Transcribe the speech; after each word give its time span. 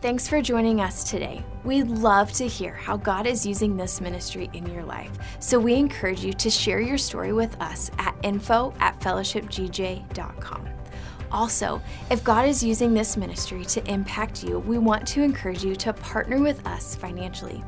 Thanks 0.00 0.28
for 0.28 0.40
joining 0.40 0.80
us 0.80 1.02
today. 1.02 1.44
We'd 1.64 1.88
love 1.88 2.32
to 2.34 2.46
hear 2.46 2.72
how 2.72 2.96
God 2.96 3.26
is 3.26 3.44
using 3.44 3.76
this 3.76 4.00
ministry 4.00 4.48
in 4.52 4.64
your 4.66 4.84
life. 4.84 5.10
So 5.40 5.58
we 5.58 5.74
encourage 5.74 6.24
you 6.24 6.32
to 6.34 6.48
share 6.48 6.80
your 6.80 6.98
story 6.98 7.32
with 7.32 7.60
us 7.60 7.90
at 7.98 8.14
info 8.22 8.72
at 8.78 9.00
fellowshipgj.com. 9.00 10.68
Also, 11.32 11.82
if 12.12 12.22
God 12.22 12.48
is 12.48 12.62
using 12.62 12.94
this 12.94 13.16
ministry 13.16 13.64
to 13.64 13.84
impact 13.90 14.44
you, 14.44 14.60
we 14.60 14.78
want 14.78 15.04
to 15.08 15.22
encourage 15.22 15.64
you 15.64 15.74
to 15.74 15.92
partner 15.92 16.38
with 16.38 16.64
us 16.64 16.94
financially. 16.94 17.64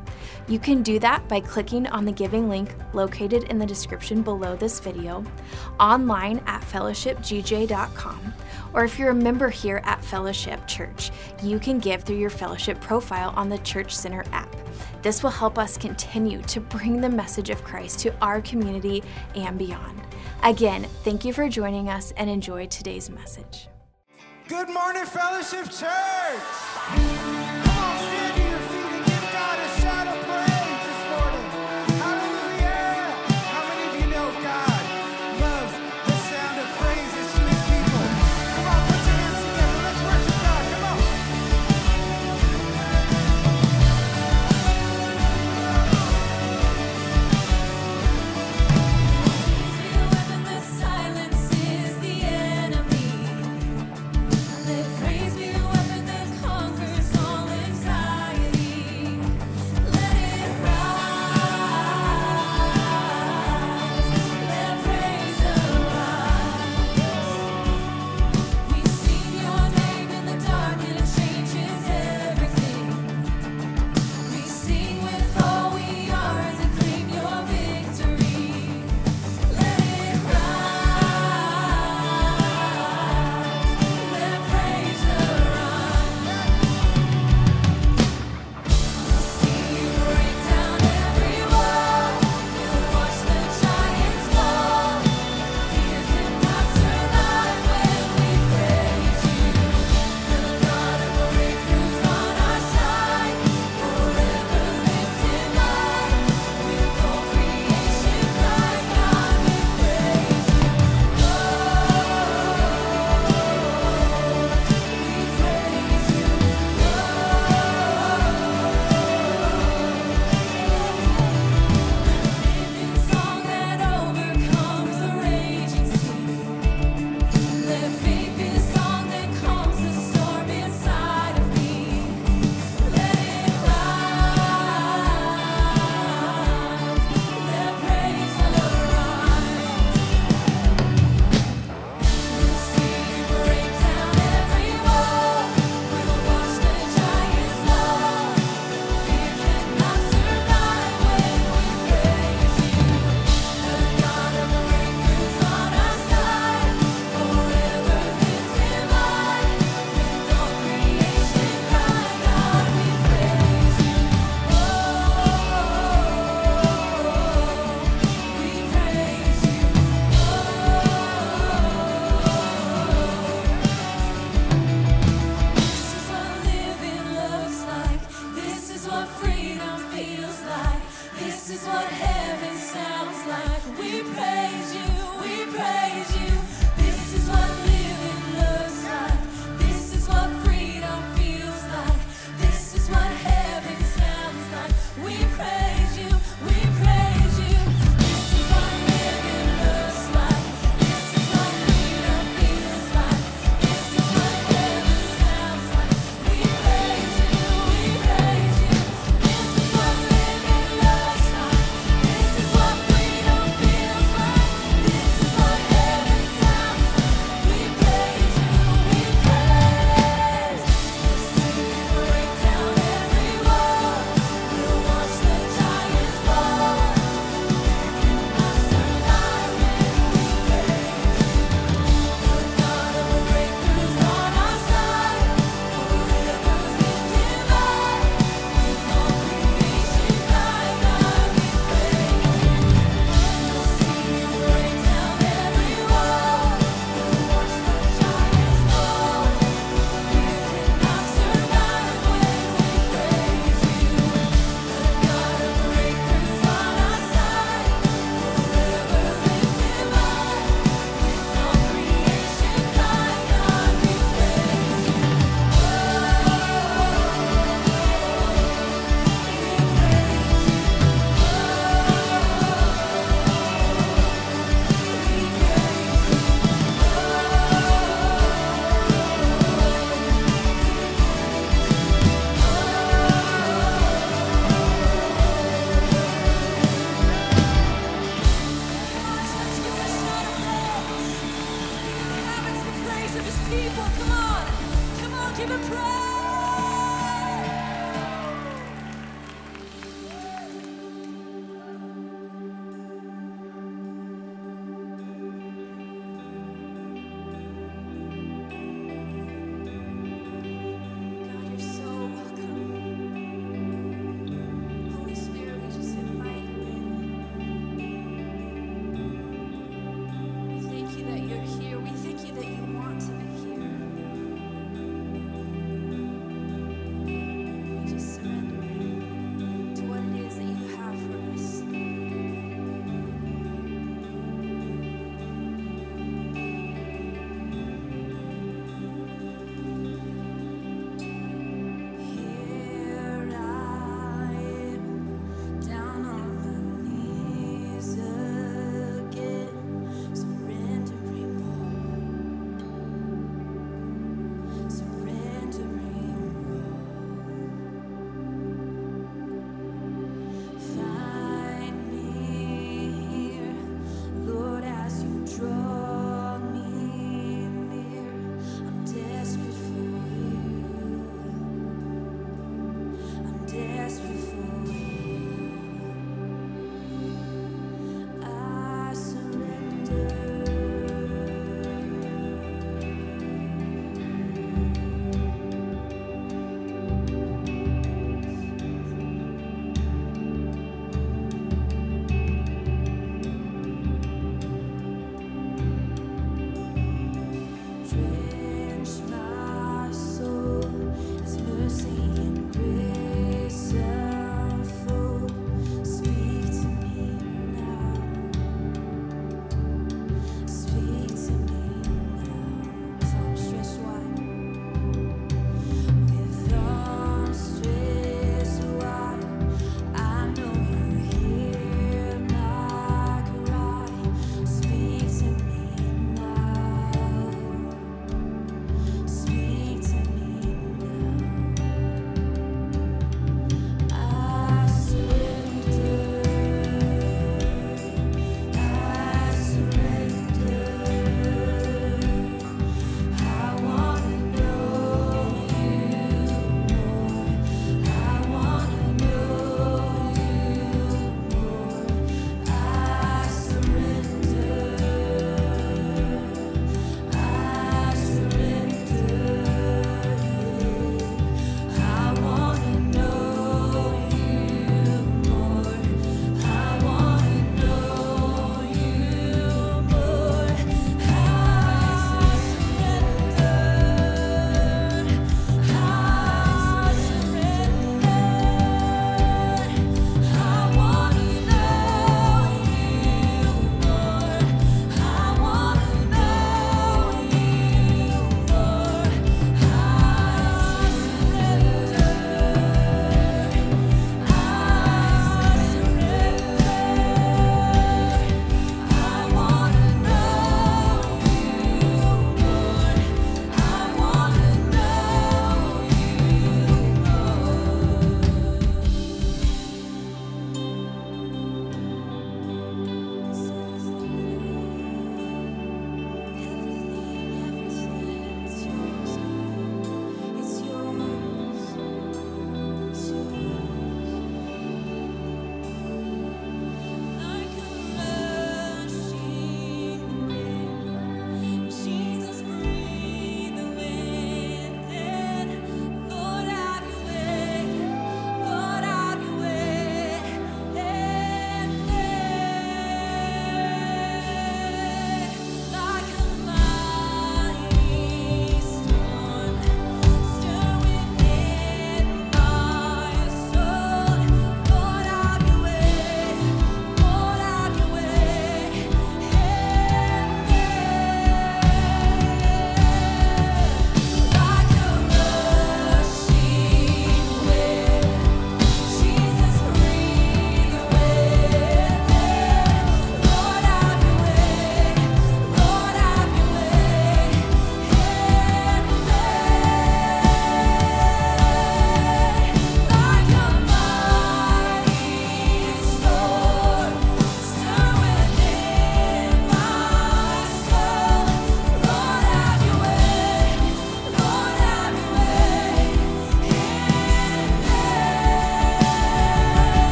You 0.47 0.57
can 0.57 0.83
do 0.83 0.99
that 0.99 1.27
by 1.27 1.41
clicking 1.41 1.85
on 1.87 2.05
the 2.05 2.13
giving 2.13 2.47
link 2.47 2.73
located 2.93 3.43
in 3.43 3.59
the 3.59 3.65
description 3.65 4.21
below 4.21 4.55
this 4.55 4.79
video, 4.79 5.23
online 5.81 6.41
at 6.47 6.61
fellowshipgj.com, 6.61 8.33
or 8.73 8.83
if 8.83 8.97
you're 8.97 9.09
a 9.09 9.15
member 9.15 9.49
here 9.49 9.81
at 9.83 10.03
Fellowship 10.03 10.65
Church, 10.67 11.11
you 11.43 11.59
can 11.59 11.79
give 11.79 12.03
through 12.03 12.17
your 12.17 12.29
fellowship 12.29 12.79
profile 12.81 13.33
on 13.35 13.49
the 13.49 13.57
Church 13.59 13.95
Center 13.95 14.23
app. 14.31 14.55
This 15.01 15.23
will 15.23 15.29
help 15.29 15.57
us 15.57 15.77
continue 15.77 16.41
to 16.43 16.59
bring 16.59 17.01
the 17.01 17.09
message 17.09 17.49
of 17.49 17.63
Christ 17.63 17.99
to 17.99 18.13
our 18.21 18.41
community 18.41 19.03
and 19.35 19.57
beyond. 19.57 20.01
Again, 20.43 20.87
thank 21.03 21.25
you 21.25 21.33
for 21.33 21.47
joining 21.49 21.89
us 21.89 22.11
and 22.17 22.29
enjoy 22.29 22.67
today's 22.67 23.09
message. 23.09 23.67
Good 24.47 24.69
morning, 24.69 25.05
Fellowship 25.05 25.71
Church. 25.71 25.91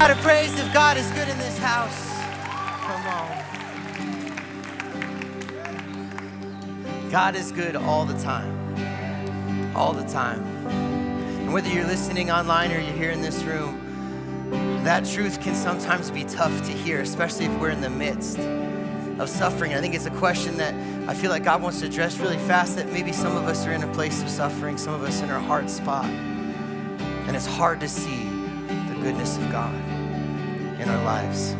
Shout 0.00 0.10
of 0.12 0.18
praise 0.22 0.58
if 0.58 0.72
God 0.72 0.96
is 0.96 1.10
good 1.10 1.28
in 1.28 1.36
this 1.36 1.58
house. 1.58 2.08
Come 2.86 3.06
on. 3.06 3.36
God 7.10 7.36
is 7.36 7.52
good 7.52 7.76
all 7.76 8.06
the 8.06 8.18
time. 8.18 9.76
All 9.76 9.92
the 9.92 10.08
time. 10.10 10.42
And 10.70 11.52
whether 11.52 11.68
you're 11.68 11.84
listening 11.84 12.30
online 12.30 12.72
or 12.72 12.80
you're 12.80 12.96
here 12.96 13.10
in 13.10 13.20
this 13.20 13.42
room, 13.42 14.80
that 14.84 15.04
truth 15.04 15.38
can 15.42 15.54
sometimes 15.54 16.10
be 16.10 16.24
tough 16.24 16.62
to 16.62 16.72
hear, 16.72 17.02
especially 17.02 17.44
if 17.44 17.60
we're 17.60 17.68
in 17.68 17.82
the 17.82 17.90
midst 17.90 18.38
of 18.38 19.28
suffering. 19.28 19.74
I 19.74 19.82
think 19.82 19.94
it's 19.94 20.06
a 20.06 20.12
question 20.12 20.56
that 20.56 20.72
I 21.10 21.14
feel 21.14 21.30
like 21.30 21.44
God 21.44 21.60
wants 21.60 21.80
to 21.80 21.86
address 21.86 22.16
really 22.16 22.38
fast 22.38 22.76
that 22.76 22.90
maybe 22.90 23.12
some 23.12 23.36
of 23.36 23.44
us 23.44 23.66
are 23.66 23.72
in 23.72 23.82
a 23.82 23.92
place 23.92 24.22
of 24.22 24.30
suffering, 24.30 24.78
some 24.78 24.94
of 24.94 25.02
us 25.02 25.20
in 25.20 25.28
our 25.28 25.40
hard 25.40 25.68
spot. 25.68 26.06
And 26.06 27.36
it's 27.36 27.44
hard 27.44 27.80
to 27.80 27.88
see 27.88 28.24
the 28.88 28.96
goodness 29.02 29.36
of 29.36 29.50
God 29.52 29.89
in 30.80 30.88
our 30.88 31.04
lives 31.04 31.54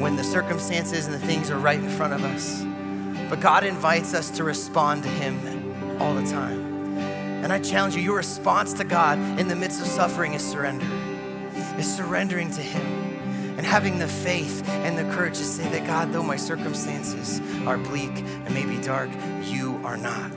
when 0.00 0.16
the 0.16 0.24
circumstances 0.24 1.06
and 1.06 1.14
the 1.14 1.18
things 1.18 1.50
are 1.50 1.58
right 1.58 1.78
in 1.78 1.90
front 1.90 2.14
of 2.14 2.24
us. 2.24 2.64
But 3.28 3.40
God 3.40 3.64
invites 3.64 4.14
us 4.14 4.30
to 4.30 4.44
respond 4.44 5.02
to 5.02 5.08
Him 5.08 6.00
all 6.00 6.14
the 6.14 6.28
time. 6.30 6.96
And 7.44 7.52
I 7.52 7.58
challenge 7.58 7.96
you, 7.96 8.02
your 8.02 8.16
response 8.16 8.72
to 8.74 8.84
God 8.84 9.18
in 9.38 9.48
the 9.48 9.56
midst 9.56 9.80
of 9.80 9.86
suffering 9.86 10.34
is 10.34 10.42
surrender, 10.42 10.86
is 11.78 11.96
surrendering 11.96 12.50
to 12.52 12.62
Him 12.62 13.10
and 13.56 13.66
having 13.66 13.98
the 13.98 14.08
faith 14.08 14.66
and 14.68 14.96
the 14.96 15.04
courage 15.14 15.36
to 15.36 15.44
say 15.44 15.68
that 15.68 15.86
God, 15.86 16.12
though 16.12 16.22
my 16.22 16.36
circumstances 16.36 17.40
are 17.66 17.76
bleak 17.76 18.10
and 18.10 18.54
maybe 18.54 18.80
dark, 18.80 19.10
you 19.42 19.80
are 19.84 19.96
not. 19.96 20.34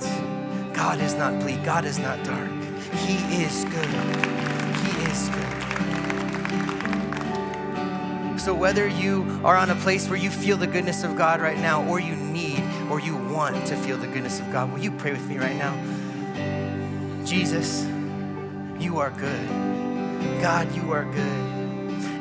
God 0.74 1.00
is 1.00 1.14
not 1.16 1.40
bleak, 1.40 1.64
God 1.64 1.86
is 1.86 2.00
not 2.00 2.22
dark. 2.26 2.50
He 2.96 3.44
is 3.44 3.64
good. 3.66 4.63
So, 8.44 8.54
whether 8.54 8.90
you 8.90 9.40
are 9.46 9.56
on 9.56 9.70
a 9.70 9.76
place 9.76 10.10
where 10.10 10.20
you 10.20 10.30
feel 10.30 10.58
the 10.58 10.68
goodness 10.68 11.06
of 11.06 11.16
God 11.16 11.40
right 11.40 11.58
now, 11.58 11.82
or 11.88 12.02
you 12.02 12.14
need 12.14 12.62
or 12.92 13.00
you 13.00 13.16
want 13.16 13.66
to 13.68 13.78
feel 13.78 13.96
the 13.96 14.08
goodness 14.08 14.42
of 14.42 14.52
God, 14.52 14.70
will 14.70 14.80
you 14.80 14.92
pray 14.92 15.14
with 15.14 15.26
me 15.30 15.38
right 15.38 15.56
now? 15.56 15.74
Jesus, 17.24 17.86
you 18.78 19.00
are 19.00 19.12
good. 19.12 19.48
God, 20.42 20.76
you 20.76 20.92
are 20.92 21.06
good. 21.06 21.40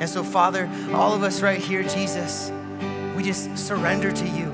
And 0.01 0.09
so, 0.09 0.23
Father, 0.23 0.71
all 0.93 1.13
of 1.13 1.25
us 1.25 1.43
right 1.43 1.61
here, 1.61 1.83
Jesus, 1.83 2.53
we 3.17 3.25
just 3.25 3.59
surrender 3.59 4.13
to 4.13 4.29
you. 4.29 4.53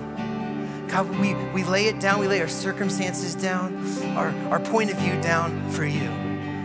God, 0.88 1.06
we, 1.20 1.34
we 1.52 1.64
lay 1.64 1.84
it 1.84 2.00
down, 2.00 2.18
we 2.18 2.28
lay 2.28 2.40
our 2.40 2.48
circumstances 2.48 3.34
down, 3.34 3.76
our, 4.16 4.30
our 4.50 4.60
point 4.60 4.90
of 4.90 4.96
view 4.96 5.20
down 5.20 5.70
for 5.72 5.84
you. 5.84 6.08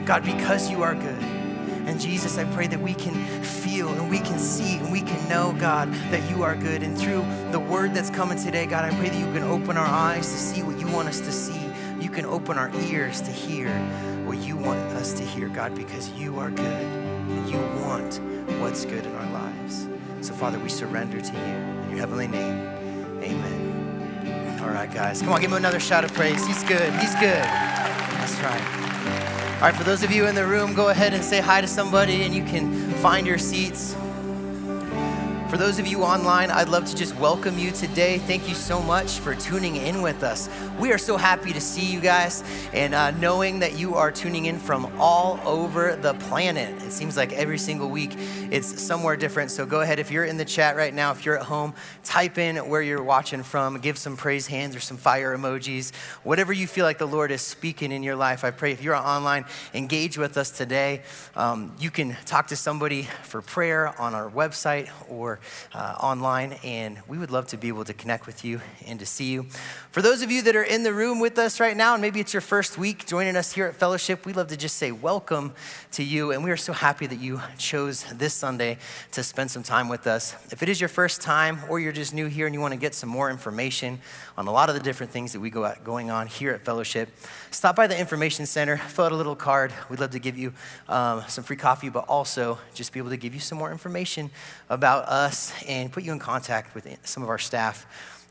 God, 0.05 0.23
because 0.23 0.71
you 0.71 0.81
are 0.81 0.95
good. 0.95 1.42
And 1.85 1.99
Jesus, 1.99 2.37
I 2.37 2.45
pray 2.53 2.67
that 2.67 2.79
we 2.79 2.93
can 2.93 3.13
feel 3.43 3.89
and 3.89 4.09
we 4.09 4.19
can 4.19 4.39
see 4.39 4.77
and 4.77 4.91
we 4.91 5.01
can 5.01 5.27
know, 5.27 5.53
God, 5.59 5.91
that 6.11 6.29
you 6.29 6.43
are 6.43 6.55
good. 6.55 6.81
And 6.81 6.97
through 6.97 7.25
the 7.51 7.59
word 7.59 7.93
that's 7.93 8.09
coming 8.09 8.37
today, 8.37 8.65
God, 8.65 8.85
I 8.85 8.95
pray 8.97 9.09
that 9.09 9.19
you 9.19 9.31
can 9.33 9.43
open 9.43 9.77
our 9.77 9.85
eyes 9.85 10.31
to 10.31 10.37
see 10.37 10.63
what 10.63 10.79
you 10.79 10.87
want 10.87 11.09
us 11.09 11.19
to 11.19 11.31
see. 11.31 11.59
You 11.99 12.09
can 12.09 12.25
open 12.25 12.57
our 12.57 12.71
ears 12.81 13.21
to 13.21 13.31
hear 13.31 13.69
what 14.25 14.37
you 14.37 14.55
want 14.55 14.79
us 14.93 15.13
to 15.13 15.23
hear, 15.23 15.49
God, 15.49 15.75
because 15.75 16.09
you 16.11 16.39
are 16.39 16.49
good 16.49 16.65
and 16.65 17.49
you 17.49 17.57
want 17.85 18.19
what's 18.61 18.85
good 18.85 19.05
in 19.05 19.15
our 19.15 19.31
lives. 19.31 19.87
So, 20.21 20.33
Father, 20.33 20.59
we 20.59 20.69
surrender 20.69 21.19
to 21.19 21.33
you 21.33 21.39
in 21.39 21.89
your 21.89 21.99
heavenly 21.99 22.27
name. 22.27 22.67
Amen. 23.21 24.59
All 24.63 24.69
right, 24.69 24.91
guys. 24.91 25.21
Come 25.21 25.33
on, 25.33 25.41
give 25.41 25.51
him 25.51 25.57
another 25.57 25.79
shout 25.79 26.05
of 26.05 26.13
praise. 26.13 26.45
He's 26.45 26.63
good. 26.63 26.93
He's 26.93 27.13
good. 27.15 27.43
That's 27.43 28.39
right. 28.41 28.92
All 29.63 29.69
right, 29.69 29.78
for 29.78 29.86
those 29.86 30.04
of 30.04 30.12
you 30.12 30.28
in 30.28 30.36
the 30.36 30.45
room, 30.45 30.73
go 30.73 30.89
ahead 30.89 31.13
and 31.13 31.23
say 31.23 31.39
hi 31.39 31.62
to 31.62 31.67
somebody 31.67 32.23
and 32.23 32.36
you 32.36 32.43
can 32.43 32.91
find 32.95 33.26
your 33.26 33.38
seats. 33.38 33.95
For 35.53 35.59
those 35.59 35.77
of 35.77 35.85
you 35.85 36.01
online, 36.01 36.49
I'd 36.49 36.69
love 36.69 36.85
to 36.85 36.95
just 36.95 37.15
welcome 37.17 37.59
you 37.59 37.69
today. 37.69 38.17
Thank 38.17 38.49
you 38.49 38.55
so 38.55 38.81
much 38.81 39.19
for 39.19 39.35
tuning 39.35 39.75
in 39.75 40.01
with 40.01 40.23
us. 40.23 40.49
We 40.79 40.91
are 40.91 40.97
so 40.97 41.15
happy 41.15 41.53
to 41.53 41.61
see 41.61 41.85
you 41.85 41.99
guys 41.99 42.43
and 42.73 42.95
uh, 42.95 43.11
knowing 43.11 43.59
that 43.59 43.77
you 43.77 43.93
are 43.93 44.11
tuning 44.11 44.45
in 44.45 44.57
from 44.57 44.91
all 44.99 45.39
over 45.45 45.95
the 45.95 46.15
planet. 46.15 46.81
It 46.81 46.91
seems 46.91 47.15
like 47.15 47.33
every 47.33 47.59
single 47.59 47.91
week 47.91 48.15
it's 48.49 48.81
somewhere 48.81 49.15
different. 49.15 49.51
So 49.51 49.67
go 49.67 49.81
ahead, 49.81 49.99
if 49.99 50.09
you're 50.09 50.25
in 50.25 50.37
the 50.37 50.45
chat 50.45 50.75
right 50.75 50.91
now, 50.91 51.11
if 51.11 51.23
you're 51.23 51.37
at 51.37 51.45
home, 51.45 51.75
type 52.03 52.39
in 52.39 52.57
where 52.67 52.81
you're 52.81 53.03
watching 53.03 53.43
from, 53.43 53.79
give 53.79 53.99
some 53.99 54.17
praise 54.17 54.47
hands 54.47 54.75
or 54.75 54.79
some 54.79 54.97
fire 54.97 55.37
emojis, 55.37 55.93
whatever 56.23 56.51
you 56.51 56.65
feel 56.65 56.83
like 56.83 56.97
the 56.97 57.05
Lord 57.05 57.29
is 57.29 57.43
speaking 57.43 57.91
in 57.91 58.01
your 58.01 58.15
life. 58.15 58.43
I 58.43 58.49
pray 58.49 58.71
if 58.71 58.81
you're 58.81 58.95
online, 58.95 59.45
engage 59.75 60.17
with 60.17 60.35
us 60.35 60.49
today. 60.49 61.03
Um, 61.35 61.75
you 61.79 61.91
can 61.91 62.17
talk 62.25 62.47
to 62.47 62.55
somebody 62.55 63.03
for 63.21 63.43
prayer 63.43 63.93
on 64.01 64.15
our 64.15 64.31
website 64.31 64.89
or 65.07 65.39
uh, 65.73 65.95
online, 65.99 66.53
and 66.63 66.99
we 67.08 67.17
would 67.17 67.32
love 67.32 67.47
to 67.47 67.58
be 67.58 67.67
able 67.67 67.86
to 67.86 67.93
connect 67.93 68.25
with 68.25 68.43
you 68.45 68.62
and 68.86 68.99
to 68.99 69.06
see 69.06 69.32
you. 69.32 69.43
For 69.91 70.01
those 70.01 70.21
of 70.21 70.32
you 70.32 70.41
that 70.43 70.56
are 70.56 70.63
in 70.63 70.84
the 70.84 70.93
room 70.93 71.19
with 71.19 71.38
us 71.38 71.60
right 71.60 71.75
now, 71.75 71.93
and 71.93 72.01
maybe 72.01 72.19
it's 72.19 72.34
your 72.34 72.41
first 72.41 72.77
week 72.77 73.06
joining 73.06 73.36
us 73.36 73.51
here 73.53 73.65
at 73.67 73.75
Fellowship, 73.75 74.25
we'd 74.25 74.36
love 74.36 74.47
to 74.47 74.58
just 74.58 74.77
say 74.77 74.91
welcome 74.91 75.53
to 75.91 76.03
you, 76.03 76.32
and 76.32 76.43
we 76.43 76.51
are 76.51 76.58
so 76.58 76.73
happy 76.73 77.08
that 77.08 77.19
you 77.19 77.41
chose 77.58 78.03
this 78.13 78.34
Sunday 78.34 78.77
to 79.12 79.23
spend 79.23 79.51
some 79.51 79.63
time 79.63 79.89
with 79.89 80.08
us. 80.08 80.36
If 80.51 80.63
it 80.63 80.69
is 80.69 80.79
your 80.82 80.89
first 80.89 81.21
time 81.21 81.60
or 81.69 81.79
you're 81.79 81.91
just 81.91 82.13
new 82.13 82.27
here 82.27 82.45
and 82.45 82.53
you 82.53 82.62
want 82.62 82.73
to 82.73 82.79
get 82.79 82.95
some 82.95 83.10
more 83.10 83.29
information 83.29 83.99
on 84.37 84.47
a 84.47 84.51
lot 84.51 84.69
of 84.69 84.75
the 84.75 84.81
different 84.81 85.11
things 85.11 85.33
that 85.33 85.39
we 85.39 85.49
go 85.49 85.65
at, 85.65 85.83
going 85.83 86.09
on 86.09 86.27
here 86.27 86.51
at 86.51 86.61
Fellowship, 86.61 87.09
stop 87.51 87.75
by 87.75 87.87
the 87.87 87.99
Information 87.99 88.45
Center, 88.45 88.77
fill 88.77 89.05
out 89.05 89.11
a 89.11 89.15
little 89.15 89.35
card. 89.35 89.73
We'd 89.89 89.99
love 89.99 90.11
to 90.11 90.19
give 90.19 90.37
you 90.37 90.53
um, 90.89 91.23
some 91.27 91.43
free 91.43 91.55
coffee, 91.55 91.89
but 91.89 92.05
also 92.07 92.57
just 92.73 92.93
be 92.93 92.99
able 92.99 93.11
to 93.11 93.17
give 93.17 93.33
you 93.33 93.39
some 93.39 93.57
more 93.57 93.71
information 93.71 94.31
about 94.69 95.05
us 95.05 95.53
and 95.67 95.91
put 95.91 96.03
you 96.03 96.11
in 96.11 96.19
contact 96.19 96.73
with 96.73 96.87
some 97.03 97.23
of 97.23 97.29
our 97.29 97.37
staff 97.39 97.85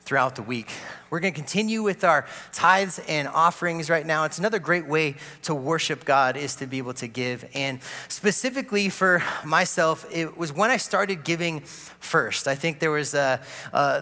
throughout 0.04 0.36
the 0.36 0.42
week. 0.42 0.70
We're 1.10 1.20
going 1.20 1.32
to 1.32 1.38
continue 1.38 1.82
with 1.82 2.04
our 2.04 2.26
tithes 2.52 2.98
and 3.06 3.28
offerings 3.28 3.90
right 3.90 4.04
now. 4.04 4.24
It's 4.24 4.38
another 4.38 4.58
great 4.58 4.86
way 4.86 5.16
to 5.42 5.54
worship 5.54 6.04
God 6.04 6.36
is 6.36 6.56
to 6.56 6.66
be 6.66 6.78
able 6.78 6.94
to 6.94 7.06
give. 7.06 7.44
And 7.54 7.80
specifically 8.08 8.88
for 8.88 9.22
myself, 9.44 10.06
it 10.10 10.36
was 10.36 10.52
when 10.52 10.70
I 10.70 10.78
started 10.78 11.22
giving 11.22 11.60
first. 11.60 12.48
I 12.48 12.54
think 12.54 12.78
there 12.78 12.90
was 12.90 13.14
uh, 13.14 13.38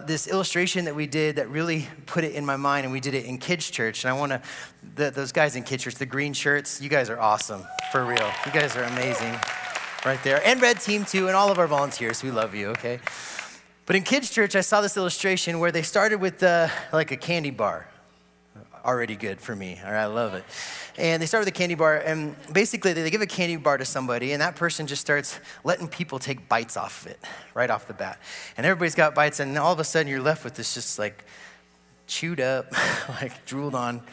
this 0.07 0.27
illustration 0.27 0.85
that 0.85 0.95
we 0.95 1.05
did 1.05 1.35
that 1.35 1.49
really 1.49 1.87
put 2.05 2.23
it 2.23 2.33
in 2.33 2.45
my 2.45 2.55
mind, 2.55 2.85
and 2.85 2.93
we 2.93 2.99
did 2.99 3.13
it 3.13 3.25
in 3.25 3.37
kids' 3.37 3.69
church. 3.69 4.05
And 4.05 4.13
I 4.13 4.17
want 4.17 4.31
to, 4.31 5.11
those 5.11 5.31
guys 5.31 5.55
in 5.55 5.63
kids' 5.63 5.83
church, 5.83 5.95
the 5.95 6.05
green 6.05 6.33
shirts, 6.33 6.81
you 6.81 6.89
guys 6.89 7.09
are 7.09 7.19
awesome, 7.19 7.63
for 7.91 8.05
real. 8.05 8.31
You 8.45 8.51
guys 8.53 8.75
are 8.75 8.83
amazing 8.83 9.35
right 10.05 10.23
there. 10.23 10.41
And 10.45 10.61
red 10.61 10.79
team 10.79 11.05
too, 11.05 11.27
and 11.27 11.35
all 11.35 11.51
of 11.51 11.59
our 11.59 11.67
volunteers. 11.67 12.23
We 12.23 12.31
love 12.31 12.55
you, 12.55 12.69
okay? 12.69 12.99
But 13.91 13.97
in 13.97 14.03
kids' 14.03 14.29
church, 14.29 14.55
I 14.55 14.61
saw 14.61 14.79
this 14.79 14.95
illustration 14.95 15.59
where 15.59 15.69
they 15.69 15.81
started 15.81 16.21
with 16.21 16.41
uh, 16.43 16.69
like 16.93 17.11
a 17.11 17.17
candy 17.17 17.49
bar. 17.49 17.89
Already 18.85 19.17
good 19.17 19.41
for 19.41 19.53
me. 19.53 19.81
All 19.83 19.91
right, 19.91 20.03
I 20.03 20.05
love 20.05 20.33
it. 20.33 20.45
And 20.97 21.21
they 21.21 21.25
start 21.25 21.41
with 21.41 21.49
a 21.49 21.57
candy 21.57 21.75
bar, 21.75 21.97
and 21.97 22.37
basically 22.53 22.93
they 22.93 23.09
give 23.09 23.19
a 23.19 23.25
candy 23.25 23.57
bar 23.57 23.77
to 23.77 23.83
somebody, 23.83 24.31
and 24.31 24.41
that 24.41 24.55
person 24.55 24.87
just 24.87 25.01
starts 25.01 25.41
letting 25.65 25.89
people 25.89 26.19
take 26.19 26.47
bites 26.47 26.77
off 26.77 27.05
of 27.05 27.11
it 27.11 27.19
right 27.53 27.69
off 27.69 27.85
the 27.85 27.93
bat. 27.93 28.17
And 28.55 28.65
everybody's 28.65 28.95
got 28.95 29.13
bites, 29.13 29.41
and 29.41 29.57
all 29.57 29.73
of 29.73 29.79
a 29.81 29.83
sudden 29.83 30.07
you're 30.07 30.21
left 30.21 30.45
with 30.45 30.53
this 30.53 30.73
just 30.73 30.97
like 30.97 31.25
chewed 32.07 32.39
up, 32.39 32.71
like 33.21 33.45
drooled 33.45 33.75
on 33.75 34.03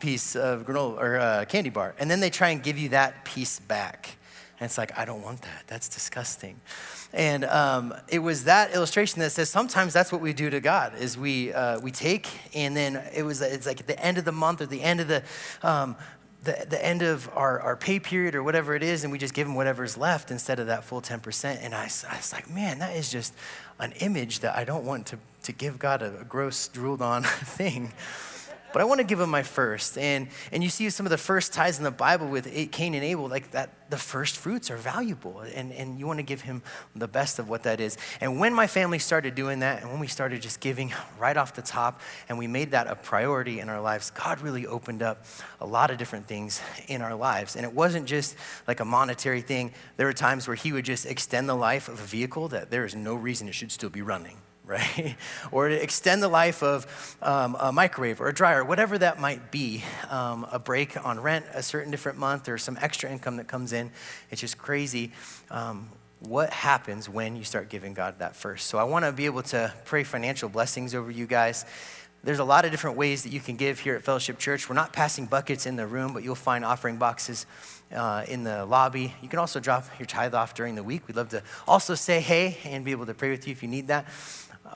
piece 0.00 0.34
of 0.34 0.66
granola 0.66 0.98
or 0.98 1.16
uh, 1.18 1.44
candy 1.44 1.70
bar. 1.70 1.94
And 2.00 2.10
then 2.10 2.18
they 2.18 2.30
try 2.30 2.48
and 2.48 2.60
give 2.60 2.76
you 2.76 2.88
that 2.88 3.24
piece 3.24 3.60
back. 3.60 4.15
And 4.58 4.66
it's 4.66 4.78
like, 4.78 4.98
I 4.98 5.04
don't 5.04 5.22
want 5.22 5.42
that. 5.42 5.64
That's 5.66 5.88
disgusting. 5.88 6.60
And 7.12 7.44
um, 7.44 7.94
it 8.08 8.20
was 8.20 8.44
that 8.44 8.74
illustration 8.74 9.20
that 9.20 9.30
says 9.30 9.50
sometimes 9.50 9.92
that's 9.92 10.10
what 10.10 10.22
we 10.22 10.32
do 10.32 10.48
to 10.48 10.60
God 10.60 10.94
is 10.98 11.18
we, 11.18 11.52
uh, 11.52 11.78
we 11.80 11.90
take 11.90 12.26
and 12.54 12.74
then 12.74 13.02
it 13.14 13.22
was 13.22 13.42
it's 13.42 13.66
like 13.66 13.80
at 13.80 13.86
the 13.86 13.98
end 14.02 14.16
of 14.16 14.24
the 14.24 14.32
month 14.32 14.62
or 14.62 14.66
the 14.66 14.82
end 14.82 15.00
of 15.00 15.08
the, 15.08 15.22
um, 15.62 15.94
the, 16.44 16.66
the 16.70 16.84
end 16.84 17.02
of 17.02 17.28
our, 17.34 17.60
our 17.60 17.76
pay 17.76 18.00
period 18.00 18.34
or 18.34 18.42
whatever 18.42 18.74
it 18.74 18.82
is 18.82 19.04
and 19.04 19.12
we 19.12 19.18
just 19.18 19.34
give 19.34 19.46
him 19.46 19.54
whatever's 19.54 19.98
left 19.98 20.30
instead 20.30 20.58
of 20.58 20.68
that 20.68 20.84
full 20.84 21.02
10%. 21.02 21.58
And 21.62 21.74
I, 21.74 21.88
I 22.10 22.16
was 22.16 22.32
like, 22.32 22.48
man, 22.50 22.78
that 22.78 22.96
is 22.96 23.10
just 23.10 23.34
an 23.78 23.92
image 24.00 24.40
that 24.40 24.56
I 24.56 24.64
don't 24.64 24.84
want 24.84 25.06
to, 25.08 25.18
to 25.42 25.52
give 25.52 25.78
God 25.78 26.00
a, 26.00 26.20
a 26.20 26.24
gross 26.24 26.68
drooled 26.68 27.02
on 27.02 27.22
thing 27.24 27.92
but 28.76 28.82
I 28.82 28.84
want 28.84 28.98
to 28.98 29.06
give 29.06 29.18
him 29.18 29.30
my 29.30 29.42
first. 29.42 29.96
And, 29.96 30.28
and 30.52 30.62
you 30.62 30.68
see 30.68 30.90
some 30.90 31.06
of 31.06 31.10
the 31.10 31.16
first 31.16 31.54
ties 31.54 31.78
in 31.78 31.84
the 31.84 31.90
Bible 31.90 32.28
with 32.28 32.46
Cain 32.72 32.92
and 32.92 33.02
Abel, 33.02 33.26
like 33.26 33.52
that, 33.52 33.70
the 33.88 33.96
first 33.96 34.36
fruits 34.36 34.70
are 34.70 34.76
valuable. 34.76 35.40
And, 35.40 35.72
and 35.72 35.98
you 35.98 36.06
want 36.06 36.18
to 36.18 36.22
give 36.22 36.42
him 36.42 36.62
the 36.94 37.08
best 37.08 37.38
of 37.38 37.48
what 37.48 37.62
that 37.62 37.80
is. 37.80 37.96
And 38.20 38.38
when 38.38 38.52
my 38.52 38.66
family 38.66 38.98
started 38.98 39.34
doing 39.34 39.60
that, 39.60 39.80
and 39.80 39.90
when 39.90 39.98
we 39.98 40.06
started 40.06 40.42
just 40.42 40.60
giving 40.60 40.92
right 41.18 41.38
off 41.38 41.54
the 41.54 41.62
top, 41.62 42.02
and 42.28 42.36
we 42.36 42.46
made 42.46 42.72
that 42.72 42.86
a 42.86 42.96
priority 42.96 43.60
in 43.60 43.70
our 43.70 43.80
lives, 43.80 44.10
God 44.10 44.42
really 44.42 44.66
opened 44.66 45.02
up 45.02 45.24
a 45.58 45.66
lot 45.66 45.90
of 45.90 45.96
different 45.96 46.26
things 46.26 46.60
in 46.86 47.00
our 47.00 47.14
lives. 47.14 47.56
And 47.56 47.64
it 47.64 47.72
wasn't 47.72 48.04
just 48.04 48.36
like 48.68 48.80
a 48.80 48.84
monetary 48.84 49.40
thing. 49.40 49.72
There 49.96 50.06
were 50.06 50.12
times 50.12 50.46
where 50.46 50.54
he 50.54 50.74
would 50.74 50.84
just 50.84 51.06
extend 51.06 51.48
the 51.48 51.56
life 51.56 51.88
of 51.88 51.98
a 51.98 52.04
vehicle 52.04 52.48
that 52.48 52.70
there 52.70 52.84
is 52.84 52.94
no 52.94 53.14
reason 53.14 53.48
it 53.48 53.54
should 53.54 53.72
still 53.72 53.88
be 53.88 54.02
running 54.02 54.36
right? 54.68 55.16
or 55.52 55.68
to 55.68 55.80
extend 55.80 56.20
the 56.20 56.28
life 56.28 56.60
of 56.60 57.16
um, 57.22 57.56
a 57.60 57.70
microwave 57.70 58.20
or 58.20 58.28
a 58.28 58.34
dryer, 58.34 58.64
whatever 58.64 58.98
that 58.98 59.20
might 59.20 59.52
be, 59.52 59.84
um, 60.10 60.44
a 60.50 60.58
break 60.58 61.02
on 61.06 61.20
rent 61.20 61.46
a 61.54 61.62
certain 61.62 61.92
different 61.92 62.18
month 62.18 62.48
or 62.48 62.58
some 62.58 62.76
extra 62.80 63.08
income 63.08 63.36
that 63.36 63.46
comes 63.46 63.72
in. 63.72 63.92
It's 64.30 64.40
just 64.40 64.58
crazy 64.58 65.12
um, 65.52 65.88
what 66.18 66.50
happens 66.50 67.08
when 67.08 67.36
you 67.36 67.44
start 67.44 67.68
giving 67.68 67.94
God 67.94 68.18
that 68.18 68.34
first. 68.34 68.66
So 68.66 68.76
I 68.76 68.84
want 68.84 69.04
to 69.04 69.12
be 69.12 69.26
able 69.26 69.42
to 69.44 69.72
pray 69.84 70.02
financial 70.02 70.48
blessings 70.48 70.96
over 70.96 71.12
you 71.12 71.26
guys. 71.26 71.64
There's 72.24 72.40
a 72.40 72.44
lot 72.44 72.64
of 72.64 72.72
different 72.72 72.96
ways 72.96 73.22
that 73.22 73.32
you 73.32 73.38
can 73.38 73.54
give 73.54 73.78
here 73.78 73.94
at 73.94 74.02
Fellowship 74.02 74.36
Church. 74.36 74.68
We're 74.68 74.74
not 74.74 74.92
passing 74.92 75.26
buckets 75.26 75.64
in 75.64 75.76
the 75.76 75.86
room, 75.86 76.12
but 76.12 76.24
you'll 76.24 76.34
find 76.34 76.64
offering 76.64 76.96
boxes 76.96 77.46
uh, 77.94 78.24
in 78.26 78.42
the 78.42 78.66
lobby. 78.66 79.14
You 79.22 79.28
can 79.28 79.38
also 79.38 79.60
drop 79.60 79.84
your 80.00 80.06
tithe 80.06 80.34
off 80.34 80.54
during 80.54 80.74
the 80.74 80.82
week. 80.82 81.06
We'd 81.06 81.16
love 81.16 81.28
to 81.28 81.42
also 81.68 81.94
say 81.94 82.20
hey 82.20 82.58
and 82.64 82.84
be 82.84 82.90
able 82.90 83.06
to 83.06 83.14
pray 83.14 83.30
with 83.30 83.46
you 83.46 83.52
if 83.52 83.62
you 83.62 83.68
need 83.68 83.86
that. 83.88 84.06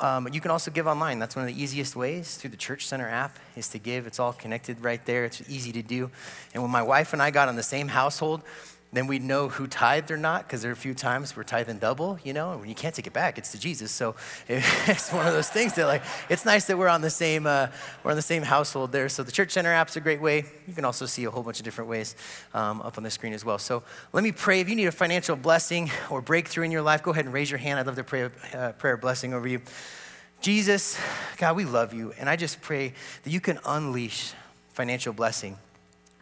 Um, 0.01 0.29
you 0.33 0.41
can 0.41 0.51
also 0.51 0.71
give 0.71 0.87
online. 0.87 1.19
That's 1.19 1.37
one 1.37 1.47
of 1.47 1.55
the 1.55 1.63
easiest 1.63 1.95
ways 1.95 2.37
through 2.37 2.51
the 2.51 2.57
Church 2.57 2.87
Center 2.87 3.07
app 3.07 3.39
is 3.55 3.69
to 3.69 3.79
give. 3.79 4.07
It's 4.07 4.19
all 4.19 4.33
connected 4.33 4.83
right 4.83 5.05
there. 5.05 5.27
It's 5.27 5.43
easy 5.49 5.73
to 5.73 5.83
do. 5.83 6.11
And 6.55 6.63
when 6.63 6.73
my 6.73 6.83
wife 6.83 7.13
and 7.13 7.21
I 7.21 7.31
got 7.31 7.49
on 7.49 7.57
the 7.57 7.63
same 7.63 7.89
household, 7.89 8.43
then 8.93 9.07
we'd 9.07 9.23
know 9.23 9.49
who 9.49 9.69
tithed 9.69 10.11
or 10.11 10.17
not 10.17 10.47
because 10.47 10.63
there 10.63 10.71
are 10.71 10.75
a 10.75 10.77
few 10.77 10.95
times 10.95 11.37
we're 11.37 11.45
tithing 11.45 11.79
double, 11.79 12.19
you 12.25 12.33
know, 12.33 12.53
and 12.53 12.69
you 12.69 12.75
can't 12.75 12.95
take 12.95 13.07
it 13.07 13.13
back. 13.13 13.39
It's 13.39 13.53
to 13.53 13.59
Jesus. 13.59 13.93
So 13.93 14.17
it's 14.49 15.13
one 15.13 15.27
of 15.27 15.33
those 15.33 15.49
things 15.49 15.75
that 15.75 15.87
like, 15.87 16.03
it's 16.29 16.45
nice 16.45 16.65
that 16.67 16.77
we're 16.77 16.89
on 16.89 17.01
the 17.01 17.11
same, 17.11 17.47
uh, 17.47 17.69
we're 18.03 18.11
on 18.11 18.17
the 18.17 18.23
same 18.23 18.43
household 18.43 18.91
there. 18.91 19.09
So 19.09 19.23
the 19.23 19.31
Church 19.31 19.53
Center 19.53 19.73
app's 19.73 19.95
a 19.95 20.01
great 20.01 20.21
way. 20.21 20.45
You 20.67 20.75
can 20.75 20.85
also 20.85 21.07
see 21.07 21.25
a 21.25 21.31
whole 21.31 21.45
bunch 21.45 21.61
of 21.61 21.65
different 21.65 21.89
ways 21.89 22.17
um, 22.53 22.83
up 22.83 22.99
on 22.99 23.05
the 23.05 23.11
screen 23.11 23.33
as 23.33 23.45
well. 23.45 23.59
So 23.59 23.85
let 24.13 24.25
me 24.25 24.33
pray. 24.33 24.61
If 24.61 24.69
you 24.69 24.75
need 24.75 24.87
a 24.87 24.93
financial 24.93 25.37
blessing 25.37 25.91
or 26.11 26.21
breakthrough 26.21 26.65
in 26.65 26.73
your 26.73 26.83
life, 26.83 27.03
go 27.05 27.13
ahead 27.13 27.27
and 27.27 27.33
raise 27.33 27.51
your 27.51 27.59
hand. 27.59 27.79
I'd 27.79 27.87
love 27.87 27.97
to 27.97 28.05
pray 28.05 28.23
a 28.23 28.59
uh, 28.59 28.73
prayer 28.73 28.97
blessing 28.97 29.35
over 29.35 29.47
you. 29.47 29.61
Jesus, 30.41 30.99
God, 31.37 31.55
we 31.55 31.65
love 31.65 31.95
you. 31.95 32.13
And 32.19 32.29
I 32.29 32.35
just 32.35 32.61
pray 32.61 32.95
that 33.23 33.31
you 33.31 33.41
can 33.41 33.61
unleash 33.65 34.33
financial 34.73 35.13
blessing 35.13 35.59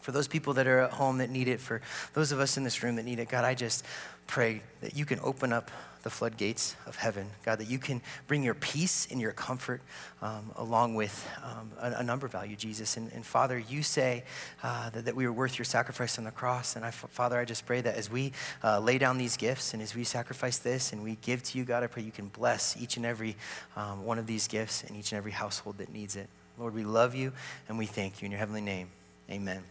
for 0.08 0.12
those 0.12 0.26
people 0.26 0.54
that 0.54 0.66
are 0.66 0.78
at 0.78 0.92
home 0.92 1.18
that 1.18 1.28
need 1.28 1.48
it, 1.48 1.60
for 1.60 1.82
those 2.14 2.32
of 2.32 2.40
us 2.40 2.56
in 2.56 2.64
this 2.64 2.82
room 2.82 2.96
that 2.96 3.04
need 3.04 3.18
it, 3.18 3.28
God, 3.28 3.44
I 3.44 3.52
just 3.52 3.84
pray 4.26 4.62
that 4.80 4.96
you 4.96 5.04
can 5.04 5.20
open 5.22 5.52
up 5.52 5.70
the 6.02 6.08
floodgates 6.08 6.74
of 6.86 6.96
heaven. 6.96 7.28
God, 7.44 7.58
that 7.58 7.68
you 7.68 7.78
can 7.78 8.00
bring 8.26 8.42
your 8.42 8.54
peace 8.54 9.06
and 9.10 9.20
your 9.20 9.32
comfort 9.32 9.82
um, 10.22 10.50
along 10.56 10.94
with 10.94 11.28
um, 11.44 11.72
a, 11.78 11.98
a, 11.98 12.02
number 12.02 12.26
value, 12.26 12.56
Jesus. 12.56 12.96
And, 12.96 13.12
and 13.12 13.26
Father, 13.26 13.58
you 13.58 13.82
say 13.82 14.24
uh, 14.62 14.88
that, 14.88 15.04
that, 15.04 15.14
we 15.14 15.26
are 15.26 15.32
worth 15.32 15.58
your 15.58 15.66
sacrifice 15.66 16.16
on 16.16 16.24
the 16.24 16.30
cross. 16.30 16.74
And 16.74 16.86
I, 16.86 16.90
Father, 16.90 17.38
I 17.38 17.44
just 17.44 17.66
pray 17.66 17.82
that 17.82 17.94
as 17.94 18.10
we 18.10 18.32
uh, 18.64 18.80
lay 18.80 18.96
down 18.96 19.18
these 19.18 19.36
gifts 19.36 19.74
and 19.74 19.82
as 19.82 19.94
we 19.94 20.04
sacrifice 20.04 20.56
this 20.56 20.94
and 20.94 21.02
we 21.02 21.18
give 21.20 21.42
to 21.42 21.58
you, 21.58 21.64
God, 21.64 21.82
I 21.82 21.86
pray 21.86 22.02
you 22.02 22.12
can 22.12 22.28
bless 22.28 22.80
each 22.80 22.96
and 22.96 23.04
every 23.04 23.36
um, 23.76 24.06
one 24.06 24.18
of 24.18 24.26
these 24.26 24.48
gifts 24.48 24.84
and 24.84 24.96
each 24.96 25.12
and 25.12 25.18
every 25.18 25.32
household 25.32 25.76
that 25.76 25.92
needs 25.92 26.16
it. 26.16 26.30
Lord, 26.58 26.72
we 26.72 26.84
love 26.84 27.14
you 27.14 27.34
and 27.68 27.76
we 27.76 27.84
thank 27.84 28.22
you 28.22 28.24
in 28.24 28.32
your 28.32 28.38
heavenly 28.38 28.62
name. 28.62 28.88
Amen. 29.30 29.62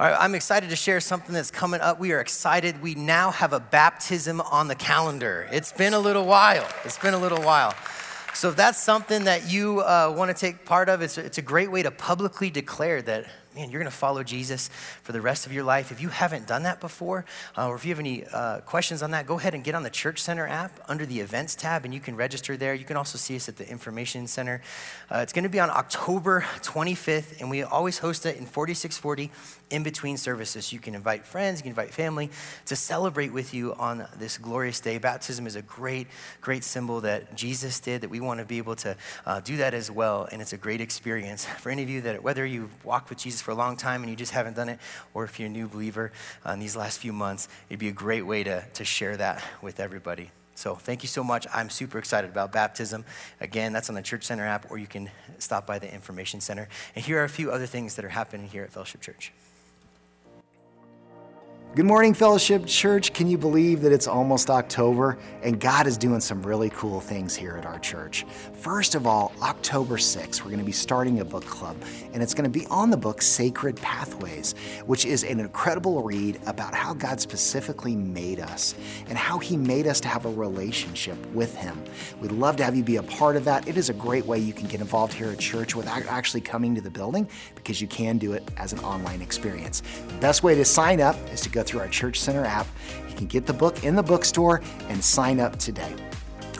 Right, 0.00 0.16
I'm 0.18 0.34
excited 0.34 0.70
to 0.70 0.76
share 0.76 0.98
something 0.98 1.34
that's 1.34 1.50
coming 1.50 1.82
up. 1.82 2.00
We 2.00 2.12
are 2.12 2.20
excited. 2.20 2.80
We 2.80 2.94
now 2.94 3.32
have 3.32 3.52
a 3.52 3.60
baptism 3.60 4.40
on 4.40 4.66
the 4.66 4.74
calendar. 4.74 5.46
It's 5.52 5.72
been 5.72 5.92
a 5.92 5.98
little 5.98 6.24
while. 6.24 6.66
It's 6.86 6.96
been 6.96 7.12
a 7.12 7.18
little 7.18 7.42
while. 7.42 7.74
So 8.32 8.48
if 8.48 8.56
that's 8.56 8.82
something 8.82 9.24
that 9.24 9.52
you 9.52 9.80
uh, 9.80 10.14
want 10.16 10.34
to 10.34 10.40
take 10.40 10.64
part 10.64 10.88
of, 10.88 11.02
it's, 11.02 11.18
it's 11.18 11.36
a 11.36 11.42
great 11.42 11.70
way 11.70 11.82
to 11.82 11.90
publicly 11.90 12.48
declare 12.48 13.02
that 13.02 13.26
man, 13.54 13.68
you're 13.70 13.80
going 13.80 13.90
to 13.90 13.96
follow 13.96 14.22
Jesus 14.22 14.70
for 15.02 15.12
the 15.12 15.20
rest 15.20 15.44
of 15.44 15.52
your 15.52 15.64
life. 15.64 15.90
If 15.90 16.00
you 16.00 16.08
haven't 16.08 16.46
done 16.46 16.62
that 16.62 16.80
before, 16.80 17.24
uh, 17.58 17.68
or 17.68 17.74
if 17.74 17.84
you 17.84 17.90
have 17.90 17.98
any 17.98 18.24
uh, 18.24 18.60
questions 18.60 19.02
on 19.02 19.10
that, 19.10 19.26
go 19.26 19.38
ahead 19.38 19.54
and 19.54 19.64
get 19.64 19.74
on 19.74 19.82
the 19.82 19.90
Church 19.90 20.20
Center 20.20 20.46
app 20.46 20.78
under 20.88 21.04
the 21.04 21.20
Events 21.20 21.56
tab, 21.56 21.84
and 21.84 21.92
you 21.92 22.00
can 22.00 22.14
register 22.14 22.56
there. 22.56 22.74
You 22.74 22.84
can 22.84 22.96
also 22.96 23.18
see 23.18 23.34
us 23.36 23.48
at 23.48 23.56
the 23.56 23.68
Information 23.68 24.28
Center. 24.28 24.62
Uh, 25.10 25.18
it's 25.18 25.32
going 25.32 25.42
to 25.42 25.50
be 25.50 25.58
on 25.58 25.68
October 25.68 26.42
25th, 26.60 27.40
and 27.40 27.50
we 27.50 27.62
always 27.62 27.98
host 27.98 28.24
it 28.24 28.36
in 28.36 28.46
4640 28.46 29.30
in 29.70 29.82
between 29.82 30.16
services. 30.16 30.72
You 30.72 30.78
can 30.78 30.94
invite 30.94 31.26
friends, 31.26 31.60
you 31.60 31.62
can 31.62 31.70
invite 31.70 31.94
family 31.94 32.30
to 32.66 32.76
celebrate 32.76 33.32
with 33.32 33.54
you 33.54 33.74
on 33.74 34.06
this 34.18 34.36
glorious 34.36 34.80
day. 34.80 34.98
Baptism 34.98 35.46
is 35.46 35.56
a 35.56 35.62
great, 35.62 36.08
great 36.40 36.64
symbol 36.64 37.00
that 37.02 37.34
Jesus 37.34 37.80
did, 37.80 38.02
that 38.02 38.10
we 38.10 38.20
want 38.20 38.40
to 38.40 38.46
be 38.46 38.58
able 38.58 38.76
to 38.76 38.96
uh, 39.26 39.40
do 39.40 39.56
that 39.58 39.74
as 39.74 39.90
well, 39.90 40.28
and 40.30 40.42
it's 40.42 40.52
a 40.52 40.58
great 40.58 40.80
experience. 40.80 41.44
For 41.60 41.70
any 41.70 41.82
of 41.82 41.88
you 41.88 42.00
that, 42.02 42.22
whether 42.22 42.44
you've 42.44 42.84
walked 42.84 43.08
with 43.08 43.18
Jesus 43.18 43.40
for 43.40 43.52
a 43.52 43.54
long 43.54 43.76
time 43.76 44.02
and 44.02 44.10
you 44.10 44.16
just 44.16 44.32
haven't 44.32 44.56
done 44.56 44.68
it, 44.68 44.78
or 45.14 45.24
if 45.24 45.38
you're 45.38 45.48
a 45.48 45.52
new 45.52 45.68
believer 45.68 46.12
uh, 46.46 46.52
in 46.52 46.58
these 46.58 46.76
last 46.76 46.98
few 46.98 47.12
months, 47.12 47.48
it'd 47.68 47.80
be 47.80 47.88
a 47.88 47.92
great 47.92 48.26
way 48.26 48.42
to, 48.42 48.64
to 48.74 48.84
share 48.84 49.16
that 49.16 49.42
with 49.62 49.80
everybody. 49.80 50.30
So 50.54 50.74
thank 50.74 51.02
you 51.02 51.08
so 51.08 51.24
much. 51.24 51.46
I'm 51.54 51.70
super 51.70 51.98
excited 51.98 52.30
about 52.30 52.52
baptism. 52.52 53.06
Again, 53.40 53.72
that's 53.72 53.88
on 53.88 53.94
the 53.94 54.02
Church 54.02 54.24
Center 54.24 54.44
app, 54.44 54.70
or 54.70 54.76
you 54.76 54.86
can 54.86 55.10
stop 55.38 55.66
by 55.66 55.78
the 55.78 55.92
Information 55.92 56.40
Center. 56.40 56.68
And 56.94 57.02
here 57.02 57.18
are 57.18 57.24
a 57.24 57.30
few 57.30 57.50
other 57.50 57.64
things 57.64 57.94
that 57.94 58.04
are 58.04 58.10
happening 58.10 58.46
here 58.46 58.62
at 58.62 58.72
Fellowship 58.72 59.00
Church. 59.00 59.32
Good 61.72 61.86
morning, 61.86 62.14
Fellowship 62.14 62.66
Church. 62.66 63.12
Can 63.12 63.28
you 63.28 63.38
believe 63.38 63.82
that 63.82 63.92
it's 63.92 64.08
almost 64.08 64.50
October 64.50 65.16
and 65.44 65.60
God 65.60 65.86
is 65.86 65.96
doing 65.96 66.18
some 66.20 66.42
really 66.42 66.68
cool 66.70 66.98
things 66.98 67.36
here 67.36 67.56
at 67.56 67.64
our 67.64 67.78
church? 67.78 68.26
First 68.60 68.94
of 68.94 69.06
all, 69.06 69.32
October 69.40 69.96
6th, 69.96 70.40
we're 70.40 70.50
going 70.50 70.58
to 70.58 70.64
be 70.64 70.72
starting 70.72 71.20
a 71.20 71.24
book 71.24 71.46
club, 71.46 71.76
and 72.12 72.22
it's 72.22 72.34
going 72.34 72.50
to 72.50 72.58
be 72.58 72.66
on 72.66 72.90
the 72.90 72.96
book 72.96 73.22
Sacred 73.22 73.76
Pathways, 73.76 74.54
which 74.84 75.06
is 75.06 75.24
an 75.24 75.40
incredible 75.40 76.02
read 76.02 76.38
about 76.46 76.74
how 76.74 76.92
God 76.92 77.20
specifically 77.20 77.96
made 77.96 78.40
us 78.40 78.74
and 79.08 79.16
how 79.16 79.38
He 79.38 79.56
made 79.56 79.86
us 79.86 80.00
to 80.00 80.08
have 80.08 80.26
a 80.26 80.30
relationship 80.30 81.16
with 81.32 81.56
Him. 81.56 81.82
We'd 82.20 82.32
love 82.32 82.56
to 82.56 82.64
have 82.64 82.76
you 82.76 82.82
be 82.82 82.96
a 82.96 83.02
part 83.02 83.36
of 83.36 83.46
that. 83.46 83.66
It 83.66 83.78
is 83.78 83.88
a 83.88 83.94
great 83.94 84.26
way 84.26 84.38
you 84.38 84.52
can 84.52 84.66
get 84.66 84.82
involved 84.82 85.14
here 85.14 85.30
at 85.30 85.38
church 85.38 85.74
without 85.74 86.04
actually 86.06 86.42
coming 86.42 86.74
to 86.74 86.82
the 86.82 86.90
building 86.90 87.30
because 87.54 87.80
you 87.80 87.88
can 87.88 88.18
do 88.18 88.34
it 88.34 88.46
as 88.58 88.74
an 88.74 88.80
online 88.80 89.22
experience. 89.22 89.82
The 90.08 90.18
best 90.20 90.42
way 90.42 90.54
to 90.54 90.66
sign 90.66 91.00
up 91.00 91.16
is 91.32 91.40
to 91.42 91.48
go 91.48 91.60
go 91.60 91.64
through 91.64 91.80
our 91.80 91.88
Church 91.88 92.18
Center 92.18 92.44
app. 92.44 92.66
You 93.08 93.14
can 93.14 93.26
get 93.26 93.46
the 93.46 93.52
book 93.52 93.84
in 93.84 93.94
the 93.94 94.02
bookstore 94.02 94.62
and 94.88 95.02
sign 95.04 95.40
up 95.40 95.58
today. 95.58 95.94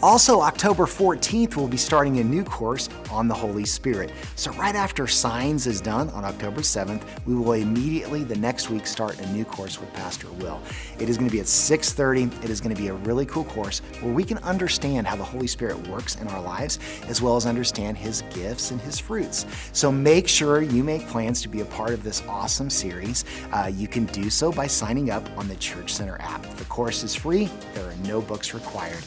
Also, 0.02 0.40
October 0.40 0.86
14th, 0.86 1.56
we'll 1.56 1.68
be 1.68 1.76
starting 1.76 2.20
a 2.20 2.24
new 2.24 2.42
course 2.42 2.88
on 3.10 3.28
the 3.28 3.34
Holy 3.34 3.66
Spirit. 3.66 4.10
So, 4.34 4.50
right 4.52 4.74
after 4.74 5.06
Signs 5.06 5.66
is 5.66 5.82
done 5.82 6.08
on 6.10 6.24
October 6.24 6.62
7th, 6.62 7.02
we 7.26 7.34
will 7.34 7.52
immediately 7.52 8.24
the 8.24 8.36
next 8.36 8.70
week 8.70 8.86
start 8.86 9.20
a 9.20 9.26
new 9.32 9.44
course 9.44 9.78
with 9.78 9.92
Pastor 9.92 10.28
Will. 10.38 10.58
It 10.98 11.10
is 11.10 11.18
going 11.18 11.28
to 11.28 11.32
be 11.32 11.40
at 11.40 11.46
6:30. 11.46 12.42
It 12.42 12.48
is 12.48 12.62
going 12.62 12.74
to 12.74 12.80
be 12.80 12.88
a 12.88 12.94
really 12.94 13.26
cool 13.26 13.44
course 13.44 13.80
where 14.00 14.12
we 14.12 14.24
can 14.24 14.38
understand 14.38 15.06
how 15.06 15.16
the 15.16 15.24
Holy 15.24 15.46
Spirit 15.46 15.86
works 15.88 16.16
in 16.16 16.28
our 16.28 16.40
lives, 16.40 16.78
as 17.06 17.20
well 17.20 17.36
as 17.36 17.44
understand 17.44 17.98
His 17.98 18.22
gifts 18.30 18.70
and 18.70 18.80
His 18.80 18.98
fruits. 18.98 19.44
So, 19.72 19.92
make 19.92 20.28
sure 20.28 20.62
you 20.62 20.82
make 20.82 21.06
plans 21.08 21.42
to 21.42 21.48
be 21.50 21.60
a 21.60 21.66
part 21.66 21.90
of 21.90 22.02
this 22.02 22.22
awesome 22.26 22.70
series. 22.70 23.26
Uh, 23.52 23.70
you 23.74 23.86
can 23.86 24.06
do 24.06 24.30
so 24.30 24.50
by 24.50 24.66
signing 24.66 25.10
up 25.10 25.28
on 25.36 25.46
the 25.46 25.56
Church 25.56 25.92
Center 25.92 26.16
app. 26.20 26.42
The 26.56 26.64
course 26.64 27.02
is 27.02 27.14
free. 27.14 27.50
There 27.74 27.84
are 27.84 27.96
no 28.06 28.22
books 28.22 28.54
required 28.54 29.04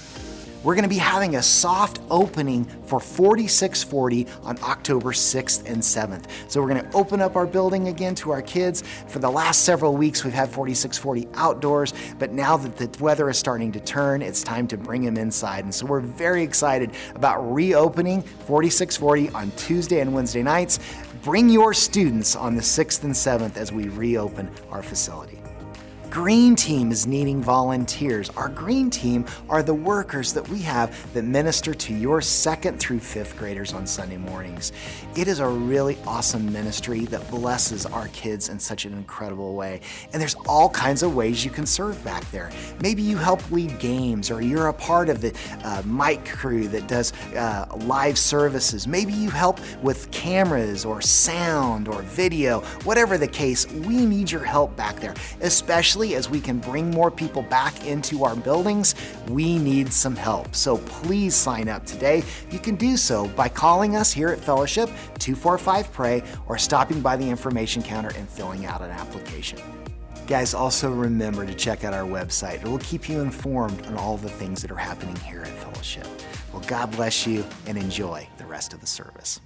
we're 0.63 0.75
going 0.75 0.83
to 0.83 0.89
be 0.89 0.97
having 0.97 1.35
a 1.35 1.43
soft 1.43 1.99
opening 2.09 2.65
for 2.85 2.99
4640 2.99 4.27
on 4.43 4.57
October 4.63 5.11
6th 5.11 5.69
and 5.69 5.81
7th. 5.81 6.25
So 6.47 6.61
we're 6.61 6.69
going 6.69 6.89
to 6.89 6.95
open 6.95 7.21
up 7.21 7.35
our 7.35 7.45
building 7.45 7.89
again 7.89 8.15
to 8.15 8.31
our 8.31 8.41
kids. 8.41 8.83
For 9.07 9.19
the 9.19 9.29
last 9.29 9.63
several 9.63 9.95
weeks, 9.95 10.23
we've 10.23 10.33
had 10.33 10.49
4640 10.49 11.27
outdoors, 11.35 11.93
but 12.17 12.31
now 12.31 12.57
that 12.57 12.77
the 12.77 13.03
weather 13.03 13.29
is 13.29 13.37
starting 13.37 13.71
to 13.73 13.79
turn, 13.79 14.21
it's 14.21 14.41
time 14.41 14.67
to 14.67 14.77
bring 14.77 15.03
them 15.03 15.17
inside. 15.17 15.65
And 15.65 15.75
so 15.75 15.85
we're 15.85 15.99
very 15.99 16.43
excited 16.43 16.91
about 17.15 17.39
reopening 17.53 18.21
4640 18.21 19.29
on 19.31 19.51
Tuesday 19.51 19.99
and 19.99 20.13
Wednesday 20.13 20.43
nights. 20.43 20.79
Bring 21.23 21.49
your 21.49 21.73
students 21.73 22.35
on 22.35 22.55
the 22.55 22.61
6th 22.61 23.03
and 23.03 23.13
7th 23.13 23.57
as 23.57 23.71
we 23.71 23.87
reopen 23.89 24.49
our 24.71 24.83
facility. 24.83 25.42
Green 26.13 26.55
Team 26.55 26.91
is 26.91 27.07
needing 27.07 27.41
volunteers. 27.41 28.29
Our 28.37 28.47
Green 28.47 28.91
Team 28.91 29.25
are 29.49 29.63
the 29.63 29.73
workers 29.73 30.31
that 30.33 30.47
we 30.47 30.59
have 30.59 31.11
that 31.15 31.23
minister 31.23 31.73
to 31.73 31.91
your 31.91 32.21
second 32.21 32.79
through 32.79 32.99
fifth 32.99 33.35
graders 33.35 33.73
on 33.73 33.87
Sunday 33.87 34.17
mornings. 34.17 34.73
It 35.15 35.27
is 35.27 35.39
a 35.39 35.47
really 35.47 35.97
awesome 36.05 36.53
ministry 36.53 37.05
that 37.05 37.27
blesses 37.31 37.87
our 37.87 38.09
kids 38.09 38.49
in 38.49 38.59
such 38.59 38.85
an 38.85 38.93
incredible 38.93 39.55
way. 39.55 39.81
And 40.13 40.21
there's 40.21 40.35
all 40.47 40.69
kinds 40.69 41.01
of 41.01 41.15
ways 41.15 41.43
you 41.43 41.49
can 41.49 41.65
serve 41.65 42.01
back 42.03 42.29
there. 42.29 42.51
Maybe 42.79 43.01
you 43.01 43.17
help 43.17 43.49
lead 43.49 43.79
games, 43.79 44.29
or 44.29 44.39
you're 44.39 44.67
a 44.67 44.73
part 44.73 45.09
of 45.09 45.19
the 45.19 45.35
uh, 45.63 45.81
mic 45.83 46.25
crew 46.25 46.67
that 46.67 46.87
does 46.87 47.11
uh, 47.33 47.65
live 47.85 48.19
services. 48.19 48.87
Maybe 48.87 49.13
you 49.13 49.31
help 49.31 49.59
with 49.81 50.11
cameras 50.11 50.85
or 50.85 51.01
sound 51.01 51.87
or 51.87 52.03
video, 52.03 52.59
whatever 52.83 53.17
the 53.17 53.27
case, 53.27 53.65
we 53.71 54.05
need 54.05 54.29
your 54.29 54.43
help 54.43 54.75
back 54.75 54.97
there, 54.99 55.15
especially 55.41 56.02
especially 56.03 56.15
as 56.15 56.29
we 56.29 56.41
can 56.41 56.59
bring 56.59 56.91
more 56.91 57.09
people 57.09 57.41
back 57.43 57.85
into 57.85 58.23
our 58.23 58.35
buildings, 58.35 58.95
we 59.29 59.57
need 59.57 59.91
some 59.91 60.15
help. 60.15 60.53
So 60.55 60.77
please 60.77 61.33
sign 61.33 61.69
up 61.69 61.85
today. 61.85 62.23
You 62.51 62.59
can 62.59 62.75
do 62.75 62.97
so 62.97 63.27
by 63.29 63.49
calling 63.49 63.95
us 63.95 64.11
here 64.11 64.29
at 64.29 64.39
Fellowship 64.39 64.89
245 65.19 65.91
Pray 65.91 66.23
or 66.47 66.57
stopping 66.57 67.01
by 67.01 67.15
the 67.15 67.29
information 67.29 67.81
counter 67.81 68.11
and 68.17 68.27
filling 68.27 68.65
out 68.65 68.81
an 68.81 68.91
application. 68.91 69.59
Guys, 70.27 70.53
also 70.53 70.91
remember 70.91 71.45
to 71.45 71.53
check 71.53 71.83
out 71.83 71.93
our 71.93 72.07
website. 72.07 72.55
It 72.55 72.67
will 72.67 72.79
keep 72.79 73.09
you 73.09 73.21
informed 73.21 73.85
on 73.87 73.95
all 73.95 74.17
the 74.17 74.29
things 74.29 74.61
that 74.61 74.71
are 74.71 74.77
happening 74.77 75.15
here 75.17 75.41
at 75.41 75.57
Fellowship. 75.59 76.07
Well, 76.51 76.63
God 76.67 76.91
bless 76.91 77.27
you 77.27 77.43
and 77.67 77.77
enjoy 77.77 78.27
the 78.37 78.45
rest 78.45 78.73
of 78.73 78.79
the 78.79 78.87
service. 78.87 79.41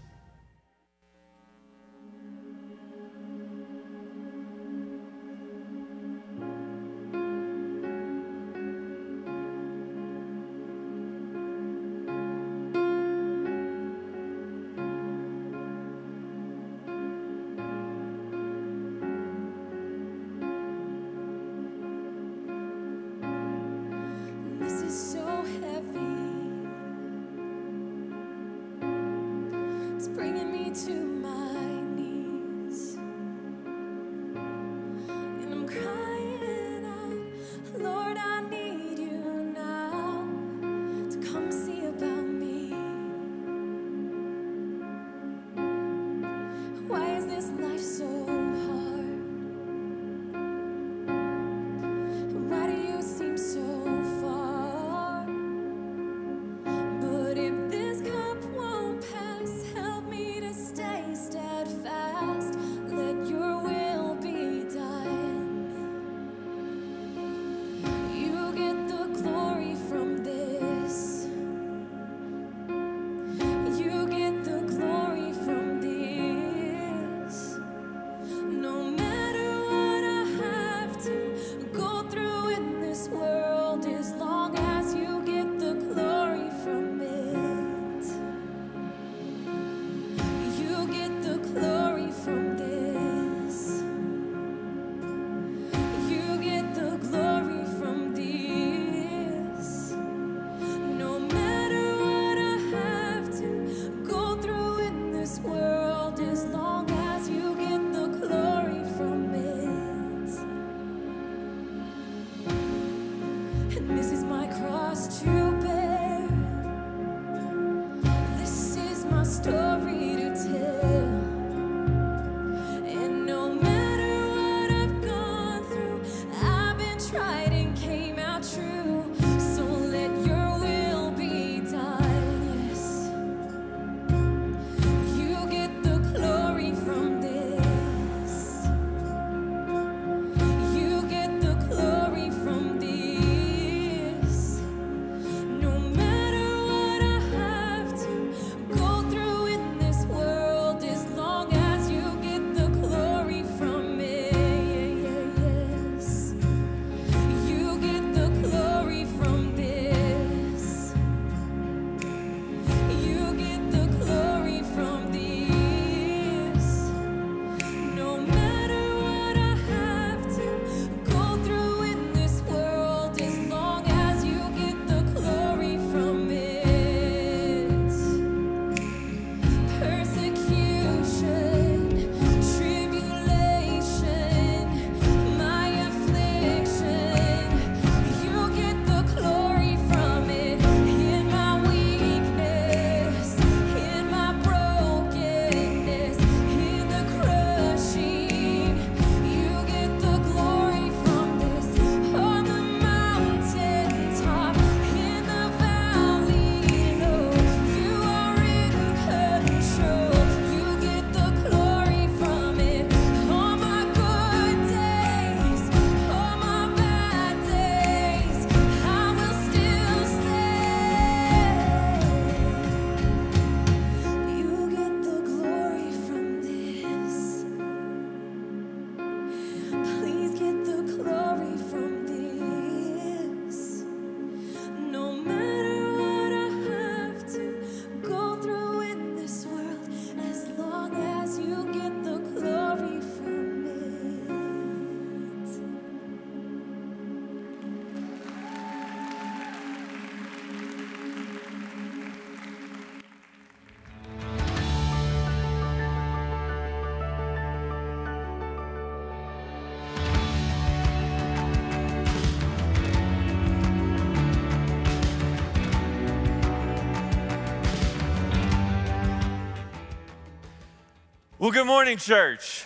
Well, 271.48 271.54
good 271.54 271.66
morning, 271.66 271.96
church. 271.96 272.66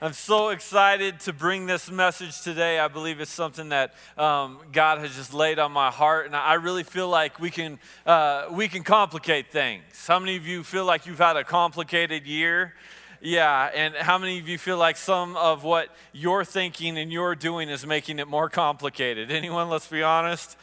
I'm 0.00 0.12
so 0.12 0.50
excited 0.50 1.18
to 1.22 1.32
bring 1.32 1.66
this 1.66 1.90
message 1.90 2.40
today. 2.40 2.78
I 2.78 2.86
believe 2.86 3.18
it's 3.18 3.32
something 3.32 3.70
that 3.70 3.94
um, 4.16 4.60
God 4.70 5.00
has 5.00 5.16
just 5.16 5.34
laid 5.34 5.58
on 5.58 5.72
my 5.72 5.90
heart, 5.90 6.26
and 6.26 6.36
I 6.36 6.54
really 6.54 6.84
feel 6.84 7.08
like 7.08 7.40
we 7.40 7.50
can 7.50 7.80
uh, 8.06 8.46
we 8.52 8.68
can 8.68 8.84
complicate 8.84 9.50
things. 9.50 9.82
How 10.06 10.20
many 10.20 10.36
of 10.36 10.46
you 10.46 10.62
feel 10.62 10.84
like 10.84 11.04
you've 11.04 11.18
had 11.18 11.34
a 11.34 11.42
complicated 11.42 12.28
year? 12.28 12.74
Yeah, 13.20 13.68
and 13.74 13.96
how 13.96 14.18
many 14.18 14.38
of 14.38 14.48
you 14.48 14.56
feel 14.56 14.78
like 14.78 14.96
some 14.96 15.36
of 15.36 15.64
what 15.64 15.88
you're 16.12 16.44
thinking 16.44 16.96
and 16.96 17.12
you're 17.12 17.34
doing 17.34 17.68
is 17.68 17.84
making 17.84 18.20
it 18.20 18.28
more 18.28 18.48
complicated? 18.48 19.32
Anyone? 19.32 19.68
Let's 19.68 19.88
be 19.88 20.04
honest. 20.04 20.56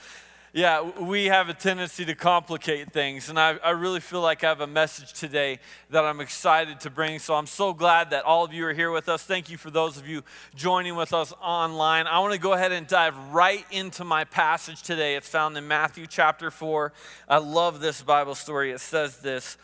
Yeah, 0.57 0.89
we 0.99 1.25
have 1.25 1.49
a 1.49 1.53
tendency 1.53 2.03
to 2.05 2.15
complicate 2.15 2.91
things, 2.91 3.29
and 3.29 3.39
I, 3.39 3.57
I 3.63 3.69
really 3.69 3.99
feel 3.99 4.21
like 4.21 4.43
I 4.43 4.47
have 4.47 4.59
a 4.59 4.65
message 4.65 5.13
today 5.13 5.59
that 5.91 6.03
I'm 6.03 6.19
excited 6.19 6.79
to 6.79 6.89
bring. 6.89 7.19
So 7.19 7.35
I'm 7.35 7.45
so 7.45 7.73
glad 7.73 8.09
that 8.09 8.25
all 8.25 8.43
of 8.43 8.51
you 8.51 8.65
are 8.65 8.73
here 8.73 8.89
with 8.89 9.07
us. 9.07 9.21
Thank 9.21 9.51
you 9.51 9.57
for 9.57 9.69
those 9.69 9.97
of 9.97 10.07
you 10.07 10.23
joining 10.55 10.95
with 10.95 11.13
us 11.13 11.31
online. 11.43 12.07
I 12.07 12.17
want 12.21 12.33
to 12.33 12.39
go 12.39 12.53
ahead 12.53 12.71
and 12.71 12.87
dive 12.87 13.15
right 13.31 13.63
into 13.69 14.03
my 14.03 14.23
passage 14.23 14.81
today. 14.81 15.15
It's 15.15 15.29
found 15.29 15.55
in 15.57 15.67
Matthew 15.67 16.07
chapter 16.07 16.49
4. 16.49 16.91
I 17.29 17.37
love 17.37 17.79
this 17.79 18.01
Bible 18.01 18.33
story. 18.33 18.71
It 18.71 18.79
says 18.79 19.19
this 19.19 19.59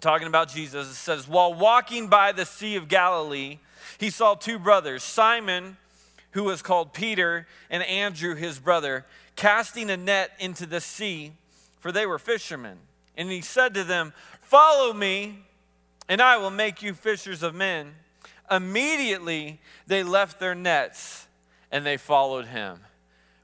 talking 0.00 0.26
about 0.26 0.48
Jesus. 0.48 0.90
It 0.90 0.94
says, 0.94 1.28
While 1.28 1.52
walking 1.52 2.08
by 2.08 2.32
the 2.32 2.46
Sea 2.46 2.76
of 2.76 2.88
Galilee, 2.88 3.58
he 3.98 4.08
saw 4.08 4.36
two 4.36 4.58
brothers, 4.58 5.02
Simon, 5.02 5.76
who 6.30 6.44
was 6.44 6.62
called 6.62 6.94
Peter, 6.94 7.46
and 7.68 7.82
Andrew, 7.82 8.34
his 8.34 8.58
brother, 8.58 9.04
casting 9.36 9.90
a 9.90 9.96
net 9.96 10.32
into 10.38 10.66
the 10.66 10.80
sea, 10.80 11.32
for 11.78 11.92
they 11.92 12.06
were 12.06 12.18
fishermen. 12.18 12.78
And 13.16 13.30
he 13.30 13.40
said 13.40 13.74
to 13.74 13.84
them, 13.84 14.12
Follow 14.40 14.92
me, 14.92 15.44
and 16.08 16.20
I 16.20 16.36
will 16.36 16.50
make 16.50 16.82
you 16.82 16.94
fishers 16.94 17.42
of 17.42 17.54
men. 17.54 17.94
Immediately 18.50 19.60
they 19.86 20.02
left 20.02 20.38
their 20.38 20.54
nets 20.54 21.26
and 21.70 21.86
they 21.86 21.96
followed 21.96 22.46
him. 22.46 22.80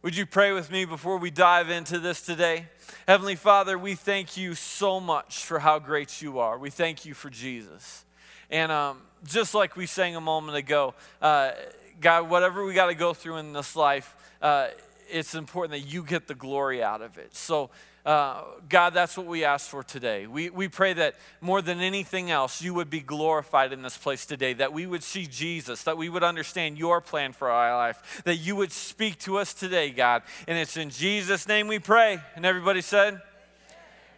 Would 0.03 0.17
you 0.17 0.27
pray 0.27 0.53
with 0.53 0.71
me 0.71 0.85
before 0.85 1.17
we 1.17 1.31
dive 1.31 1.71
into 1.71 1.99
this 1.99 2.23
today? 2.23 2.67
Heavenly 3.07 3.37
Father, 3.37 3.79
we 3.79 3.95
thank 3.95 4.37
you 4.37 4.55
so 4.55 5.01
much 5.01 5.45
for 5.45 5.59
how 5.59 5.79
great 5.79 6.23
you 6.23 6.39
are. 6.39 6.59
We 6.59 6.71
thank 6.71 7.05
you 7.05 7.15
for 7.15 7.31
Jesus. 7.31 8.05
And 8.51 8.71
um, 8.71 9.01
just 9.27 9.55
like 9.55 9.77
we 9.77 9.87
sang 9.87 10.15
a 10.15 10.21
moment 10.21 10.57
ago, 10.57 10.95
uh, 11.21 11.53
God, 12.01 12.31
whatever 12.31 12.65
we 12.65 12.75
got 12.75 12.87
to 12.87 12.95
go 12.95 13.13
through 13.13 13.39
in 13.39 13.53
this 13.53 13.75
life, 13.75 14.15
uh, 14.41 14.69
it's 15.11 15.35
important 15.35 15.73
that 15.73 15.91
you 15.91 16.03
get 16.03 16.27
the 16.27 16.35
glory 16.35 16.83
out 16.83 17.03
of 17.03 17.19
it. 17.19 17.35
So, 17.35 17.71
uh, 18.07 18.43
God, 18.69 18.95
that's 18.95 19.17
what 19.17 19.27
we 19.27 19.45
ask 19.45 19.69
for 19.69 19.83
today. 19.83 20.27
We, 20.27 20.51
we 20.51 20.69
pray 20.69 20.93
that 20.95 21.17
more 21.41 21.61
than 21.61 21.81
anything 21.81 22.31
else, 22.31 22.63
you 22.63 22.73
would 22.75 22.89
be 22.89 23.01
glorified 23.01 23.73
in 23.73 23.83
this 23.83 23.99
place 23.99 24.25
today, 24.25 24.55
that 24.55 24.73
we 24.73 24.87
would 24.87 25.03
see 25.03 25.27
Jesus, 25.27 25.83
that 25.83 25.99
we 25.99 26.09
would 26.09 26.23
understand 26.23 26.79
your 26.79 27.01
plan 27.01 27.33
for 27.33 27.51
our 27.51 27.77
life, 27.77 28.23
that 28.25 28.37
you 28.37 28.57
would 28.57 28.73
speak 28.73 29.19
to 29.21 29.37
us 29.37 29.53
today, 29.53 29.91
God. 29.91 30.23
And 30.47 30.57
it's 30.57 30.77
in 30.77 30.91
Jesus' 30.91 31.47
name 31.47 31.69
we 31.69 31.79
pray. 31.79 32.19
And 32.35 32.47
everybody 32.47 32.81
said, 32.81 33.21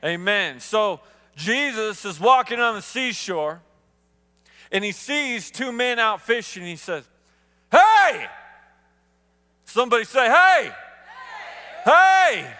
Amen. 0.04 0.20
Amen. 0.20 0.60
So, 0.60 1.00
Jesus 1.36 2.04
is 2.04 2.20
walking 2.20 2.60
on 2.60 2.74
the 2.74 2.82
seashore 2.82 3.62
and 4.72 4.84
he 4.84 4.92
sees 4.92 5.50
two 5.50 5.72
men 5.72 5.98
out 5.98 6.20
fishing. 6.20 6.64
He 6.64 6.76
says, 6.76 7.08
Hey! 7.70 8.28
Somebody 9.70 10.02
say, 10.02 10.28
Hey! 10.28 10.72
Hey! 11.84 12.54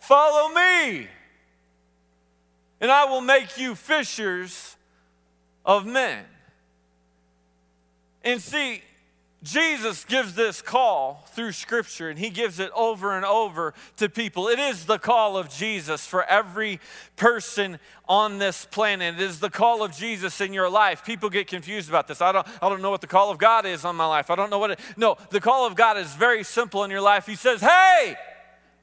Follow 0.00 0.52
me, 0.52 1.06
and 2.80 2.90
I 2.90 3.04
will 3.04 3.20
make 3.20 3.56
you 3.56 3.76
fishers 3.76 4.76
of 5.64 5.86
men. 5.86 6.24
And 8.24 8.42
see, 8.42 8.82
Jesus 9.42 10.04
gives 10.04 10.34
this 10.34 10.62
call 10.62 11.24
through 11.30 11.50
Scripture, 11.52 12.08
and 12.08 12.18
He 12.18 12.30
gives 12.30 12.60
it 12.60 12.70
over 12.76 13.16
and 13.16 13.24
over 13.24 13.74
to 13.96 14.08
people. 14.08 14.46
It 14.46 14.60
is 14.60 14.84
the 14.84 14.98
call 14.98 15.36
of 15.36 15.48
Jesus 15.48 16.06
for 16.06 16.22
every 16.24 16.78
person 17.16 17.80
on 18.08 18.38
this 18.38 18.64
planet. 18.66 19.16
It 19.16 19.20
is 19.20 19.40
the 19.40 19.50
call 19.50 19.82
of 19.82 19.92
Jesus 19.92 20.40
in 20.40 20.52
your 20.52 20.70
life. 20.70 21.04
People 21.04 21.28
get 21.28 21.48
confused 21.48 21.88
about 21.88 22.06
this. 22.06 22.20
I 22.20 22.30
don't, 22.30 22.46
I 22.62 22.68
don't 22.68 22.82
know 22.82 22.90
what 22.90 23.00
the 23.00 23.08
call 23.08 23.30
of 23.30 23.38
God 23.38 23.66
is 23.66 23.84
on 23.84 23.96
my 23.96 24.06
life. 24.06 24.30
I 24.30 24.36
don't 24.36 24.50
know 24.50 24.60
what 24.60 24.72
it. 24.72 24.80
No, 24.96 25.16
the 25.30 25.40
call 25.40 25.66
of 25.66 25.74
God 25.74 25.98
is 25.98 26.14
very 26.14 26.44
simple 26.44 26.84
in 26.84 26.90
your 26.92 27.00
life. 27.00 27.26
He 27.26 27.34
says, 27.34 27.60
"Hey, 27.60 28.14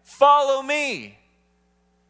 follow 0.03 0.61
me, 0.61 1.17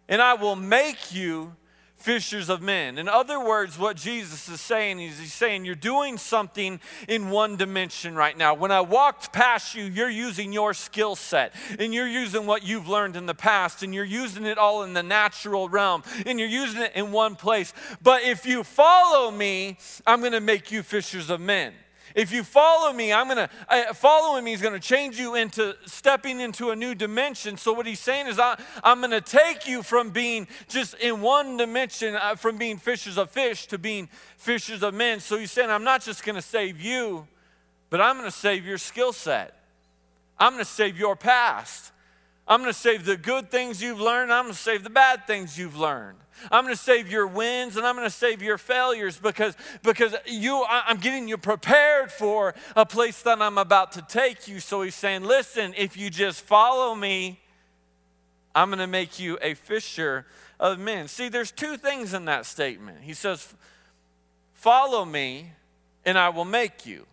and 0.08 0.22
I 0.22 0.34
will 0.34 0.56
make 0.56 1.14
you." 1.14 1.56
Fishers 2.00 2.50
of 2.50 2.62
men. 2.62 2.98
In 2.98 3.08
other 3.08 3.40
words, 3.40 3.78
what 3.78 3.98
Jesus 3.98 4.48
is 4.48 4.62
saying 4.62 5.00
is 5.00 5.20
he's 5.20 5.34
saying 5.34 5.66
you're 5.66 5.76
doing 5.76 6.18
something 6.18 6.80
in 7.08 7.30
one 7.30 7.58
dimension 7.58 8.16
right 8.16 8.38
now. 8.38 8.54
When 8.54 8.72
I 8.72 8.82
walked 8.82 9.34
past 9.34 9.76
you, 9.76 9.84
you're 9.84 10.10
using 10.10 10.54
your 10.54 10.74
skill 10.74 11.16
set 11.16 11.54
and 11.78 11.94
you're 11.94 12.08
using 12.08 12.46
what 12.46 12.66
you've 12.66 12.88
learned 12.88 13.18
in 13.18 13.26
the 13.26 13.36
past 13.36 13.84
and 13.84 13.94
you're 13.94 14.06
using 14.06 14.46
it 14.46 14.58
all 14.58 14.84
in 14.84 14.94
the 14.94 15.04
natural 15.04 15.68
realm 15.68 16.04
and 16.26 16.40
you're 16.40 16.48
using 16.48 16.82
it 16.82 16.94
in 16.96 17.12
one 17.12 17.36
place. 17.36 17.74
But 18.02 18.24
if 18.24 18.46
you 18.46 18.64
follow 18.64 19.30
me, 19.30 19.78
I'm 20.08 20.22
going 20.22 20.32
to 20.32 20.40
make 20.40 20.72
you 20.72 20.84
fishers 20.84 21.30
of 21.30 21.42
men. 21.42 21.74
If 22.16 22.32
you 22.32 22.44
follow 22.44 22.92
me, 22.94 23.14
I'm 23.14 23.28
gonna 23.28 23.50
uh, 23.68 23.94
following 23.94 24.44
me 24.44 24.54
is 24.54 24.62
gonna 24.62 24.80
change 24.80 25.20
you 25.20 25.36
into 25.36 25.76
stepping 25.86 26.40
into 26.40 26.72
a 26.72 26.76
new 26.76 26.96
dimension. 26.96 27.58
So 27.58 27.74
what 27.74 27.86
he's 27.86 28.00
saying 28.00 28.28
is, 28.28 28.40
I, 28.40 28.60
I'm 28.84 29.02
gonna 29.02 29.22
take 29.22 29.68
you 29.68 29.84
from 29.84 30.10
being 30.10 30.48
just 30.68 30.96
in 30.96 31.22
one 31.22 31.58
dimension, 31.58 32.16
uh, 32.16 32.36
from 32.36 32.58
being 32.58 32.78
fishers 32.78 33.18
of 33.18 33.30
fish 33.32 33.68
to 33.68 33.78
being 33.78 34.10
fishers 34.38 34.84
of 34.84 34.94
men. 34.94 35.20
So 35.20 35.38
he's 35.38 35.52
saying, 35.52 35.70
I'm 35.70 35.84
not 35.84 36.02
just 36.02 36.24
gonna 36.24 36.42
save 36.42 36.82
you, 36.82 37.28
but 37.90 38.02
I'm 38.02 38.18
gonna 38.18 38.32
save 38.32 38.66
your 38.66 38.78
skill 38.78 39.14
set. 39.14 39.56
I'm 40.38 40.54
gonna 40.54 40.66
save 40.66 40.98
your 40.98 41.16
past. 41.16 41.92
I'm 42.50 42.60
gonna 42.60 42.74
save 42.74 43.06
the 43.06 43.16
good 43.16 43.50
things 43.50 43.82
you've 43.82 44.02
learned. 44.02 44.34
I'm 44.34 44.46
gonna 44.46 44.56
save 44.56 44.84
the 44.84 44.90
bad 44.90 45.26
things 45.26 45.58
you've 45.58 45.78
learned. 45.78 46.18
I'm 46.52 46.64
going 46.64 46.76
to 46.76 46.82
save 46.82 47.12
your 47.12 47.28
wins 47.28 47.76
and 47.76 47.86
I'm 47.86 47.96
going 47.96 48.08
to 48.08 48.16
save 48.16 48.42
your 48.42 48.58
failures 48.58 49.18
because, 49.18 49.56
because 49.84 50.16
you, 50.26 50.64
I'm 50.68 50.98
getting 50.98 51.28
you 51.28 51.38
prepared 51.38 52.12
for 52.12 52.56
a 52.76 52.86
place 52.86 53.22
that 53.24 53.42
I'm 53.42 53.58
about 53.58 53.94
to 53.94 54.02
take 54.02 54.48
you. 54.48 54.60
So 54.60 54.82
he's 54.82 54.96
saying, 54.96 55.24
listen, 55.24 55.74
if 55.78 55.98
you 55.98 56.10
just 56.10 56.42
follow 56.42 56.96
me, 56.96 57.40
I'm 58.56 58.70
going 58.70 58.80
to 58.80 58.88
make 58.88 59.20
you 59.20 59.38
a 59.42 59.54
fisher 59.54 60.26
of 60.60 60.80
men. 60.80 61.08
See, 61.08 61.30
there's 61.30 61.52
two 61.52 61.78
things 61.78 62.14
in 62.14 62.26
that 62.26 62.46
statement. 62.46 63.00
He 63.02 63.14
says, 63.14 63.54
follow 64.54 65.06
me 65.06 65.52
and 66.06 66.18
I 66.18 66.30
will 66.30 66.46
make 66.46 66.86
you. 66.86 67.06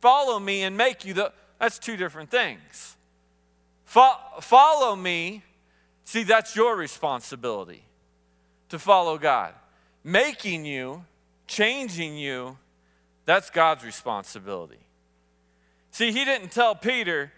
Follow 0.00 0.38
me 0.38 0.62
and 0.62 0.76
make 0.76 1.04
you. 1.04 1.14
The, 1.14 1.32
that's 1.58 1.78
two 1.78 1.96
different 1.96 2.30
things. 2.30 2.96
Fo- 3.92 4.40
follow 4.40 4.96
me. 4.96 5.42
See, 6.04 6.22
that's 6.22 6.56
your 6.56 6.74
responsibility 6.74 7.84
to 8.70 8.78
follow 8.78 9.18
God. 9.18 9.52
Making 10.02 10.64
you, 10.64 11.04
changing 11.46 12.16
you, 12.16 12.56
that's 13.26 13.50
God's 13.50 13.84
responsibility. 13.84 14.78
See, 15.90 16.10
he 16.10 16.24
didn't 16.24 16.52
tell 16.52 16.74
Peter, 16.74 17.34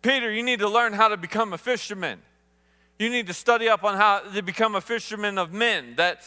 Peter, 0.00 0.32
you 0.32 0.44
need 0.44 0.60
to 0.60 0.68
learn 0.68 0.92
how 0.92 1.08
to 1.08 1.16
become 1.16 1.52
a 1.52 1.58
fisherman. 1.58 2.20
You 2.98 3.10
need 3.10 3.26
to 3.26 3.34
study 3.34 3.68
up 3.68 3.84
on 3.84 3.96
how 3.96 4.20
to 4.20 4.42
become 4.42 4.74
a 4.74 4.80
fisherman 4.80 5.36
of 5.36 5.52
men. 5.52 5.96
That 5.96 6.22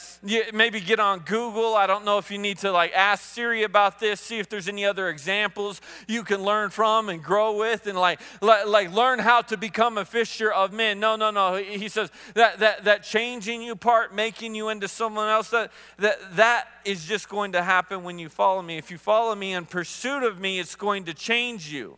maybe 0.54 0.80
get 0.80 1.00
on 1.00 1.22
Google. 1.22 1.76
I 1.76 1.88
don't 1.88 2.06
know 2.06 2.20
if 2.20 2.30
you 2.30 2.38
need 2.38 2.60
to 2.60 2.72
like 2.72 2.94
ask 2.94 3.24
Siri 3.24 3.64
about 3.64 4.00
this, 4.00 4.22
see 4.22 4.38
if 4.38 4.50
there's 4.50 4.68
any 4.68 4.86
other 4.86 5.10
examples 5.10 5.82
you 6.08 6.24
can 6.24 6.44
learn 6.44 6.70
from 6.70 7.10
and 7.10 7.24
grow 7.24 7.58
with, 7.58 7.88
and 7.88 7.98
like 7.98 8.20
like, 8.40 8.68
like 8.68 8.94
learn 8.94 9.18
how 9.18 9.42
to 9.42 9.58
become 9.58 9.98
a 9.98 10.06
fisher 10.06 10.52
of 10.52 10.72
men. 10.72 11.00
No, 11.00 11.16
no, 11.16 11.32
no. 11.32 11.56
He 11.56 11.88
says 11.88 12.12
that 12.36 12.60
that 12.60 12.84
that 12.84 13.02
changing 13.02 13.64
you 13.64 13.76
part, 13.76 14.14
making 14.14 14.54
you 14.54 14.70
into 14.70 14.88
someone 14.88 15.28
else. 15.28 15.50
That 15.50 15.72
that 15.98 16.18
that 16.36 16.68
is 16.86 17.06
just 17.06 17.30
going 17.30 17.54
to 17.54 17.64
happen 17.64 18.04
when 18.04 18.20
you 18.20 18.30
follow 18.30 18.62
me. 18.62 18.78
If 18.78 18.92
you 18.92 19.00
follow 19.00 19.34
me 19.34 19.54
in 19.54 19.66
pursuit 19.66 20.22
of 20.22 20.40
me, 20.40 20.60
it's 20.60 20.76
going 20.76 21.06
to 21.06 21.16
change 21.16 21.74
you. 21.74 21.98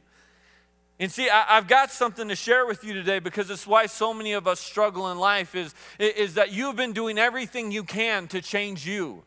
And 1.02 1.12
see, 1.12 1.32
I, 1.32 1.56
have 1.56 1.68
got 1.68 1.92
something 1.92 2.28
to 2.28 2.36
share 2.36 2.68
with 2.68 2.84
you 2.84 2.94
today 2.94 3.18
because 3.18 3.50
it's 3.50 3.66
why 3.66 3.88
so 3.88 4.14
many 4.14 4.34
of 4.34 4.48
us 4.48 4.60
struggle 4.60 5.12
in 5.12 5.18
life 5.18 5.56
is, 5.56 5.74
is 5.98 6.36
that 6.36 6.52
you've 6.52 6.76
been 6.76 6.94
doing 6.94 7.18
everything 7.18 7.72
you 7.72 7.84
can 7.84 8.28
to 8.28 8.40
change 8.40 8.86
you. 8.86 9.24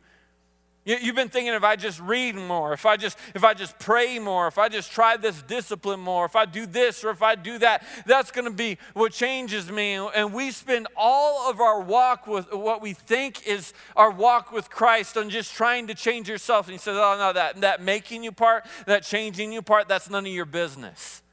you. 0.85 0.97
You've 1.03 1.16
been 1.16 1.31
thinking 1.31 1.53
if 1.53 1.64
I 1.64 1.75
just 1.75 1.99
read 1.99 2.37
more, 2.37 2.75
if 2.75 2.87
I 2.87 2.97
just 2.97 3.18
if 3.35 3.43
I 3.43 3.55
just 3.55 3.77
pray 3.81 4.20
more, 4.20 4.47
if 4.47 4.57
I 4.57 4.68
just 4.68 4.93
try 4.93 5.16
this 5.16 5.43
discipline 5.43 5.99
more, 5.99 6.27
if 6.27 6.37
I 6.37 6.45
do 6.45 6.64
this 6.64 7.03
or 7.03 7.11
if 7.11 7.25
I 7.25 7.35
do 7.35 7.59
that, 7.59 7.85
that's 8.07 8.31
going 8.31 8.45
to 8.45 8.55
be 8.55 8.79
what 8.93 9.11
changes 9.11 9.68
me. 9.68 9.95
And 9.95 10.33
we 10.33 10.53
spend 10.53 10.87
all 10.97 11.51
of 11.51 11.61
our 11.61 11.81
walk 11.81 12.29
with 12.29 12.53
what 12.53 12.83
we 12.83 12.93
think 12.93 13.49
is 13.49 13.72
our 13.97 14.12
walk 14.12 14.53
with 14.53 14.70
Christ 14.70 15.16
on 15.16 15.29
just 15.29 15.53
trying 15.53 15.89
to 15.89 15.95
change 15.97 16.29
yourself. 16.29 16.68
And 16.68 16.72
he 16.75 16.79
says, 16.79 16.97
"Oh 16.97 17.16
no, 17.18 17.33
that 17.33 17.62
that 17.62 17.83
making 17.83 18.22
you 18.22 18.31
part, 18.31 18.64
that 18.87 19.03
changing 19.03 19.53
you 19.53 19.61
part, 19.61 19.89
that's 19.89 20.09
none 20.09 20.25
of 20.25 20.33
your 20.33 20.47
business." 20.47 21.24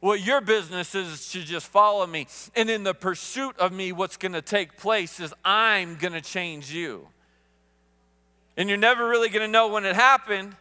What 0.00 0.20
your 0.20 0.40
business 0.40 0.94
is 0.94 1.30
to 1.32 1.42
just 1.42 1.66
follow 1.66 2.06
me. 2.06 2.28
And 2.54 2.70
in 2.70 2.84
the 2.84 2.94
pursuit 2.94 3.58
of 3.58 3.72
me, 3.72 3.90
what's 3.92 4.16
going 4.16 4.32
to 4.32 4.42
take 4.42 4.76
place 4.76 5.18
is 5.18 5.34
I'm 5.44 5.96
going 5.96 6.12
to 6.12 6.20
change 6.20 6.72
you. 6.72 7.08
And 8.56 8.68
you're 8.68 8.78
never 8.78 9.08
really 9.08 9.28
going 9.28 9.46
to 9.46 9.50
know 9.50 9.68
when 9.68 9.84
it 9.84 9.96
happened 9.96 10.54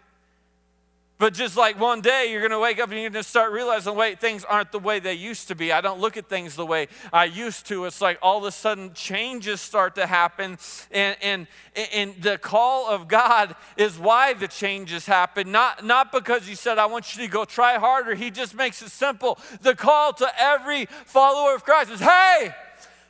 but 1.19 1.33
just 1.33 1.57
like 1.57 1.79
one 1.79 2.01
day, 2.01 2.31
you're 2.31 2.41
going 2.41 2.51
to 2.51 2.59
wake 2.59 2.79
up 2.79 2.89
and 2.89 2.99
you're 2.99 3.09
going 3.09 3.23
to 3.23 3.27
start 3.27 3.51
realizing, 3.51 3.95
wait, 3.95 4.19
things 4.19 4.43
aren't 4.43 4.71
the 4.71 4.79
way 4.79 4.99
they 4.99 5.15
used 5.15 5.47
to 5.47 5.55
be. 5.55 5.71
I 5.71 5.81
don't 5.81 5.99
look 5.99 6.15
at 6.15 6.29
things 6.29 6.55
the 6.55 6.65
way 6.65 6.87
I 7.11 7.25
used 7.25 7.65
to. 7.67 7.85
It's 7.85 8.01
like 8.01 8.19
all 8.21 8.37
of 8.37 8.43
a 8.43 8.51
sudden 8.51 8.93
changes 8.93 9.59
start 9.59 9.95
to 9.95 10.05
happen. 10.05 10.59
And, 10.91 11.17
and, 11.23 11.47
and 11.93 12.15
the 12.21 12.37
call 12.37 12.87
of 12.87 13.07
God 13.07 13.55
is 13.77 13.97
why 13.97 14.33
the 14.33 14.47
changes 14.47 15.07
happen. 15.07 15.51
Not, 15.51 15.83
not 15.83 16.11
because 16.11 16.45
He 16.45 16.53
said, 16.53 16.77
I 16.77 16.85
want 16.85 17.15
you 17.15 17.25
to 17.25 17.31
go 17.31 17.45
try 17.45 17.79
harder. 17.79 18.13
He 18.13 18.29
just 18.29 18.53
makes 18.53 18.83
it 18.83 18.89
simple. 18.89 19.39
The 19.61 19.73
call 19.73 20.13
to 20.13 20.27
every 20.39 20.85
follower 21.05 21.55
of 21.55 21.63
Christ 21.63 21.89
is, 21.89 21.99
hey, 21.99 22.53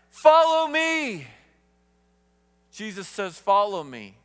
follow 0.09 0.69
me. 0.69 1.27
Jesus 2.71 3.07
says, 3.07 3.37
follow 3.37 3.83
me. 3.83 4.16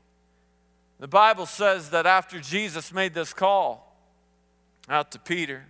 The 1.03 1.09
Bible 1.09 1.47
says 1.47 1.91
that 1.91 2.07
after 2.07 2.39
Jesus 2.39 2.93
made 2.93 3.13
this 3.13 3.33
call 3.33 3.93
out 4.89 5.11
to 5.11 5.19
Peter, 5.19 5.65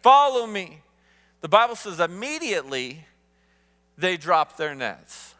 follow 0.00 0.46
me, 0.46 0.80
the 1.42 1.50
Bible 1.50 1.76
says 1.76 2.00
immediately 2.00 3.04
they 3.98 4.16
dropped 4.16 4.56
their 4.56 4.74
nets. 4.74 5.34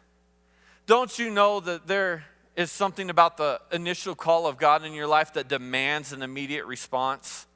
Don't 0.84 1.18
you 1.18 1.30
know 1.30 1.58
that 1.60 1.86
there 1.86 2.26
is 2.54 2.70
something 2.70 3.08
about 3.08 3.38
the 3.38 3.62
initial 3.72 4.14
call 4.14 4.46
of 4.46 4.58
God 4.58 4.84
in 4.84 4.92
your 4.92 5.06
life 5.06 5.32
that 5.32 5.48
demands 5.48 6.12
an 6.12 6.20
immediate 6.20 6.66
response? 6.66 7.46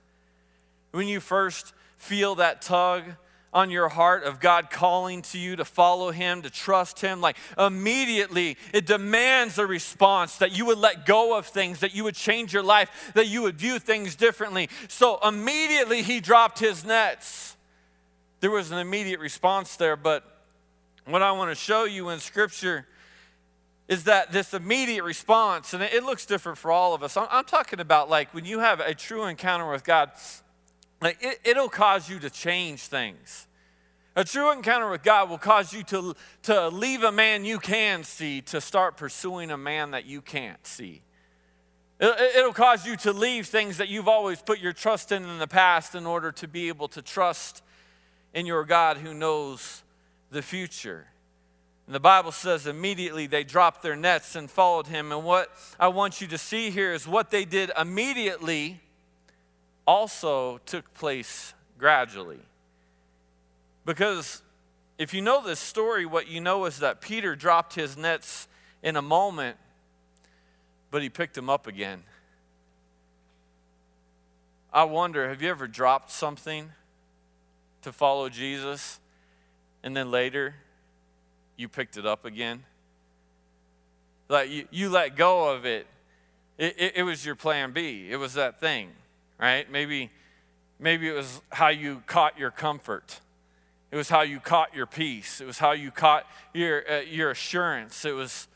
When 0.93 1.07
you 1.07 1.21
first 1.21 1.75
feel 1.99 2.37
that 2.37 2.63
tug 2.63 3.05
on 3.53 3.71
your 3.71 3.89
heart 3.89 4.25
of 4.25 4.41
God 4.41 4.71
calling 4.71 5.23
to 5.23 5.39
you 5.39 5.57
to 5.57 5.65
follow 5.65 6.11
Him, 6.11 6.43
to 6.43 6.51
trust 6.51 7.01
Him, 7.01 7.21
like 7.21 7.37
immediately 7.59 8.57
it 8.73 8.87
demands 8.87 9.59
a 9.59 9.67
response 9.67 10.37
that 10.39 10.57
you 10.57 10.67
would 10.67 10.79
let 10.79 11.07
go 11.07 11.37
of 11.37 11.47
things, 11.47 11.81
that 11.81 11.95
you 11.95 12.05
would 12.05 12.15
change 12.15 12.53
your 12.53 12.63
life, 12.63 13.11
that 13.15 13.27
you 13.27 13.43
would 13.43 13.57
view 13.57 13.79
things 13.79 14.17
differently. 14.17 14.69
So 14.89 15.19
immediately 15.27 16.03
he 16.03 16.21
dropped 16.21 16.59
his 16.59 16.85
nets. 16.85 17.57
There 18.41 18.51
was 18.51 18.71
an 18.71 18.79
immediate 18.79 19.21
response 19.21 19.77
there, 19.77 19.97
but 19.97 20.25
what 21.07 21.23
I 21.23 21.33
want 21.33 21.51
to 21.51 21.55
show 21.55 21.85
you 21.85 22.11
in 22.11 22.21
Scripture 22.21 22.87
is 23.89 24.05
that 24.05 24.31
this 24.31 24.53
immediate 24.53 25.03
response, 25.03 25.73
and 25.73 25.83
it 25.83 26.05
looks 26.05 26.27
different 26.27 26.59
for 26.59 26.71
all 26.71 26.95
of 26.95 27.03
us. 27.03 27.17
I'm, 27.17 27.27
I'm 27.31 27.45
talking 27.45 27.81
about 27.81 28.11
like 28.11 28.33
when 28.35 28.45
you 28.45 28.59
have 28.59 28.81
a 28.81 28.95
true 28.95 29.25
encounter 29.25 29.71
with 29.71 29.83
God, 29.83 30.11
like 31.01 31.19
it, 31.21 31.41
it'll 31.45 31.69
cause 31.69 32.09
you 32.09 32.19
to 32.21 32.31
change 32.31 32.81
things. 32.83 33.47
A 34.17 34.25
true 34.25 34.51
encounter 34.51 34.91
with 34.91 35.05
God 35.05 35.31
will 35.31 35.39
cause 35.39 35.73
you 35.73 35.85
to, 35.85 36.15
to 36.43 36.69
leave 36.69 37.05
a 37.05 37.13
man 37.13 37.45
you 37.45 37.61
can 37.61 38.03
see 38.03 38.41
to 38.43 38.61
start 38.61 38.97
pursuing 38.97 39.51
a 39.53 39.57
man 39.57 39.93
that 39.93 40.07
you 40.07 40.21
can't 40.21 40.67
see. 40.67 41.03
It- 42.01 42.37
It'll 42.37 42.53
cause 42.53 42.85
you 42.85 42.97
to 42.97 43.13
leave 43.13 43.47
things 43.47 43.77
that 43.77 43.89
you've 43.89 44.09
always 44.09 44.43
put 44.43 44.59
your 44.59 44.73
trust 44.73 45.13
in 45.13 45.25
in 45.25 45.39
the 45.39 45.47
past 45.47 45.95
in 45.95 46.05
order 46.05 46.33
to 46.33 46.49
be 46.49 46.67
able 46.69 46.89
to 46.89 47.03
trust 47.03 47.63
in 48.35 48.45
your 48.45 48.65
God 48.65 48.97
who 48.97 49.15
knows 49.15 49.83
the 50.31 50.43
future. 50.43 51.07
And 51.87 51.95
the 51.95 52.01
Bible 52.01 52.33
says 52.33 52.67
immediately 52.67 53.27
they 53.27 53.45
dropped 53.45 53.83
their 53.83 53.97
nets 53.97 54.37
and 54.37 54.51
followed 54.51 54.89
him. 54.89 55.13
And 55.13 55.25
what 55.25 55.49
I 55.79 55.89
want 55.89 56.21
you 56.21 56.27
to 56.27 56.39
see 56.39 56.71
here 56.71 56.93
is 56.93 57.07
what 57.07 57.31
they 57.31 57.45
did 57.45 57.71
immediately 57.79 58.81
also 59.89 60.59
took 60.67 60.93
place 60.93 61.55
gradually. 61.79 62.41
Because 63.87 64.43
if 64.99 65.15
you 65.15 65.23
know 65.23 65.43
this 65.43 65.59
story, 65.59 66.05
what 66.05 66.29
you 66.29 66.43
know 66.43 66.67
is 66.67 66.81
that 66.81 67.01
Peter 67.01 67.35
dropped 67.35 67.75
his 67.75 67.97
nets 67.97 68.49
in 68.83 68.97
a 68.97 69.03
moment, 69.03 69.57
but 70.91 71.01
he 71.01 71.09
picked 71.09 71.35
them 71.35 71.49
up 71.49 71.67
again. 71.67 72.03
I 74.75 74.85
wonder 74.85 75.27
have 75.31 75.41
you 75.41 75.49
ever 75.49 75.67
dropped 75.67 76.11
something 76.11 76.71
to 77.81 77.91
follow 77.91 78.29
Jesus 78.29 79.01
and 79.83 79.97
then 79.97 80.11
later 80.11 80.55
you 81.57 81.67
picked 81.67 81.97
it 81.97 82.05
up 82.05 82.27
again? 82.27 82.63
Like 84.29 84.51
you, 84.51 84.69
you 84.71 84.91
let 84.91 85.17
go 85.17 85.55
of 85.55 85.65
it. 85.65 85.87
It, 86.59 86.75
it. 86.77 86.93
it 86.97 87.03
was 87.05 87.25
your 87.25 87.37
plan 87.37 87.73
B. 87.73 88.09
It 88.11 88.17
was 88.17 88.35
that 88.35 88.61
thing, 88.61 88.91
right? 89.41 89.71
Maybe, 89.71 90.11
maybe 90.79 91.09
it 91.09 91.15
was 91.15 91.41
how 91.51 91.69
you 91.69 92.03
caught 92.07 92.39
your 92.39 92.51
comfort. 92.51 93.21
It 93.91 93.97
was 93.97 94.09
how 94.09 94.23
you 94.23 94.41
caught 94.41 94.75
your 94.75 94.87
peace. 94.87 95.41
It 95.41 95.47
was 95.47 95.59
how 95.59 95.73
you 95.73 95.91
caught 95.91 96.27
your, 96.53 96.91
uh, 96.91 97.01
your 97.01 97.31
assurance. 97.31 98.05
It 98.05 98.13
was, 98.13 98.49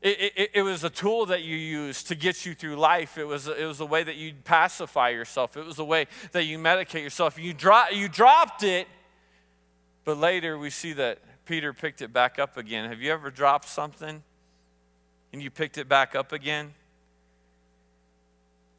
it, 0.00 0.32
it, 0.36 0.50
it 0.54 0.62
was 0.62 0.84
a 0.84 0.90
tool 0.90 1.26
that 1.26 1.42
you 1.42 1.56
used 1.56 2.08
to 2.08 2.14
get 2.14 2.46
you 2.46 2.54
through 2.54 2.76
life. 2.76 3.18
It 3.18 3.24
was, 3.24 3.48
it 3.48 3.66
was 3.66 3.80
a 3.80 3.86
way 3.86 4.02
that 4.02 4.16
you 4.16 4.32
pacify 4.44 5.10
yourself. 5.10 5.56
It 5.56 5.66
was 5.66 5.78
a 5.78 5.84
way 5.84 6.06
that 6.32 6.44
you 6.44 6.58
medicate 6.58 7.02
yourself. 7.02 7.38
You, 7.38 7.52
dro- 7.52 7.90
you 7.92 8.08
dropped 8.08 8.62
it, 8.62 8.86
but 10.04 10.16
later 10.16 10.56
we 10.56 10.70
see 10.70 10.94
that 10.94 11.18
Peter 11.44 11.72
picked 11.72 12.00
it 12.00 12.12
back 12.12 12.38
up 12.38 12.56
again. 12.56 12.88
Have 12.88 13.02
you 13.02 13.12
ever 13.12 13.30
dropped 13.30 13.68
something 13.68 14.22
and 15.32 15.42
you 15.42 15.50
picked 15.50 15.78
it 15.78 15.88
back 15.88 16.14
up 16.14 16.32
again? 16.32 16.72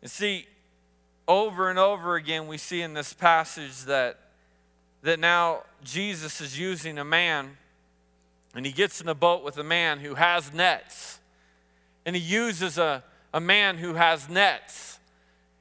And 0.01 0.09
see, 0.09 0.47
over 1.29 1.69
and 1.69 1.77
over 1.77 2.15
again, 2.15 2.47
we 2.47 2.57
see 2.57 2.81
in 2.81 2.95
this 2.95 3.13
passage 3.13 3.83
that, 3.83 4.17
that 5.03 5.19
now 5.19 5.61
Jesus 5.83 6.41
is 6.41 6.59
using 6.59 6.97
a 6.97 7.05
man 7.05 7.55
and 8.55 8.65
he 8.65 8.71
gets 8.71 8.99
in 8.99 9.07
a 9.07 9.13
boat 9.13 9.43
with 9.43 9.57
a 9.57 9.63
man 9.63 9.99
who 9.99 10.15
has 10.15 10.51
nets. 10.51 11.19
And 12.03 12.15
he 12.15 12.21
uses 12.21 12.79
a, 12.79 13.03
a 13.31 13.39
man 13.39 13.77
who 13.77 13.93
has 13.93 14.27
nets. 14.27 14.98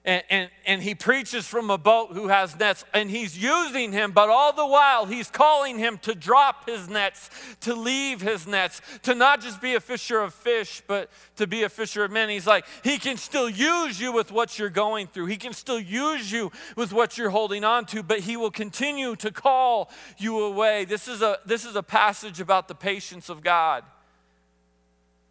And, 0.05 0.23
and, 0.31 0.51
and 0.65 0.83
he 0.83 0.95
preaches 0.95 1.47
from 1.47 1.71
a 1.71 1.77
boat 1.77 2.11
who 2.13 2.29
has 2.29 2.59
nets. 2.59 2.85
And 2.95 3.11
he's 3.11 3.37
using 3.37 3.93
him, 3.93 4.13
but 4.13 4.31
all 4.31 4.53
the 4.53 4.67
while 4.67 5.07
he's 5.07 5.31
calling 5.31 5.79
him 5.79 5.99
to 5.99 6.15
drop 6.15 6.69
his 6.69 6.89
nets, 6.89 7.31
to 7.61 7.75
leave 7.75 8.21
his 8.21 8.47
nets, 8.47 8.81
to 9.03 9.15
not 9.15 9.43
just 9.43 9.61
be 9.61 9.75
a 9.75 9.81
fisher 9.81 10.21
of 10.21 10.33
fish, 10.33 10.83
but 10.87 11.11
to 11.37 11.47
be 11.47 11.63
a 11.63 11.69
fisher 11.69 12.05
of 12.05 12.11
men. 12.11 12.29
He's 12.29 12.47
like, 12.47 12.65
he 12.83 12.99
can 12.99 13.17
still 13.17 13.51
use 13.51 14.01
you 14.01 14.13
with 14.13 14.33
what 14.33 14.59
you're 14.59 14.71
going 14.71 15.09
through. 15.09 15.27
He 15.27 15.37
can 15.37 15.53
still 15.53 15.81
use 15.81 16.33
you 16.33 16.53
with 16.77 16.93
what 16.93 17.19
you're 17.19 17.31
holding 17.31 17.65
on 17.65 17.85
to, 17.87 18.03
but 18.03 18.21
he 18.21 18.37
will 18.37 18.51
continue 18.51 19.15
to 19.17 19.31
call 19.31 19.91
you 20.17 20.43
away. 20.45 20.85
This 20.85 21.09
is 21.09 21.23
a, 21.23 21.39
this 21.45 21.65
is 21.65 21.77
a 21.77 21.83
passage 21.83 22.41
about 22.41 22.69
the 22.69 22.75
patience 22.75 23.29
of 23.29 23.43
God. 23.43 23.85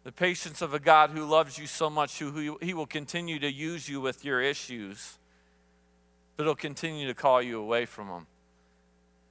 The 0.08 0.12
patience 0.12 0.62
of 0.62 0.72
a 0.72 0.78
God 0.78 1.10
who 1.10 1.26
loves 1.26 1.58
you 1.58 1.66
so 1.66 1.90
much, 1.90 2.18
who, 2.18 2.56
he 2.62 2.72
will 2.72 2.86
continue 2.86 3.38
to 3.40 3.52
use 3.52 3.90
you 3.90 4.00
with 4.00 4.24
your 4.24 4.40
issues, 4.40 5.18
but 6.34 6.44
he'll 6.44 6.54
continue 6.54 7.06
to 7.08 7.12
call 7.12 7.42
you 7.42 7.60
away 7.60 7.84
from 7.84 8.08
them. 8.08 8.26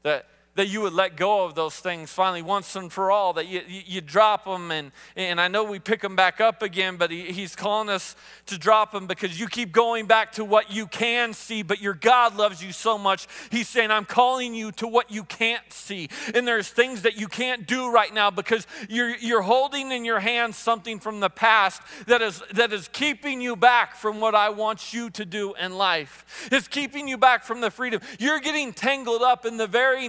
That, 0.03 0.27
that 0.57 0.69
you 0.69 0.81
would 0.81 0.93
let 0.93 1.15
go 1.15 1.45
of 1.45 1.53
those 1.53 1.75
things 1.75 2.11
finally 2.11 2.41
once 2.41 2.75
and 2.75 2.91
for 2.91 3.11
all, 3.11 3.31
that 3.33 3.47
you, 3.47 3.61
you, 3.67 4.01
drop 4.01 4.43
them. 4.43 4.71
And, 4.71 4.91
and 5.15 5.39
I 5.39 5.47
know 5.47 5.63
we 5.63 5.77
pick 5.77 6.01
them 6.01 6.15
back 6.15 6.41
up 6.41 6.63
again, 6.63 6.97
but 6.97 7.11
he, 7.11 7.31
he's 7.31 7.55
calling 7.55 7.89
us 7.89 8.15
to 8.47 8.57
drop 8.57 8.91
them 8.91 9.05
because 9.05 9.39
you 9.39 9.47
keep 9.47 9.71
going 9.71 10.07
back 10.07 10.31
to 10.33 10.43
what 10.43 10.71
you 10.71 10.87
can 10.87 11.33
see, 11.33 11.61
but 11.61 11.79
your 11.79 11.93
God 11.93 12.35
loves 12.35 12.63
you 12.63 12.71
so 12.71 12.97
much. 12.97 13.27
He's 13.51 13.69
saying, 13.69 13.91
I'm 13.91 14.03
calling 14.03 14.55
you 14.55 14.71
to 14.73 14.87
what 14.87 15.11
you 15.11 15.25
can't 15.25 15.71
see. 15.71 16.09
And 16.33 16.47
there's 16.47 16.69
things 16.69 17.03
that 17.03 17.17
you 17.17 17.27
can't 17.27 17.67
do 17.67 17.91
right 17.91 18.11
now 18.11 18.31
because 18.31 18.65
you're, 18.89 19.15
you're 19.17 19.43
holding 19.43 19.91
in 19.91 20.05
your 20.05 20.19
hands 20.19 20.57
something 20.57 20.99
from 20.99 21.19
the 21.19 21.29
past 21.29 21.83
that 22.07 22.23
is, 22.23 22.41
that 22.53 22.73
is 22.73 22.87
keeping 22.91 23.41
you 23.41 23.55
back 23.55 23.95
from 23.95 24.19
what 24.19 24.33
I 24.33 24.49
want 24.49 24.91
you 24.91 25.11
to 25.11 25.23
do 25.23 25.53
in 25.53 25.77
life. 25.77 26.49
It's 26.51 26.67
keeping 26.67 27.07
you 27.07 27.19
back 27.19 27.43
from 27.43 27.61
the 27.61 27.69
freedom. 27.69 28.01
You're 28.17 28.39
getting 28.39 28.73
tangled 28.73 29.21
up 29.21 29.45
in 29.45 29.57
the 29.57 29.67
very 29.67 30.07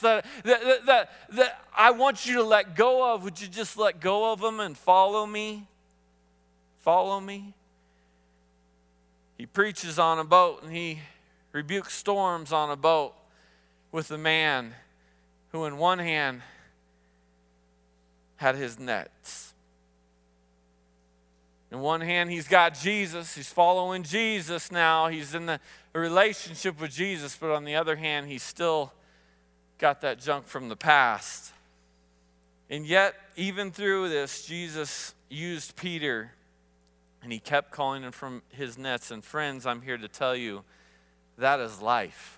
that, 0.00 0.24
that, 0.44 0.86
that, 0.86 1.10
that, 1.32 1.64
I 1.76 1.90
want 1.90 2.26
you 2.26 2.34
to 2.34 2.42
let 2.42 2.76
go 2.76 3.14
of. 3.14 3.24
Would 3.24 3.40
you 3.40 3.48
just 3.48 3.76
let 3.76 4.00
go 4.00 4.32
of 4.32 4.40
them 4.40 4.60
and 4.60 4.76
follow 4.76 5.26
me? 5.26 5.66
Follow 6.78 7.20
me? 7.20 7.54
He 9.36 9.46
preaches 9.46 9.98
on 9.98 10.18
a 10.18 10.24
boat 10.24 10.62
and 10.62 10.72
he 10.72 11.00
rebukes 11.52 11.94
storms 11.94 12.52
on 12.52 12.70
a 12.70 12.76
boat 12.76 13.14
with 13.92 14.10
a 14.10 14.18
man 14.18 14.74
who, 15.52 15.64
in 15.64 15.78
one 15.78 15.98
hand, 15.98 16.42
had 18.36 18.54
his 18.54 18.78
nets. 18.78 19.54
In 21.70 21.80
one 21.80 22.00
hand, 22.00 22.30
he's 22.30 22.48
got 22.48 22.74
Jesus. 22.74 23.34
He's 23.34 23.48
following 23.48 24.02
Jesus 24.02 24.72
now. 24.72 25.08
He's 25.08 25.34
in 25.34 25.46
the, 25.46 25.60
relationship 25.94 26.80
with 26.80 26.92
Jesus. 26.92 27.36
But 27.36 27.50
on 27.50 27.64
the 27.64 27.74
other 27.74 27.96
hand, 27.96 28.28
he's 28.28 28.42
still 28.42 28.92
got 29.78 30.00
that 30.02 30.20
junk 30.20 30.46
from 30.46 30.68
the 30.68 30.76
past. 30.76 31.52
And 32.70 32.86
yet, 32.86 33.14
even 33.36 33.70
through 33.70 34.08
this, 34.10 34.44
Jesus 34.44 35.14
used 35.30 35.76
Peter 35.76 36.32
and 37.22 37.32
he 37.32 37.38
kept 37.38 37.70
calling 37.70 38.02
him 38.02 38.12
from 38.12 38.42
his 38.50 38.78
nets. 38.78 39.10
And 39.10 39.24
friends, 39.24 39.66
I'm 39.66 39.82
here 39.82 39.98
to 39.98 40.08
tell 40.08 40.36
you 40.36 40.64
that 41.36 41.60
is 41.60 41.80
life 41.80 42.37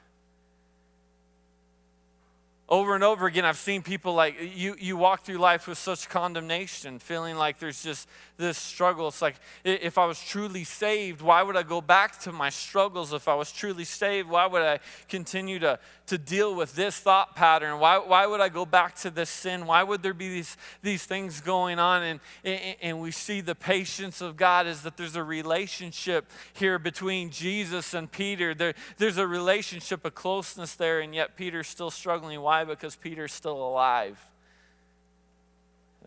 over 2.71 2.95
and 2.95 3.03
over 3.03 3.27
again 3.27 3.45
i've 3.45 3.59
seen 3.59 3.83
people 3.83 4.15
like 4.15 4.37
you 4.55 4.77
you 4.79 4.97
walk 4.97 5.23
through 5.23 5.39
life 5.39 5.67
with 5.67 5.77
such 5.77 6.09
condemnation 6.09 6.99
feeling 6.99 7.37
like 7.37 7.59
there's 7.59 7.83
just 7.83 8.09
this 8.41 8.59
struggle. 8.59 9.09
It's 9.09 9.23
like 9.23 9.37
if 9.63 9.99
i 9.99 10.07
was 10.07 10.21
truly 10.21 10.65
saved 10.65 11.23
why 11.23 11.43
would 11.43 11.57
i 11.57 11.63
go 11.63 11.81
back 11.81 12.19
to 12.21 12.33
my 12.33 12.49
struggles? 12.51 13.13
If 13.13 13.29
i 13.29 13.35
was 13.35 13.53
truly 13.53 13.85
saved 13.85 14.29
why 14.29 14.47
would 14.47 14.63
i 14.63 14.81
continue 15.09 15.61
to 15.61 15.79
to 16.07 16.19
deal 16.19 16.57
with 16.57 16.75
this 16.75 16.99
thought 16.99 17.37
pattern? 17.37 17.79
Why, 17.79 17.99
why 17.99 18.27
would 18.27 18.41
i 18.41 18.49
go 18.49 18.67
back 18.67 18.97
to 18.97 19.11
this 19.11 19.31
sin? 19.31 19.67
Why 19.67 19.85
would 19.85 20.03
there 20.03 20.15
be 20.15 20.29
these 20.29 20.57
these 20.83 21.05
things 21.05 21.41
going 21.41 21.79
on? 21.79 22.03
And, 22.03 22.21
and 22.43 22.77
and 22.83 23.01
we 23.01 23.13
see 23.13 23.41
the 23.43 23.55
patience 23.55 24.21
of 24.21 24.37
god 24.37 24.67
is 24.67 24.83
that 24.83 24.97
there's 24.97 25.17
a 25.17 25.23
relationship 25.23 26.29
here 26.55 26.79
between 26.79 27.31
jesus 27.31 27.95
and 27.95 28.11
peter. 28.11 28.55
There, 28.55 28.75
there's 28.97 29.19
a 29.19 29.27
relationship 29.27 30.05
a 30.05 30.11
closeness 30.11 30.75
there 30.75 31.01
and 31.01 31.15
yet 31.15 31.37
peter's 31.37 31.69
still 31.69 31.91
struggling. 31.91 32.41
Why 32.41 32.60
because 32.65 32.97
Peter's 32.97 33.33
still 33.33 33.57
alive. 33.57 34.19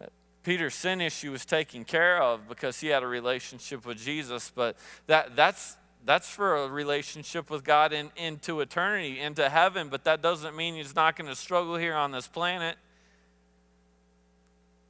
Uh, 0.01 0.05
Peter's 0.43 0.73
sin 0.73 1.01
issue 1.01 1.31
was 1.31 1.45
taken 1.45 1.83
care 1.83 2.21
of 2.21 2.47
because 2.47 2.79
he 2.79 2.87
had 2.87 3.03
a 3.03 3.07
relationship 3.07 3.85
with 3.85 3.97
Jesus, 3.97 4.51
but 4.53 4.77
that, 5.07 5.35
that's, 5.35 5.77
that's 6.05 6.29
for 6.29 6.55
a 6.57 6.67
relationship 6.67 7.49
with 7.49 7.63
God 7.63 7.93
in, 7.93 8.11
into 8.15 8.59
eternity, 8.61 9.19
into 9.19 9.49
heaven, 9.49 9.89
but 9.89 10.03
that 10.03 10.21
doesn't 10.21 10.55
mean 10.55 10.75
he's 10.75 10.95
not 10.95 11.15
going 11.15 11.29
to 11.29 11.35
struggle 11.35 11.75
here 11.75 11.95
on 11.95 12.11
this 12.11 12.27
planet. 12.27 12.77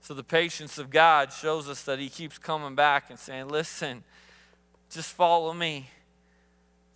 So 0.03 0.14
the 0.14 0.24
patience 0.24 0.78
of 0.78 0.89
God 0.89 1.32
shows 1.32 1.70
us 1.70 1.84
that 1.84 1.97
he 1.97 2.09
keeps 2.09 2.38
coming 2.38 2.76
back 2.76 3.09
and 3.09 3.18
saying, 3.18 3.47
Listen, 3.47 4.03
just 4.91 5.14
follow 5.14 5.53
me. 5.53 5.88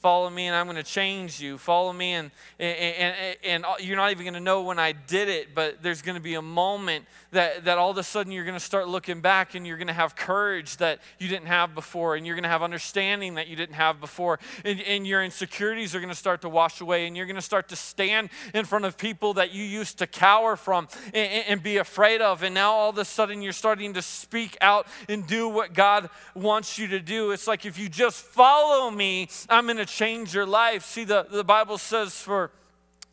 Follow 0.08 0.30
me 0.30 0.48
and 0.48 0.56
I'm 0.56 0.68
going 0.68 0.78
to 0.78 0.84
change 0.84 1.42
you. 1.42 1.58
Follow 1.58 1.92
me 1.92 2.14
and, 2.14 2.32
and, 2.58 2.96
and, 3.44 3.66
and 3.66 3.66
you're 3.82 3.98
not 3.98 4.10
even 4.12 4.24
going 4.24 4.36
to 4.36 4.40
know 4.40 4.64
when 4.64 4.80
I 4.80 4.94
did 4.94 5.28
it, 5.28 5.54
but 5.54 5.84
there's 5.84 6.02
going 6.02 6.16
to 6.16 6.22
be 6.22 6.36
a 6.36 6.42
moment 6.42 7.04
that, 7.32 7.66
that 7.66 7.78
all 7.78 7.92
of 7.92 7.98
a 7.98 8.04
sudden 8.04 8.32
you're 8.32 8.46
going 8.46 8.56
to 8.56 8.64
start 8.64 8.88
looking 8.88 9.20
back 9.20 9.54
and 9.54 9.68
you're 9.68 9.76
going 9.76 9.88
to 9.88 9.94
have 9.94 10.16
courage 10.16 10.78
that 10.78 11.02
you 11.20 11.28
didn't 11.28 11.48
have 11.48 11.76
before 11.76 12.16
and 12.16 12.26
you're 12.26 12.38
going 12.38 12.44
to 12.44 12.50
have 12.50 12.64
understanding 12.64 13.36
that 13.36 13.50
you 13.50 13.58
didn't 13.58 13.76
have 13.76 14.00
before. 14.00 14.40
And, 14.64 14.80
and 14.84 15.06
your 15.06 15.22
insecurities 15.22 15.94
are 15.94 16.00
going 16.00 16.08
to 16.08 16.16
start 16.16 16.40
to 16.44 16.50
wash 16.50 16.80
away 16.80 17.06
and 17.06 17.18
you're 17.18 17.26
going 17.26 17.36
to 17.36 17.42
start 17.42 17.68
to 17.68 17.76
stand 17.76 18.30
in 18.54 18.64
front 18.64 18.86
of 18.86 18.98
people 18.98 19.34
that 19.34 19.52
you 19.52 19.66
used 19.66 19.98
to 20.00 20.08
cower 20.08 20.56
from 20.56 20.88
and, 21.14 21.44
and 21.50 21.62
be 21.62 21.76
afraid 21.76 22.22
of. 22.22 22.44
And 22.44 22.56
now 22.56 22.72
all 22.72 22.92
of 22.92 22.98
a 22.98 23.04
sudden 23.04 23.42
you're 23.42 23.52
starting 23.52 23.94
to 23.96 24.02
speak 24.02 24.58
out 24.62 24.88
and 25.10 25.28
do 25.28 25.50
what 25.50 25.74
God 25.74 26.10
wants 26.34 26.80
you 26.80 26.88
to 26.88 27.02
do. 27.02 27.32
It's 27.32 27.46
like 27.46 27.66
if 27.66 27.78
you 27.78 27.90
just 27.90 28.24
follow 28.24 28.90
me, 28.90 29.28
I'm 29.50 29.66
going 29.66 29.76
to 29.76 29.97
change 29.98 30.34
your 30.34 30.46
life. 30.46 30.86
See, 30.86 31.04
the, 31.04 31.26
the 31.30 31.44
Bible 31.44 31.78
says 31.78 32.20
for 32.22 32.52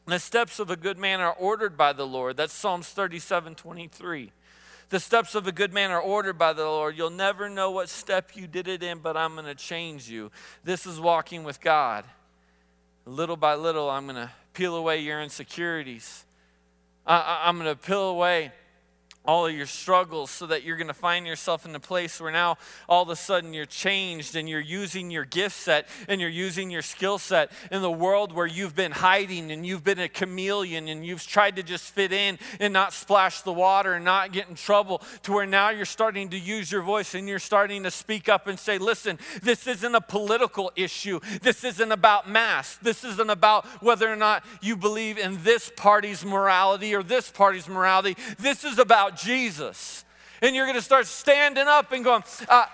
the 0.07 0.19
steps 0.19 0.59
of 0.59 0.71
a 0.71 0.77
good 0.77 0.99
man 0.99 1.21
are 1.21 1.33
ordered 1.33 1.77
by 1.79 1.95
the 1.95 2.07
Lord. 2.07 2.37
That's 2.37 2.53
Psalms 2.53 2.89
37 2.89 3.55
23. 3.55 4.33
The 4.91 5.01
steps 5.01 5.35
of 5.35 5.47
a 5.47 5.53
good 5.53 5.73
man 5.73 5.91
are 5.91 6.01
ordered 6.01 6.39
by 6.39 6.53
the 6.53 6.65
Lord. 6.65 6.97
You'll 6.97 7.09
never 7.09 7.49
know 7.49 7.71
what 7.71 7.89
step 7.89 8.37
you 8.37 8.47
did 8.47 8.69
it 8.69 8.83
in, 8.83 8.99
but 8.99 9.17
I'm 9.17 9.33
going 9.35 9.47
to 9.47 9.55
change 9.55 10.11
you. 10.11 10.31
This 10.63 10.85
is 10.85 11.01
walking 11.01 11.43
with 11.43 11.61
God. 11.61 12.05
Little 13.07 13.37
by 13.37 13.55
little, 13.55 13.89
I'm 13.89 14.05
going 14.05 14.17
to 14.17 14.31
peel 14.53 14.77
away 14.77 15.01
your 15.01 15.23
insecurities. 15.23 16.25
I, 17.07 17.49
am 17.49 17.59
going 17.59 17.75
to 17.75 17.77
peel 17.77 18.11
away 18.11 18.53
all 19.25 19.47
of 19.47 19.55
your 19.55 19.67
struggles 19.67 20.31
so 20.31 20.47
that 20.47 20.65
you're 20.65 20.77
going 20.77 20.89
to 20.89 20.95
find 20.95 21.27
yourself 21.27 21.65
in 21.67 21.75
a 21.75 21.81
place 21.81 22.21
where 22.21 22.33
now 22.33 22.57
all 22.89 23.03
of 23.03 23.09
a 23.09 23.17
sudden 23.17 23.53
you're 23.53 23.67
changed 23.67 24.37
and 24.37 24.49
you're 24.49 24.61
using 24.61 25.11
your 25.11 25.25
gift 25.25 25.57
set 25.57 25.89
and 26.09 26.21
you're 26.21 26.31
using 26.31 26.71
your 26.71 26.83
skill 26.83 27.19
set 27.19 27.51
in 27.71 27.83
the 27.83 27.91
world 27.91 28.33
where 28.33 28.47
you've 28.47 28.75
been 28.75 28.93
hiding 28.93 29.51
and 29.51 29.67
you've 29.67 29.85
been 29.85 29.99
a 29.99 30.09
chameleon 30.09 30.89
and 30.89 31.05
you've 31.07 31.27
tried 31.27 31.57
to 31.57 31.63
just 31.63 31.93
fit 31.93 32.13
in 32.13 32.39
and 32.61 32.73
not 32.73 32.93
splash 32.93 33.41
the 33.43 33.53
water 33.53 33.95
and 33.95 34.05
not 34.05 34.33
get 34.33 34.49
in 34.49 34.55
trouble 34.55 35.01
to 35.23 35.33
where 35.33 35.47
now 35.47 35.71
you're 35.71 35.85
starting 35.85 36.29
to 36.31 36.39
use 36.39 36.71
your 36.71 36.83
voice 36.83 37.15
and 37.15 37.29
you're 37.29 37.39
starting 37.39 37.83
to 37.83 37.91
speak 37.91 38.29
up 38.29 38.47
and 38.47 38.59
say 38.59 38.79
listen 38.79 39.19
this 39.43 39.67
isn't 39.67 39.95
a 39.95 40.01
political 40.01 40.73
issue. 40.77 41.21
This 41.43 41.65
isn't 41.65 41.93
about 41.93 42.29
mass. 42.29 42.77
This 42.77 43.05
isn't 43.05 43.31
about 43.31 43.67
whether 43.83 44.11
or 44.11 44.17
not 44.17 44.45
you 44.61 44.77
believe 44.77 45.19
in 45.19 45.43
this 45.43 45.71
party's 45.77 46.25
morality 46.25 46.95
or 46.95 47.03
this 47.03 47.31
party's 47.31 47.69
morality. 47.69 48.17
This 48.39 48.65
is 48.65 48.79
about 48.79 49.14
Jesus. 49.17 50.05
And 50.43 50.55
you're 50.55 50.67
going 50.67 50.77
to 50.77 50.83
start 50.83 51.07
standing 51.07 51.67
up 51.67 51.93
and 51.93 52.05
going, 52.05 52.23
uh, 52.49 52.67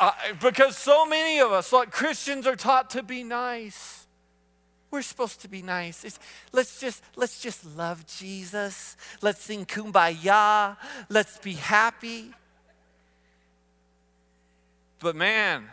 uh, 0.00 0.12
because 0.40 0.76
so 0.76 1.06
many 1.06 1.40
of 1.40 1.52
us, 1.52 1.72
like 1.72 1.90
Christians, 1.90 2.46
are 2.46 2.56
taught 2.56 2.90
to 2.90 3.02
be 3.02 3.24
nice. 3.24 4.06
We're 4.90 5.02
supposed 5.02 5.42
to 5.42 5.48
be 5.48 5.60
nice. 5.60 6.02
It's, 6.02 6.18
let's 6.52 6.80
just 6.80 7.02
let's 7.14 7.42
just 7.42 7.64
love 7.76 8.06
Jesus. 8.06 8.96
Let's 9.20 9.42
sing 9.42 9.66
kumbaya. 9.66 10.78
Let's 11.10 11.36
be 11.38 11.52
happy. 11.52 12.32
But 15.00 15.14
man, 15.14 15.68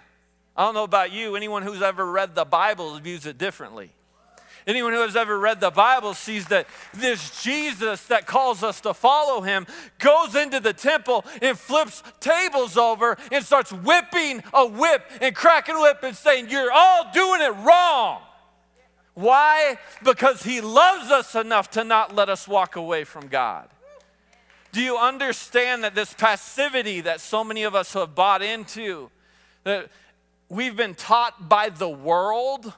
I 0.55 0.65
don't 0.65 0.73
know 0.73 0.83
about 0.83 1.13
you. 1.13 1.35
Anyone 1.35 1.63
who's 1.63 1.81
ever 1.81 2.05
read 2.05 2.35
the 2.35 2.45
Bible 2.45 2.97
views 2.99 3.25
it 3.25 3.37
differently. 3.37 3.91
Anyone 4.67 4.93
who 4.93 5.01
has 5.01 5.15
ever 5.15 5.37
read 5.37 5.59
the 5.59 5.69
Bible 5.69 6.15
sees 6.15 6.45
that 6.45 6.67
this 6.93 7.43
Jesus 7.43 8.05
that 8.07 8.25
calls 8.25 8.63
us 8.63 8.81
to 8.81 8.95
follow 8.95 9.41
him 9.41 9.67
goes 9.99 10.33
into 10.35 10.59
the 10.59 10.73
temple 10.73 11.23
and 11.41 11.57
flips 11.57 12.01
tables 12.19 12.75
over 12.75 13.15
and 13.31 13.45
starts 13.45 13.71
whipping 13.71 14.41
a 14.53 14.65
whip 14.65 15.03
and 15.21 15.35
cracking 15.35 15.75
a 15.75 15.81
whip 15.81 15.99
and 16.01 16.15
saying, 16.15 16.49
You're 16.49 16.71
all 16.71 17.11
doing 17.13 17.41
it 17.41 17.55
wrong. 17.63 18.21
Why? 19.13 19.77
Because 20.03 20.43
he 20.43 20.61
loves 20.61 21.11
us 21.11 21.35
enough 21.35 21.69
to 21.71 21.83
not 21.83 22.15
let 22.15 22.27
us 22.27 22.47
walk 22.47 22.75
away 22.75 23.03
from 23.03 23.27
God. 23.27 23.69
Do 24.71 24.81
you 24.81 24.97
understand 24.97 25.83
that 25.83 25.95
this 25.95 26.13
passivity 26.13 27.01
that 27.01 27.21
so 27.21 27.43
many 27.43 27.63
of 27.63 27.75
us 27.75 27.93
have 27.93 28.13
bought 28.13 28.41
into, 28.41 29.09
that 29.63 29.89
we've 30.49 30.75
been 30.75 30.95
taught 30.95 31.47
by 31.47 31.69
the 31.69 31.87
world? 31.87 32.73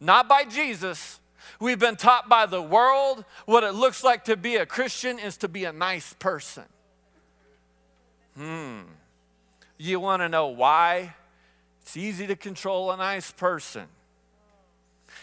Not 0.00 0.28
by 0.28 0.44
Jesus. 0.44 1.20
We've 1.60 1.78
been 1.78 1.96
taught 1.96 2.28
by 2.28 2.46
the 2.46 2.60
world 2.60 3.24
what 3.46 3.64
it 3.64 3.72
looks 3.72 4.04
like 4.04 4.24
to 4.24 4.36
be 4.36 4.56
a 4.56 4.66
Christian 4.66 5.18
is 5.18 5.36
to 5.38 5.48
be 5.48 5.64
a 5.64 5.72
nice 5.72 6.12
person. 6.14 6.64
Hmm. 8.36 8.80
You 9.78 10.00
want 10.00 10.22
to 10.22 10.28
know 10.28 10.48
why? 10.48 11.14
It's 11.82 11.96
easy 11.96 12.26
to 12.26 12.36
control 12.36 12.90
a 12.90 12.96
nice 12.96 13.30
person. 13.30 13.86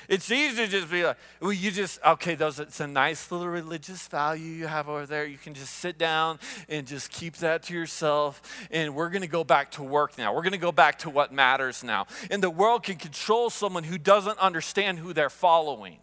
It's 0.07 0.31
easy 0.31 0.65
to 0.65 0.67
just 0.67 0.91
be 0.91 1.03
like, 1.03 1.17
well, 1.39 1.53
you 1.53 1.71
just, 1.71 1.99
okay, 2.05 2.35
those, 2.35 2.59
it's 2.59 2.79
a 2.79 2.87
nice 2.87 3.31
little 3.31 3.47
religious 3.47 4.07
value 4.07 4.45
you 4.45 4.67
have 4.67 4.89
over 4.89 5.05
there. 5.05 5.25
You 5.25 5.37
can 5.37 5.53
just 5.53 5.75
sit 5.75 5.97
down 5.97 6.39
and 6.69 6.85
just 6.85 7.11
keep 7.11 7.37
that 7.37 7.63
to 7.63 7.73
yourself. 7.73 8.41
And 8.71 8.95
we're 8.95 9.09
going 9.09 9.21
to 9.21 9.27
go 9.27 9.43
back 9.43 9.71
to 9.71 9.83
work 9.83 10.17
now. 10.17 10.33
We're 10.33 10.41
going 10.41 10.51
to 10.53 10.57
go 10.57 10.71
back 10.71 10.99
to 10.99 11.09
what 11.09 11.31
matters 11.31 11.83
now. 11.83 12.07
And 12.29 12.43
the 12.43 12.49
world 12.49 12.83
can 12.83 12.95
control 12.95 13.49
someone 13.49 13.83
who 13.83 13.97
doesn't 13.97 14.39
understand 14.39 14.99
who 14.99 15.13
they're 15.13 15.29
following. 15.29 15.99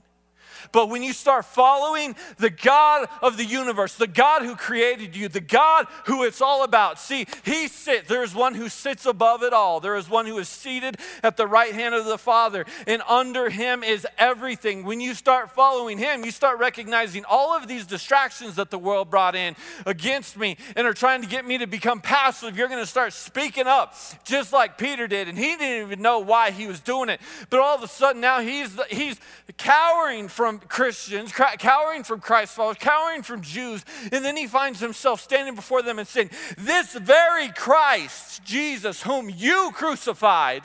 But 0.73 0.89
when 0.89 1.03
you 1.03 1.13
start 1.13 1.45
following 1.45 2.17
the 2.39 2.51
God 2.51 3.09
of 3.23 3.37
the 3.37 3.45
universe, 3.45 3.95
the 3.95 4.07
God 4.07 4.43
who 4.43 4.57
created 4.57 5.17
you, 5.17 5.29
the 5.29 5.41
God 5.41 5.87
who 6.07 6.25
it's 6.25 6.41
all 6.41 6.65
about, 6.65 6.99
see, 6.99 7.27
He 7.45 7.69
sits, 7.69 8.09
there 8.09 8.23
is 8.23 8.35
one 8.35 8.55
who 8.55 8.69
sits 8.69 9.07
above 9.07 9.43
it 9.43 9.53
all. 9.53 9.81
There 9.81 9.97
is 9.97 10.09
one 10.09 10.27
who 10.27 10.39
is 10.39 10.49
seated 10.49 10.97
at 11.23 11.37
the 11.37 11.47
right 11.47 11.73
hand 11.73 11.95
of 11.95 12.05
the 12.05 12.19
Father, 12.19 12.65
and 12.87 13.03
under 13.09 13.51
Him 13.51 13.83
is 13.83 14.07
everything. 14.19 14.85
When 14.85 15.01
you 15.01 15.15
start 15.15 15.53
following 15.53 15.99
Him, 15.99 16.25
you 16.25 16.31
start 16.31 16.59
recognizing 16.59 17.25
all 17.25 17.57
of 17.57 17.69
these 17.69 17.87
distractions 17.87 18.57
that 18.57 18.71
the 18.71 18.79
world 18.79 19.11
brought 19.11 19.35
in 19.35 19.57
against 19.87 20.37
me 20.37 20.57
and 20.77 20.87
are 20.87 20.95
trying 20.95 21.23
to 21.23 21.29
get 21.29 21.45
me 21.45 21.59
to 21.59 21.67
become 21.67 22.01
passive. 22.01 22.57
You're 22.57 22.69
going 22.69 22.83
to 22.83 22.87
start 22.87 23.13
speaking 23.13 23.67
up 23.67 23.95
just 24.25 24.53
like 24.53 24.79
Peter 24.79 25.07
did, 25.07 25.29
and 25.29 25.39
he 25.39 25.57
didn't 25.57 25.87
even 25.87 26.03
know 26.03 26.19
why 26.21 26.51
he 26.51 26.67
was 26.67 26.81
doing 26.81 27.09
it. 27.09 27.21
But 27.49 27.61
all 27.61 27.77
of 27.77 27.83
a 27.83 27.89
sudden 27.89 28.21
now 28.21 28.41
he's, 28.41 28.79
he's 28.91 29.21
cowering 29.57 30.29
from 30.29 30.50
from 30.59 30.69
Christians, 30.69 31.33
cowering 31.33 32.03
from 32.03 32.21
Christ 32.21 32.55
followers, 32.55 32.77
cowering 32.81 33.23
from 33.23 33.41
Jews, 33.41 33.85
and 34.11 34.25
then 34.25 34.37
he 34.37 34.49
finds 34.49 34.81
himself 34.81 35.21
standing 35.21 35.55
before 35.55 35.81
them 35.83 35.99
and 36.01 36.09
saying, 36.09 36.31
This 36.59 36.93
very 36.95 37.51
Christ, 37.51 38.43
Jesus, 38.45 39.03
whom 39.03 39.31
you 39.31 39.71
crucified, 39.75 40.65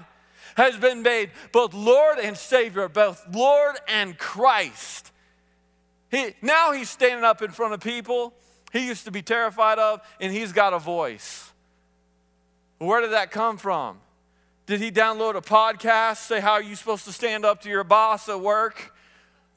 has 0.57 0.75
been 0.77 1.03
made 1.03 1.29
both 1.51 1.73
Lord 1.73 2.17
and 2.17 2.35
Savior, 2.35 2.87
both 2.89 3.23
Lord 3.31 3.75
and 3.87 4.17
Christ. 4.17 5.11
He, 6.09 6.33
now 6.41 6.71
he's 6.71 6.89
standing 6.89 7.23
up 7.23 7.41
in 7.41 7.51
front 7.51 7.73
of 7.73 7.81
people 7.81 8.33
he 8.73 8.87
used 8.87 9.05
to 9.05 9.11
be 9.11 9.21
terrified 9.21 9.77
of, 9.77 10.01
and 10.19 10.33
he's 10.33 10.51
got 10.51 10.73
a 10.73 10.79
voice. 10.79 11.51
Where 12.79 13.01
did 13.01 13.11
that 13.11 13.31
come 13.31 13.57
from? 13.57 13.99
Did 14.65 14.81
he 14.81 14.91
download 14.91 15.35
a 15.35 15.41
podcast, 15.41 16.17
say 16.17 16.39
how 16.39 16.53
are 16.53 16.63
you 16.63 16.75
supposed 16.75 17.05
to 17.05 17.13
stand 17.13 17.45
up 17.45 17.61
to 17.61 17.69
your 17.69 17.83
boss 17.83 18.27
at 18.27 18.41
work? 18.41 18.94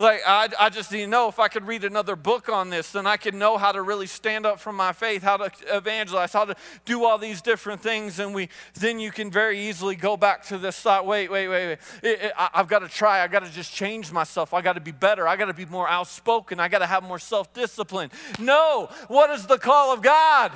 Like, 0.01 0.21
I, 0.25 0.49
I 0.61 0.69
just 0.69 0.91
to 0.91 1.07
know 1.09 1.27
if 1.27 1.41
I 1.41 1.49
could 1.49 1.67
read 1.67 1.83
another 1.83 2.15
book 2.15 2.49
on 2.49 2.71
this, 2.71 2.93
then 2.93 3.05
I 3.05 3.17
could 3.17 3.35
know 3.35 3.59
how 3.59 3.73
to 3.73 3.83
really 3.83 4.07
stand 4.07 4.47
up 4.47 4.61
for 4.61 4.73
my 4.73 4.93
faith, 4.93 5.25
how 5.25 5.37
to 5.39 5.51
evangelize, 5.77 6.33
how 6.33 6.45
to 6.45 6.55
do 6.85 7.05
all 7.05 7.19
these 7.19 7.43
different 7.43 7.81
things. 7.81 8.21
And 8.21 8.33
we, 8.33 8.49
then 8.75 9.01
you 9.01 9.11
can 9.11 9.29
very 9.29 9.59
easily 9.59 9.97
go 9.97 10.17
back 10.17 10.45
to 10.47 10.59
this 10.59 10.79
thought 10.79 11.05
wait, 11.05 11.33
wait, 11.33 11.49
wait, 11.49 11.67
wait. 11.67 11.79
It, 12.05 12.23
it, 12.23 12.33
I, 12.39 12.49
I've 12.55 12.69
got 12.69 12.81
to 12.81 12.89
try. 12.89 13.25
I've 13.25 13.33
got 13.33 13.45
to 13.45 13.51
just 13.51 13.75
change 13.75 14.13
myself. 14.13 14.55
i 14.55 14.61
got 14.61 14.75
to 14.75 14.81
be 14.81 14.93
better. 14.93 15.27
i 15.27 15.35
got 15.35 15.47
to 15.47 15.55
be 15.55 15.67
more 15.67 15.89
outspoken. 15.89 16.61
i 16.61 16.69
got 16.69 16.79
to 16.79 16.87
have 16.87 17.03
more 17.03 17.19
self 17.19 17.53
discipline. 17.53 18.13
No, 18.39 18.89
what 19.09 19.31
is 19.31 19.47
the 19.47 19.59
call 19.59 19.93
of 19.93 20.01
God? 20.01 20.53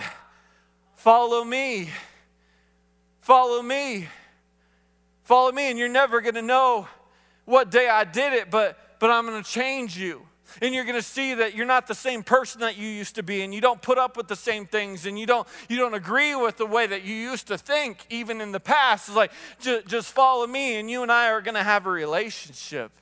Follow 0.94 1.42
me. 1.42 1.90
Follow 3.22 3.60
me. 3.60 4.06
Follow 5.24 5.50
me. 5.50 5.68
And 5.68 5.80
you're 5.80 5.88
never 5.88 6.20
going 6.20 6.36
to 6.36 6.42
know 6.42 6.86
what 7.44 7.72
day 7.72 7.88
I 7.88 8.04
did 8.04 8.34
it, 8.34 8.48
but 8.48 8.78
but 9.02 9.10
I'm 9.10 9.26
going 9.26 9.42
to 9.42 9.50
change 9.50 9.98
you. 9.98 10.22
And 10.60 10.72
you're 10.72 10.84
going 10.84 10.94
to 10.94 11.02
see 11.02 11.34
that 11.34 11.56
you're 11.56 11.66
not 11.66 11.88
the 11.88 11.94
same 11.94 12.22
person 12.22 12.60
that 12.60 12.78
you 12.78 12.86
used 12.86 13.16
to 13.16 13.24
be, 13.24 13.42
and 13.42 13.52
you 13.52 13.60
don't 13.60 13.82
put 13.82 13.98
up 13.98 14.16
with 14.16 14.28
the 14.28 14.36
same 14.36 14.64
things, 14.64 15.06
and 15.06 15.18
you 15.18 15.26
don't, 15.26 15.48
you 15.68 15.76
don't 15.76 15.94
agree 15.94 16.36
with 16.36 16.56
the 16.56 16.66
way 16.66 16.86
that 16.86 17.02
you 17.02 17.12
used 17.12 17.48
to 17.48 17.58
think, 17.58 18.06
even 18.10 18.40
in 18.40 18.52
the 18.52 18.60
past. 18.60 19.08
It's 19.08 19.16
like, 19.16 19.32
just, 19.58 20.12
follow 20.12 20.46
me, 20.46 20.76
and 20.78 20.88
you 20.88 21.02
and 21.02 21.10
I 21.10 21.30
are 21.30 21.40
going 21.40 21.56
to 21.56 21.64
have 21.64 21.84
a 21.86 21.90
relationship. 21.90 22.92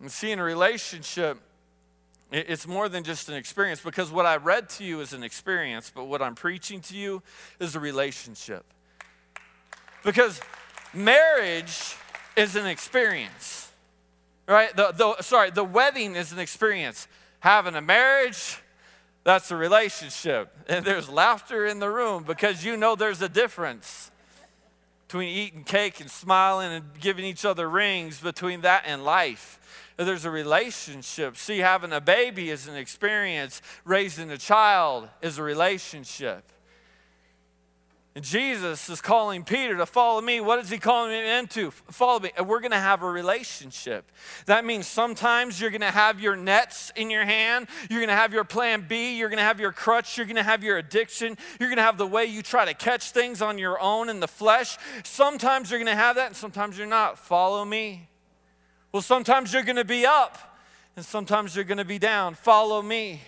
And 0.00 0.10
see, 0.10 0.30
in 0.30 0.38
a 0.38 0.42
relationship, 0.42 1.36
it's 2.30 2.66
more 2.66 2.88
than 2.88 3.04
just 3.04 3.28
an 3.28 3.34
experience 3.34 3.82
because 3.82 4.10
what 4.10 4.24
I 4.24 4.36
read 4.36 4.70
to 4.70 4.84
you 4.84 5.02
is 5.02 5.12
an 5.12 5.22
experience, 5.22 5.92
but 5.94 6.04
what 6.04 6.22
I'm 6.22 6.34
preaching 6.34 6.80
to 6.80 6.96
you 6.96 7.22
is 7.60 7.76
a 7.76 7.80
relationship. 7.80 8.64
Because 10.02 10.40
marriage 10.94 11.94
is 12.36 12.56
an 12.56 12.64
experience 12.64 13.61
right? 14.46 14.74
The, 14.74 14.92
the, 14.92 15.22
sorry, 15.22 15.50
the 15.50 15.64
wedding 15.64 16.16
is 16.16 16.32
an 16.32 16.38
experience. 16.38 17.08
Having 17.40 17.74
a 17.74 17.82
marriage, 17.82 18.58
that's 19.24 19.50
a 19.50 19.56
relationship. 19.56 20.56
And 20.68 20.84
there's 20.84 21.08
laughter 21.08 21.66
in 21.66 21.80
the 21.80 21.90
room 21.90 22.22
because 22.22 22.64
you 22.64 22.76
know 22.76 22.94
there's 22.94 23.20
a 23.20 23.28
difference 23.28 24.10
between 25.06 25.28
eating 25.28 25.64
cake 25.64 26.00
and 26.00 26.10
smiling 26.10 26.72
and 26.72 26.84
giving 26.98 27.24
each 27.24 27.44
other 27.44 27.68
rings, 27.68 28.20
between 28.20 28.62
that 28.62 28.84
and 28.86 29.04
life. 29.04 29.92
There's 29.98 30.24
a 30.24 30.30
relationship. 30.30 31.36
See, 31.36 31.58
having 31.58 31.92
a 31.92 32.00
baby 32.00 32.48
is 32.48 32.66
an 32.66 32.76
experience, 32.76 33.60
raising 33.84 34.30
a 34.30 34.38
child 34.38 35.08
is 35.20 35.36
a 35.36 35.42
relationship. 35.42 36.44
Jesus 38.20 38.90
is 38.90 39.00
calling 39.00 39.42
Peter 39.42 39.78
to 39.78 39.86
follow 39.86 40.20
me. 40.20 40.38
What 40.38 40.58
is 40.58 40.68
he 40.68 40.76
calling 40.76 41.12
him 41.12 41.24
into? 41.24 41.70
Follow 41.70 42.20
me. 42.20 42.30
And 42.36 42.46
we're 42.46 42.60
going 42.60 42.72
to 42.72 42.76
have 42.76 43.02
a 43.02 43.10
relationship. 43.10 44.12
That 44.44 44.66
means 44.66 44.86
sometimes 44.86 45.58
you're 45.58 45.70
going 45.70 45.80
to 45.80 45.90
have 45.90 46.20
your 46.20 46.36
nets 46.36 46.92
in 46.94 47.08
your 47.08 47.24
hand. 47.24 47.68
You're 47.88 48.00
going 48.00 48.10
to 48.10 48.14
have 48.14 48.34
your 48.34 48.44
plan 48.44 48.84
B. 48.86 49.16
You're 49.16 49.30
going 49.30 49.38
to 49.38 49.44
have 49.44 49.60
your 49.60 49.72
crutch. 49.72 50.18
You're 50.18 50.26
going 50.26 50.36
to 50.36 50.42
have 50.42 50.62
your 50.62 50.76
addiction. 50.76 51.38
You're 51.58 51.70
going 51.70 51.78
to 51.78 51.84
have 51.84 51.96
the 51.96 52.06
way 52.06 52.26
you 52.26 52.42
try 52.42 52.66
to 52.66 52.74
catch 52.74 53.12
things 53.12 53.40
on 53.40 53.56
your 53.56 53.80
own 53.80 54.10
in 54.10 54.20
the 54.20 54.28
flesh. 54.28 54.76
Sometimes 55.04 55.70
you're 55.70 55.80
going 55.80 55.86
to 55.86 55.94
have 55.94 56.16
that, 56.16 56.26
and 56.26 56.36
sometimes 56.36 56.76
you're 56.76 56.86
not. 56.86 57.18
Follow 57.18 57.64
me. 57.64 58.10
Well, 58.92 59.00
sometimes 59.00 59.54
you're 59.54 59.62
going 59.62 59.76
to 59.76 59.86
be 59.86 60.04
up, 60.04 60.58
and 60.96 61.04
sometimes 61.04 61.56
you're 61.56 61.64
going 61.64 61.78
to 61.78 61.84
be 61.84 61.98
down. 61.98 62.34
Follow 62.34 62.82
me. 62.82 63.22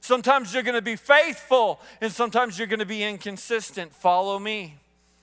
Sometimes 0.00 0.54
you're 0.54 0.62
going 0.62 0.76
to 0.76 0.82
be 0.82 0.96
faithful, 0.96 1.80
and 2.00 2.12
sometimes 2.12 2.58
you're 2.58 2.68
going 2.68 2.80
to 2.80 2.86
be 2.86 3.02
inconsistent. 3.02 3.94
Follow 3.94 4.38
me. 4.38 4.76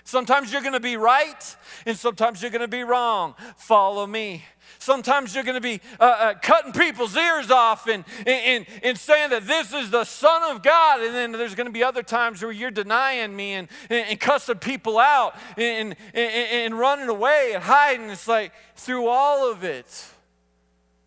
Sometimes 0.06 0.52
you're 0.52 0.62
going 0.62 0.74
to 0.74 0.82
be 0.82 0.98
right, 0.98 1.56
and 1.86 1.98
sometimes 1.98 2.42
you're 2.42 2.52
going 2.52 2.62
to 2.62 2.68
be 2.68 2.84
wrong. 2.84 3.36
Follow 3.58 4.06
me. 4.06 4.44
Sometimes 4.80 5.34
you're 5.34 5.46
going 5.46 5.56
to 5.56 5.62
be 5.62 5.80
uh, 5.98 6.04
uh, 6.04 6.34
cutting 6.42 6.74
people's 6.74 7.16
ears 7.16 7.50
off 7.50 7.88
and, 7.88 8.04
and, 8.28 8.66
and 8.84 8.98
saying 8.98 9.30
that 9.30 9.48
this 9.48 9.72
is 9.74 9.92
the 9.92 10.04
Son 10.04 10.44
of 10.52 10.62
God. 10.62 11.02
And 11.02 11.16
then 11.16 11.32
there's 11.32 11.56
going 11.56 11.68
to 11.68 11.72
be 11.72 11.84
other 11.84 12.04
times 12.04 12.42
where 12.42 12.52
you're 12.52 12.72
denying 12.72 13.34
me 13.34 13.54
and, 13.54 13.70
and, 13.90 14.10
and 14.10 14.20
cussing 14.20 14.58
people 14.58 15.00
out 15.00 15.36
and, 15.58 15.96
and, 16.14 16.32
and 16.52 16.78
running 16.78 17.08
away 17.08 17.52
and 17.54 17.64
hiding. 17.64 18.10
It's 18.10 18.28
like 18.28 18.52
through 18.76 19.08
all 19.08 19.50
of 19.50 19.64
it, 19.64 20.06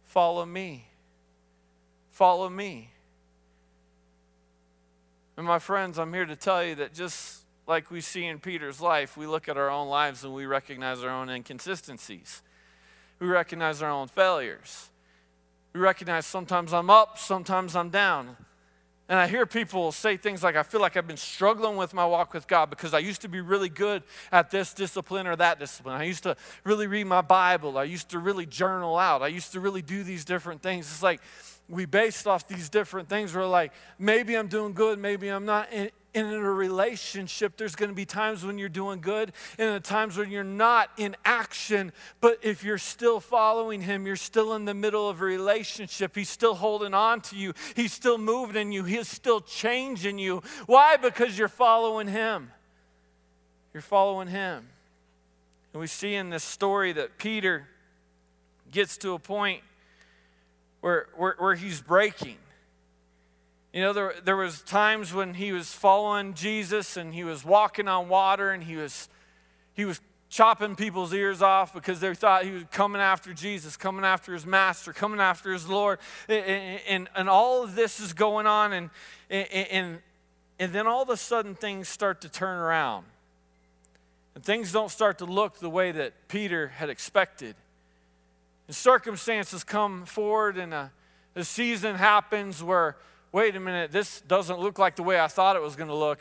follow 0.05 0.47
me. 0.47 0.87
Follow 2.13 2.49
me. 2.49 2.91
And 5.37 5.47
my 5.47 5.59
friends, 5.59 5.99
I'm 5.99 6.15
here 6.15 6.25
to 6.25 6.37
tell 6.37 6.65
you 6.65 6.75
that 6.77 6.95
just 6.95 7.45
like 7.67 7.91
we 7.91 8.01
see 8.01 8.25
in 8.25 8.39
Peter's 8.39 8.81
life, 8.81 9.17
we 9.17 9.27
look 9.27 9.49
at 9.49 9.57
our 9.57 9.71
own 9.71 9.89
lives 9.89 10.25
and 10.25 10.33
we 10.33 10.47
recognize 10.47 11.03
our 11.03 11.11
own 11.11 11.29
inconsistencies. 11.29 12.43
We 13.19 13.27
recognize 13.27 13.83
our 13.83 13.91
own 13.91 14.09
failures. 14.09 14.91
We 15.75 15.81
recognize 15.81 16.25
sometimes 16.25 16.73
I'm 16.73 16.89
up, 16.89 17.19
sometimes 17.19 17.77
I'm 17.77 17.91
down. 17.91 18.37
And 19.09 19.19
I 19.21 19.29
hear 19.29 19.47
people 19.47 19.93
say 19.93 20.17
things 20.17 20.43
like, 20.43 20.57
I 20.57 20.65
feel 20.65 20.81
like 20.81 20.97
I've 20.97 21.07
been 21.07 21.17
struggling 21.17 21.77
with 21.77 21.95
my 21.95 22.05
walk 22.05 22.35
with 22.35 22.49
God 22.49 22.71
because 22.71 22.93
I 22.93 22.99
used 22.99 23.21
to 23.23 23.29
be 23.29 23.41
really 23.41 23.69
good 23.69 24.03
at 24.33 24.51
this 24.51 24.75
discipline 24.75 25.29
or 25.29 25.37
that 25.37 25.61
discipline. 25.61 25.95
I 25.95 26.05
used 26.05 26.25
to 26.25 26.37
really 26.65 26.89
read 26.89 27.07
my 27.07 27.21
Bible. 27.21 27.79
I 27.79 27.85
used 27.85 28.09
to 28.11 28.19
really 28.19 28.47
journal 28.47 28.99
out. 28.99 29.23
I 29.23 29.29
used 29.29 29.53
to 29.53 29.61
really 29.61 29.83
do 29.83 30.03
these 30.03 30.25
different 30.25 30.61
things. 30.61 30.87
It's 30.87 31.05
like, 31.05 31.21
we 31.69 31.85
based 31.85 32.27
off 32.27 32.47
these 32.47 32.69
different 32.69 33.09
things. 33.09 33.35
We're 33.35 33.47
like, 33.47 33.73
maybe 33.99 34.37
I'm 34.37 34.49
doing 34.49 34.73
good, 34.73 34.99
maybe 34.99 35.29
I'm 35.29 35.45
not. 35.45 35.69
And 35.73 35.91
in 36.15 36.25
a 36.33 36.41
relationship, 36.41 37.59
there's 37.59 37.77
going 37.77 37.91
to 37.91 37.95
be 37.95 38.07
times 38.07 38.43
when 38.43 38.57
you're 38.57 38.71
doing 38.71 39.03
good 39.03 39.33
and 39.59 39.75
at 39.75 39.85
times 39.85 40.17
when 40.17 40.31
you're 40.31 40.45
not 40.45 40.91
in 40.97 41.15
action. 41.27 41.93
But 42.23 42.39
if 42.43 42.65
you're 42.65 42.79
still 42.79 43.21
following 43.21 43.83
Him, 43.83 44.07
you're 44.07 44.17
still 44.17 44.55
in 44.55 44.65
the 44.65 44.73
middle 44.73 45.11
of 45.11 45.21
a 45.21 45.25
relationship. 45.25 46.15
He's 46.15 46.31
still 46.31 46.55
holding 46.55 46.95
on 46.95 47.21
to 47.23 47.37
you, 47.37 47.53
He's 47.75 47.93
still 47.93 48.17
moving 48.17 48.57
in 48.57 48.73
you, 48.73 48.85
He's 48.85 49.09
still 49.09 49.41
changing 49.41 50.19
you. 50.19 50.43
Why? 50.65 50.97
Because 50.97 51.39
you're 51.39 51.49
following 51.49 52.09
Him. 52.09 52.51
You're 53.75 53.83
following 53.83 54.29
Him. 54.29 54.69
And 55.75 55.81
we 55.83 55.87
see 55.87 56.15
in 56.15 56.31
this 56.31 56.45
story 56.45 56.93
that 56.93 57.19
Peter 57.19 57.69
gets 58.73 58.97
to 58.99 59.13
a 59.13 59.19
point 59.19 59.61
where, 60.87 61.09
where, 61.17 61.35
where 61.39 61.55
he's 61.57 61.81
breaking. 61.81 62.37
You 63.73 63.83
know, 63.83 63.93
there, 63.93 64.15
there 64.23 64.37
was 64.37 64.63
times 64.63 65.13
when 65.13 65.35
he 65.35 65.51
was 65.51 65.73
following 65.73 66.33
Jesus 66.35 66.97
and 66.97 67.13
he 67.13 67.25
was 67.25 67.45
walking 67.45 67.89
on 67.89 68.09
water 68.09 68.53
and 68.53 68.63
he 68.63 68.77
was, 68.77 69.09
he 69.75 69.85
was 69.85 70.01
chopping 70.29 70.77
people's 70.77 71.13
ears 71.13 71.43
off 71.43 71.75
because 71.75 71.99
they 71.99 72.15
thought 72.15 72.45
he 72.45 72.53
was 72.53 72.63
coming 72.71 73.03
after 73.03 73.35
Jesus, 73.35 73.77
coming 73.77 74.05
after 74.05 74.33
his 74.33 74.47
master, 74.47 74.93
coming 74.93 75.19
after 75.19 75.53
his 75.53 75.69
Lord. 75.69 75.99
And, 76.29 76.79
and, 76.89 77.09
and 77.17 77.29
all 77.29 77.65
of 77.65 77.75
this 77.75 77.99
is 77.99 78.13
going 78.13 78.47
on, 78.47 78.73
and, 78.73 78.91
and, 79.29 79.99
and 80.61 80.73
then 80.73 80.87
all 80.87 81.03
of 81.03 81.09
a 81.09 81.17
sudden 81.17 81.57
things 81.57 81.89
start 81.89 82.21
to 82.21 82.29
turn 82.29 82.59
around. 82.59 83.07
And 84.37 84.45
things 84.45 84.71
don't 84.71 84.93
start 84.93 85.19
to 85.19 85.25
look 85.25 85.59
the 85.59 85.69
way 85.69 85.91
that 85.91 86.13
Peter 86.29 86.69
had 86.69 86.91
expected. 86.91 87.57
And 88.67 88.75
circumstances 88.75 89.63
come 89.65 90.05
forward, 90.07 90.57
and 90.57 90.75
uh, 90.75 90.89
a, 91.35 91.41
a 91.41 91.45
season 91.45 91.95
happens 91.95 92.63
where, 92.63 92.97
wait 93.33 93.55
a 93.55 93.61
minute, 93.61 93.93
this 93.93 94.21
doesn't 94.23 94.59
look 94.59 94.79
like 94.79 94.97
the 94.97 95.03
way 95.03 95.21
I 95.21 95.29
thought 95.29 95.57
it 95.57 95.63
was 95.63 95.77
going 95.77 95.89
to 95.89 95.95
look. 95.95 96.21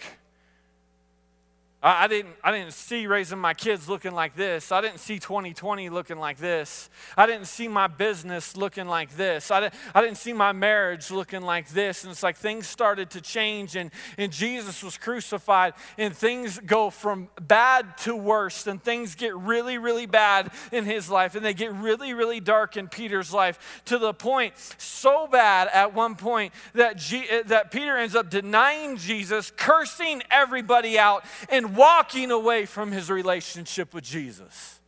I, 1.87 2.07
didn't, 2.07 2.33
I 2.43 2.51
didn't 2.51 2.73
see 2.73 3.05
raising 3.05 3.37
my 3.37 3.53
kids 3.53 3.87
looking 3.87 4.13
like 4.13 4.35
this. 4.35 4.71
I 4.71 4.81
didn't 4.81 4.97
see 4.97 5.19
2020 5.19 5.89
looking 5.89 6.17
like 6.17 6.39
this. 6.39 6.89
I 7.15 7.27
didn't 7.27 7.45
see 7.45 7.67
my 7.67 7.85
business 7.85 8.57
looking 8.57 8.87
like 8.87 9.15
this. 9.15 9.51
I, 9.51 9.59
didn't, 9.59 9.75
I 9.93 10.01
didn't 10.01 10.17
see 10.17 10.33
my 10.33 10.51
marriage 10.51 11.11
looking 11.11 11.43
like 11.43 11.69
this. 11.69 12.03
And 12.03 12.11
it's 12.11 12.23
like 12.23 12.37
things 12.37 12.65
started 12.65 13.11
to 13.11 13.21
change, 13.21 13.75
and, 13.75 13.91
and 14.17 14.31
Jesus 14.31 14.81
was 14.81 14.97
crucified, 14.97 15.75
and 15.95 16.15
things 16.15 16.57
go 16.65 16.89
from 16.89 17.29
bad 17.39 17.99
to 17.99 18.15
worse, 18.15 18.65
and 18.65 18.83
things 18.83 19.13
get 19.13 19.35
really, 19.35 19.77
really 19.77 20.07
bad 20.07 20.49
in 20.71 20.85
his 20.85 21.07
life, 21.07 21.35
and 21.35 21.45
they 21.45 21.53
get 21.53 21.71
really, 21.71 22.15
really 22.15 22.39
dark 22.39 22.77
in 22.77 22.87
Peter's 22.87 23.31
life 23.31 23.83
to 23.85 23.99
the 23.99 24.11
point 24.11 24.53
so 24.79 25.27
bad 25.27 25.67
at 25.71 25.93
one 25.93 26.15
point 26.15 26.51
that, 26.73 26.97
G, 26.97 27.27
that 27.45 27.69
Peter 27.69 27.95
ends 27.95 28.15
up 28.15 28.31
denying 28.31 28.97
Jesus, 28.97 29.51
cursing 29.55 30.23
everybody 30.31 30.97
out, 30.97 31.23
and 31.49 31.74
walking 31.75 32.31
away 32.31 32.65
from 32.65 32.91
his 32.91 33.09
relationship 33.09 33.93
with 33.93 34.03
Jesus. 34.03 34.79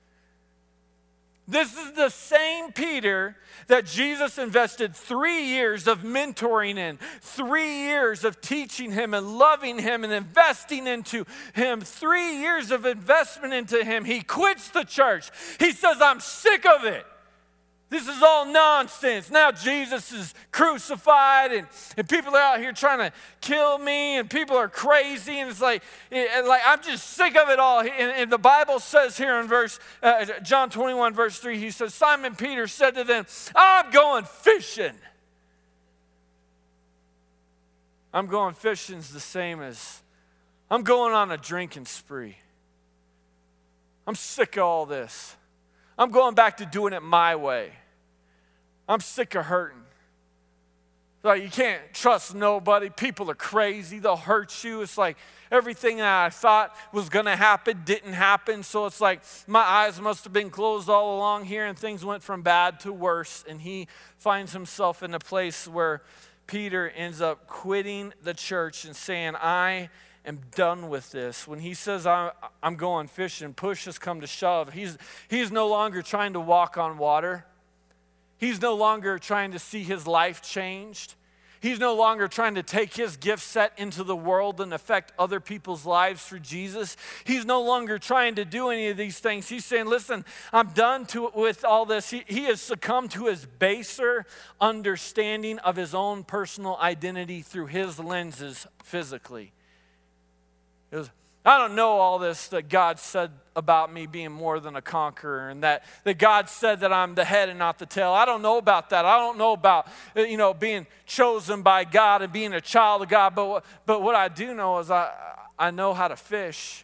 This 1.49 1.77
is 1.77 1.93
the 1.93 2.09
same 2.09 2.73
Peter 2.73 3.37
that 3.67 3.85
Jesus 3.85 4.37
invested 4.37 4.93
three 4.93 5.45
years 5.45 5.87
of 5.87 5.99
mentoring 5.99 6.77
in, 6.77 6.99
three 7.21 7.85
years 7.85 8.25
of 8.25 8.41
teaching 8.41 8.91
him 8.91 9.13
and 9.13 9.37
loving 9.37 9.79
him 9.79 10.03
and 10.03 10.11
investing 10.11 10.87
into 10.87 11.25
him, 11.53 11.79
three 11.79 12.39
years 12.39 12.71
of 12.71 12.85
investment 12.85 13.53
into 13.53 13.83
him. 13.83 14.03
He 14.03 14.21
quits 14.21 14.69
the 14.69 14.83
church. 14.83 15.31
He 15.57 15.71
says, 15.71 16.01
I'm 16.01 16.19
sick 16.19 16.65
of 16.65 16.83
it. 16.83 17.05
This 17.89 18.07
is 18.09 18.21
all 18.21 18.45
nonsense. 18.45 19.31
Now 19.31 19.51
Jesus 19.51 20.11
is 20.11 20.33
crucified, 20.51 21.53
and, 21.53 21.67
and 21.95 22.07
people 22.07 22.35
are 22.35 22.41
out 22.41 22.59
here 22.59 22.73
trying 22.73 22.99
to 22.99 23.15
kill 23.39 23.77
me, 23.77 24.17
and 24.17 24.29
people 24.29 24.57
are 24.57 24.67
crazy, 24.67 25.39
and 25.39 25.49
it's 25.49 25.61
like, 25.61 25.81
it, 26.11 26.45
like 26.45 26.61
I'm 26.65 26.81
just 26.83 27.11
sick 27.11 27.37
of 27.37 27.47
it 27.47 27.59
all. 27.59 27.79
And, 27.79 27.89
and 27.89 28.31
the 28.31 28.37
Bible 28.37 28.79
says 28.79 29.17
here 29.17 29.39
in 29.39 29.47
verse 29.47 29.79
uh, 30.03 30.25
John 30.43 30.69
21, 30.69 31.13
verse 31.13 31.39
3, 31.39 31.57
he 31.57 31.71
says, 31.71 31.93
Simon 31.93 32.35
Peter 32.35 32.67
said 32.67 32.95
to 32.95 33.05
them, 33.05 33.25
I'm 33.55 33.89
going 33.91 34.25
fishing. 34.25 34.95
I'm 38.13 38.27
going 38.27 38.53
fishing 38.53 38.97
is 38.97 39.11
the 39.11 39.21
same 39.21 39.61
as 39.61 40.01
I'm 40.69 40.83
going 40.83 41.13
on 41.13 41.31
a 41.31 41.37
drinking 41.37 41.85
spree. 41.85 42.35
I'm 44.05 44.15
sick 44.15 44.57
of 44.57 44.63
all 44.63 44.85
this. 44.85 45.36
I'm 45.97 46.11
going 46.11 46.35
back 46.35 46.57
to 46.57 46.65
doing 46.65 46.93
it 46.93 47.01
my 47.01 47.35
way. 47.35 47.71
I'm 48.87 48.99
sick 48.99 49.35
of 49.35 49.45
hurting. 49.45 49.83
Like 51.23 51.43
you 51.43 51.49
can't 51.49 51.81
trust 51.93 52.35
nobody. 52.35 52.89
People 52.89 53.29
are 53.29 53.35
crazy. 53.35 53.99
They'll 53.99 54.15
hurt 54.15 54.63
you. 54.63 54.81
It's 54.81 54.97
like 54.97 55.17
everything 55.51 55.97
that 55.97 56.25
I 56.25 56.29
thought 56.29 56.75
was 56.93 57.09
going 57.09 57.25
to 57.25 57.35
happen 57.35 57.81
didn't 57.83 58.13
happen. 58.13 58.63
So 58.63 58.85
it's 58.85 59.01
like 59.01 59.23
my 59.47 59.59
eyes 59.59 59.99
must 59.99 60.23
have 60.23 60.31
been 60.31 60.49
closed 60.49 60.87
all 60.87 61.17
along 61.17 61.45
here, 61.45 61.65
and 61.65 61.77
things 61.77 62.05
went 62.05 62.23
from 62.23 62.43
bad 62.43 62.79
to 62.81 62.93
worse. 62.93 63.43
And 63.47 63.61
he 63.61 63.87
finds 64.17 64.53
himself 64.53 65.03
in 65.03 65.13
a 65.13 65.19
place 65.19 65.67
where 65.67 66.01
Peter 66.45 66.89
ends 66.91 67.19
up 67.19 67.47
quitting 67.47 68.13
the 68.23 68.33
church 68.33 68.85
and 68.85 68.95
saying, 68.95 69.35
I 69.35 69.89
am 70.27 70.41
done 70.55 70.89
with 70.89 71.11
this. 71.11 71.47
When 71.47 71.59
he 71.59 71.73
says, 71.73 72.05
I'm 72.05 72.75
going 72.75 73.07
fishing, 73.07 73.53
push 73.53 73.85
has 73.85 73.97
come 73.97 74.21
to 74.21 74.27
shove. 74.27 74.73
He's, 74.73 74.97
he's 75.29 75.51
no 75.51 75.67
longer 75.67 76.01
trying 76.01 76.33
to 76.33 76.39
walk 76.39 76.77
on 76.77 76.97
water. 76.97 77.45
He's 78.37 78.61
no 78.61 78.75
longer 78.75 79.17
trying 79.17 79.51
to 79.51 79.59
see 79.59 79.83
his 79.83 80.05
life 80.05 80.41
changed. 80.41 81.15
He's 81.59 81.79
no 81.79 81.95
longer 81.95 82.27
trying 82.27 82.55
to 82.55 82.63
take 82.63 82.95
his 82.95 83.17
gift 83.17 83.41
set 83.41 83.73
into 83.77 84.03
the 84.03 84.15
world 84.15 84.61
and 84.61 84.73
affect 84.73 85.11
other 85.17 85.39
people's 85.39 85.85
lives 85.85 86.21
for 86.21 86.37
Jesus. 86.37 86.95
He's 87.23 87.45
no 87.45 87.63
longer 87.63 87.97
trying 87.97 88.35
to 88.35 88.45
do 88.45 88.69
any 88.69 88.89
of 88.89 88.97
these 88.97 89.19
things. 89.19 89.49
He's 89.49 89.65
saying, 89.65 89.87
Listen, 89.87 90.23
I'm 90.53 90.69
done 90.69 91.07
to, 91.07 91.31
with 91.33 91.65
all 91.65 91.85
this. 91.85 92.11
He, 92.11 92.23
he 92.27 92.43
has 92.43 92.61
succumbed 92.61 93.11
to 93.11 93.25
his 93.25 93.45
baser 93.45 94.25
understanding 94.61 95.57
of 95.59 95.75
his 95.75 95.95
own 95.95 96.23
personal 96.23 96.77
identity 96.79 97.41
through 97.41 97.67
his 97.67 97.97
lenses 97.97 98.67
physically. 98.83 99.51
He 100.89 100.97
goes, 100.97 101.09
I 101.47 101.57
don't 101.57 101.75
know 101.75 101.91
all 101.91 102.19
this 102.19 102.49
that 102.49 102.67
God 102.67 102.99
said 102.99 103.31
about 103.55 103.91
me 103.91 104.05
being 104.05 104.33
more 104.33 104.59
than 104.59 104.75
a 104.75 104.81
conqueror 104.81 105.49
and 105.49 105.63
that, 105.63 105.85
that 106.03 106.17
God 106.17 106.49
said 106.49 106.81
that 106.81 106.91
I'm 106.91 107.15
the 107.15 107.23
head 107.23 107.47
and 107.47 107.57
not 107.57 107.79
the 107.79 107.85
tail. 107.85 108.11
I 108.11 108.25
don't 108.25 108.41
know 108.41 108.57
about 108.57 108.89
that. 108.89 109.05
I 109.05 109.17
don't 109.17 109.37
know 109.37 109.53
about, 109.53 109.87
uh, 110.15 110.21
you 110.21 110.35
know, 110.35 110.53
being 110.53 110.85
chosen 111.05 111.61
by 111.61 111.85
God 111.85 112.21
and 112.21 112.33
being 112.33 112.53
a 112.53 112.59
child 112.59 113.01
of 113.01 113.07
God. 113.07 113.33
But, 113.33 113.63
but 113.85 114.01
what 114.01 114.13
I 114.13 114.27
do 114.27 114.53
know 114.53 114.77
is 114.79 114.91
I, 114.91 115.09
I 115.57 115.71
know 115.71 115.93
how 115.93 116.09
to 116.09 116.17
fish. 116.17 116.83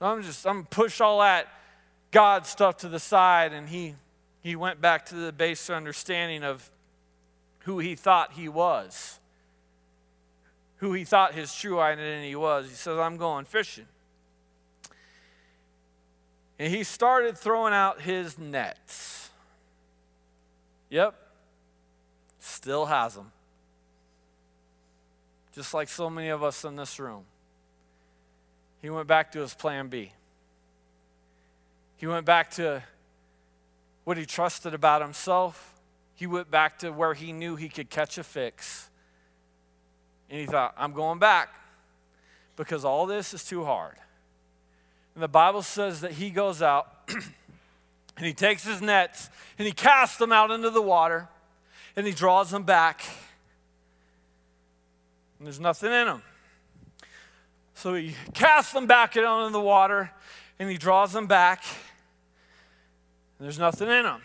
I'm 0.00 0.22
just, 0.22 0.44
I'm 0.44 0.64
push 0.64 1.00
all 1.00 1.20
that 1.20 1.46
God 2.10 2.44
stuff 2.44 2.78
to 2.78 2.88
the 2.88 2.98
side. 2.98 3.52
And 3.52 3.68
he, 3.68 3.94
he 4.42 4.56
went 4.56 4.80
back 4.80 5.06
to 5.06 5.14
the 5.14 5.32
base 5.32 5.70
understanding 5.70 6.42
of 6.42 6.68
who 7.60 7.78
he 7.78 7.94
thought 7.94 8.32
he 8.32 8.48
was 8.48 9.20
who 10.84 10.92
he 10.92 11.02
thought 11.02 11.32
his 11.32 11.54
true 11.54 11.80
identity 11.80 12.36
was. 12.36 12.68
He 12.68 12.74
says, 12.74 12.98
I'm 12.98 13.16
going 13.16 13.46
fishing. 13.46 13.86
And 16.58 16.70
he 16.70 16.84
started 16.84 17.38
throwing 17.38 17.72
out 17.72 18.02
his 18.02 18.38
nets. 18.38 19.30
Yep, 20.90 21.14
still 22.38 22.84
has 22.84 23.14
them. 23.14 23.32
Just 25.54 25.72
like 25.72 25.88
so 25.88 26.10
many 26.10 26.28
of 26.28 26.42
us 26.42 26.66
in 26.66 26.76
this 26.76 27.00
room. 27.00 27.24
He 28.82 28.90
went 28.90 29.08
back 29.08 29.32
to 29.32 29.40
his 29.40 29.54
plan 29.54 29.88
B. 29.88 30.12
He 31.96 32.06
went 32.06 32.26
back 32.26 32.50
to 32.52 32.82
what 34.04 34.18
he 34.18 34.26
trusted 34.26 34.74
about 34.74 35.00
himself. 35.00 35.80
He 36.14 36.26
went 36.26 36.50
back 36.50 36.80
to 36.80 36.90
where 36.90 37.14
he 37.14 37.32
knew 37.32 37.56
he 37.56 37.70
could 37.70 37.88
catch 37.88 38.18
a 38.18 38.22
fix. 38.22 38.90
And 40.30 40.40
he 40.40 40.46
thought, 40.46 40.74
I'm 40.76 40.92
going 40.92 41.18
back 41.18 41.50
because 42.56 42.84
all 42.84 43.06
this 43.06 43.34
is 43.34 43.44
too 43.44 43.64
hard. 43.64 43.96
And 45.14 45.22
the 45.22 45.28
Bible 45.28 45.62
says 45.62 46.00
that 46.00 46.12
he 46.12 46.30
goes 46.30 46.62
out 46.62 46.88
and 47.08 48.26
he 48.26 48.32
takes 48.32 48.64
his 48.64 48.80
nets 48.82 49.28
and 49.58 49.66
he 49.66 49.72
casts 49.72 50.16
them 50.18 50.32
out 50.32 50.50
into 50.50 50.70
the 50.70 50.82
water 50.82 51.28
and 51.96 52.06
he 52.06 52.12
draws 52.12 52.50
them 52.50 52.64
back. 52.64 53.04
And 55.38 55.46
there's 55.46 55.60
nothing 55.60 55.92
in 55.92 56.06
them. 56.06 56.22
So 57.74 57.94
he 57.94 58.14
casts 58.32 58.72
them 58.72 58.86
back 58.86 59.16
out 59.16 59.46
into 59.46 59.52
the 59.52 59.60
water 59.60 60.10
and 60.58 60.70
he 60.70 60.76
draws 60.76 61.12
them 61.12 61.26
back. 61.26 61.62
And 63.38 63.44
there's 63.44 63.58
nothing 63.58 63.88
in 63.88 64.04
them. 64.04 64.22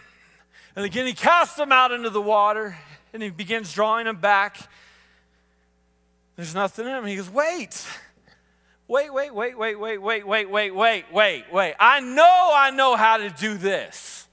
And 0.75 0.85
again, 0.85 1.05
he 1.05 1.13
casts 1.13 1.55
them 1.55 1.71
out 1.71 1.91
into 1.91 2.09
the 2.09 2.21
water 2.21 2.77
and 3.13 3.21
he 3.21 3.29
begins 3.29 3.73
drawing 3.73 4.05
them 4.05 4.17
back. 4.17 4.57
There's 6.39 6.55
nothing 6.55 6.87
in 6.87 6.93
him. 6.93 7.05
He 7.05 7.17
goes, 7.17 7.29
wait. 7.29 7.85
Wait, 8.87 9.13
wait, 9.13 9.35
wait, 9.35 9.57
wait, 9.57 9.77
wait, 9.77 10.01
wait, 10.01 10.25
wait, 10.25 10.49
wait, 10.49 10.73
wait, 10.73 11.11
wait, 11.11 11.45
wait. 11.51 11.75
I 11.77 11.99
know 11.99 12.51
I 12.53 12.71
know 12.71 12.95
how 12.95 13.17
to 13.17 13.29
do 13.29 13.57
this. 13.57 14.25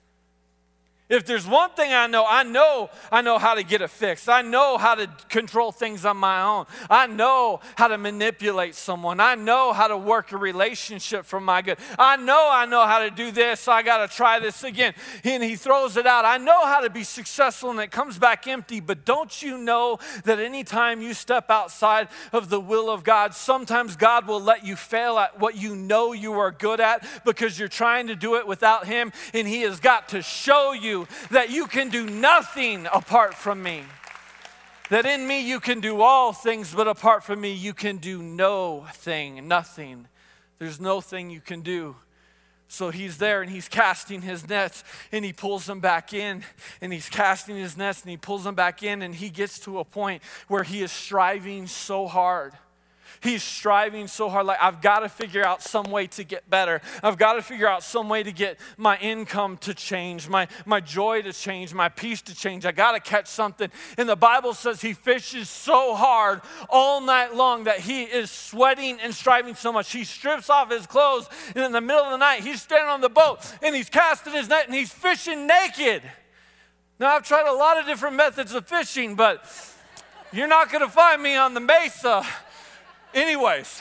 If 1.09 1.25
there's 1.25 1.47
one 1.47 1.71
thing 1.71 1.93
I 1.93 2.09
know, 2.09 2.27
I 2.29 2.43
know 2.43 2.91
I 3.13 3.23
know 3.23 3.39
how 3.39 3.55
to 3.55 3.63
get 3.63 3.81
it 3.81 3.91
fixed. 3.91 4.29
I 4.29 4.43
know 4.43 4.77
how 4.77 4.97
to 4.97 5.09
control 5.29 5.71
things 5.71 6.05
on 6.05 6.17
my 6.17 6.43
own. 6.43 6.67
I 6.91 7.07
know 7.07 7.61
how 7.77 7.87
to 7.87 7.97
manipulate 7.97 8.75
someone. 8.75 9.21
I 9.21 9.37
know 9.37 9.73
how 9.73 9.87
to 9.87 9.97
work 9.97 10.33
a 10.33 10.37
relationship 10.37 11.25
for 11.25 11.39
my 11.41 11.63
good. 11.63 11.79
I 11.97 12.17
know 12.17 12.49
I 12.51 12.67
know 12.67 12.85
how 12.87 12.99
to 12.99 13.11
do 13.11 13.31
this, 13.31 13.61
so 13.61 13.71
I 13.71 13.83
got 13.83 14.09
to 14.09 14.17
try 14.17 14.41
this 14.41 14.65
again. 14.65 14.95
And 15.23 15.45
he 15.45 15.55
throws 15.55 15.97
it 15.97 16.07
out. 16.07 16.25
I 16.25 16.39
know 16.39 16.67
how 16.67 16.81
to 16.81 16.91
be 16.91 17.05
successful 17.05 17.71
and 17.71 17.79
it 17.79 17.93
comes 17.93 18.19
back 18.19 18.49
empty, 18.49 18.81
but 18.81 19.05
don't 19.05 19.41
you 19.41 19.59
know 19.59 20.01
that 20.25 20.41
anytime 20.41 21.01
you 21.01 21.15
step 21.15 21.51
outside 21.51 22.09
of 22.33 22.51
the 22.51 22.59
will 22.59 22.91
of 22.91 23.05
God, 23.05 23.33
sometimes 23.33 23.95
God 23.95 24.27
will 24.27 24.41
let 24.41 24.67
you 24.67 24.75
fail 24.75 25.19
at 25.19 25.39
what 25.39 25.57
you 25.57 25.77
know 25.77 26.13
you 26.13 26.33
are 26.33 26.51
good 26.51 26.81
at 26.81 27.07
because 27.25 27.61
you're 27.61 27.69
trying 27.69 28.09
to 28.09 28.17
do 28.17 28.35
it 28.35 28.47
without 28.49 28.87
him 28.87 29.13
and 29.33 29.47
he 29.47 29.61
has 29.63 29.79
got 29.79 30.09
to 30.09 30.21
show 30.21 30.73
you 30.73 30.96
that 31.31 31.51
you 31.51 31.67
can 31.67 31.91
do 31.91 32.07
nothing 32.07 32.87
apart 32.93 33.35
from 33.35 33.63
me. 33.63 33.83
That 34.89 35.05
in 35.05 35.27
me 35.27 35.47
you 35.47 35.61
can 35.61 35.81
do 35.81 36.01
all 36.01 36.33
things, 36.33 36.73
but 36.75 36.89
apart 36.89 37.25
from 37.25 37.41
me 37.41 37.53
you 37.53 37.75
can 37.75 37.99
do 37.99 38.23
no 38.23 38.87
thing, 38.93 39.47
nothing. 39.49 40.09
There's 40.59 40.81
no 40.81 41.01
thing 41.01 41.31
you 41.31 41.41
can 41.41 41.61
do. 41.61 41.97
So 42.69 42.91
he's 42.91 43.19
there 43.19 43.43
and 43.43 43.51
he's 43.51 43.69
casting 43.69 44.23
his 44.23 44.49
nets 44.49 44.83
and 45.13 45.25
he 45.25 45.33
pulls 45.33 45.67
them 45.67 45.81
back 45.81 46.13
in 46.13 46.43
and 46.81 46.93
he's 46.93 47.09
casting 47.09 47.57
his 47.57 47.77
nets 47.77 48.03
and 48.03 48.11
he 48.11 48.17
pulls 48.17 48.43
them 48.45 48.55
back 48.55 48.83
in 48.83 49.03
and 49.03 49.15
he 49.15 49.31
gets 49.31 49.61
to 49.61 49.79
a 49.79 49.85
point 49.85 50.23
where 50.49 50.65
he 50.65 50.83
is 50.83 50.91
striving 50.91 51.67
so 51.69 52.07
hard. 52.07 52.55
He's 53.27 53.43
striving 53.43 54.07
so 54.07 54.29
hard. 54.29 54.47
Like, 54.47 54.63
I've 54.63 54.81
got 54.81 55.01
to 55.01 55.09
figure 55.09 55.45
out 55.45 55.61
some 55.61 55.91
way 55.91 56.07
to 56.07 56.23
get 56.23 56.49
better. 56.49 56.81
I've 57.03 57.19
got 57.19 57.33
to 57.33 57.43
figure 57.43 57.67
out 57.67 57.83
some 57.83 58.09
way 58.09 58.23
to 58.23 58.31
get 58.31 58.61
my 58.77 58.97
income 58.99 59.57
to 59.63 59.75
change, 59.75 60.29
my, 60.29 60.47
my 60.65 60.79
joy 60.79 61.23
to 61.23 61.33
change, 61.33 61.75
my 61.75 61.89
peace 61.89 62.23
to 62.23 62.37
change. 62.37 62.65
I 62.65 62.71
got 62.71 62.93
to 62.93 63.01
catch 63.01 63.27
something. 63.27 63.69
And 63.99 64.09
the 64.09 64.15
Bible 64.15 64.55
says 64.55 64.81
he 64.81 64.93
fishes 64.93 65.51
so 65.51 65.97
hard 65.97 66.41
all 66.71 67.01
night 67.01 67.35
long 67.35 67.65
that 67.65 67.81
he 67.81 68.05
is 68.05 68.31
sweating 68.31 69.01
and 69.03 69.13
striving 69.13 69.57
so 69.57 69.73
much. 69.73 69.91
He 69.91 70.05
strips 70.05 70.49
off 70.49 70.71
his 70.71 70.87
clothes, 70.87 71.29
and 71.57 71.65
in 71.65 71.73
the 71.73 71.81
middle 71.81 72.05
of 72.05 72.13
the 72.13 72.19
night, 72.19 72.45
he's 72.45 72.63
standing 72.63 72.89
on 72.89 73.01
the 73.01 73.09
boat 73.09 73.41
and 73.61 73.75
he's 73.75 73.91
casting 73.91 74.35
his 74.35 74.49
net 74.49 74.67
and 74.67 74.75
he's 74.75 74.93
fishing 74.93 75.49
naked. 75.49 76.03
Now, 77.01 77.17
I've 77.17 77.25
tried 77.25 77.49
a 77.49 77.53
lot 77.53 77.77
of 77.77 77.87
different 77.87 78.15
methods 78.15 78.55
of 78.55 78.69
fishing, 78.69 79.17
but 79.17 79.45
you're 80.33 80.47
not 80.47 80.71
going 80.71 80.85
to 80.85 80.89
find 80.89 81.21
me 81.21 81.35
on 81.35 81.55
the 81.55 81.61
mesa. 81.61 82.25
Anyways, 83.17 83.81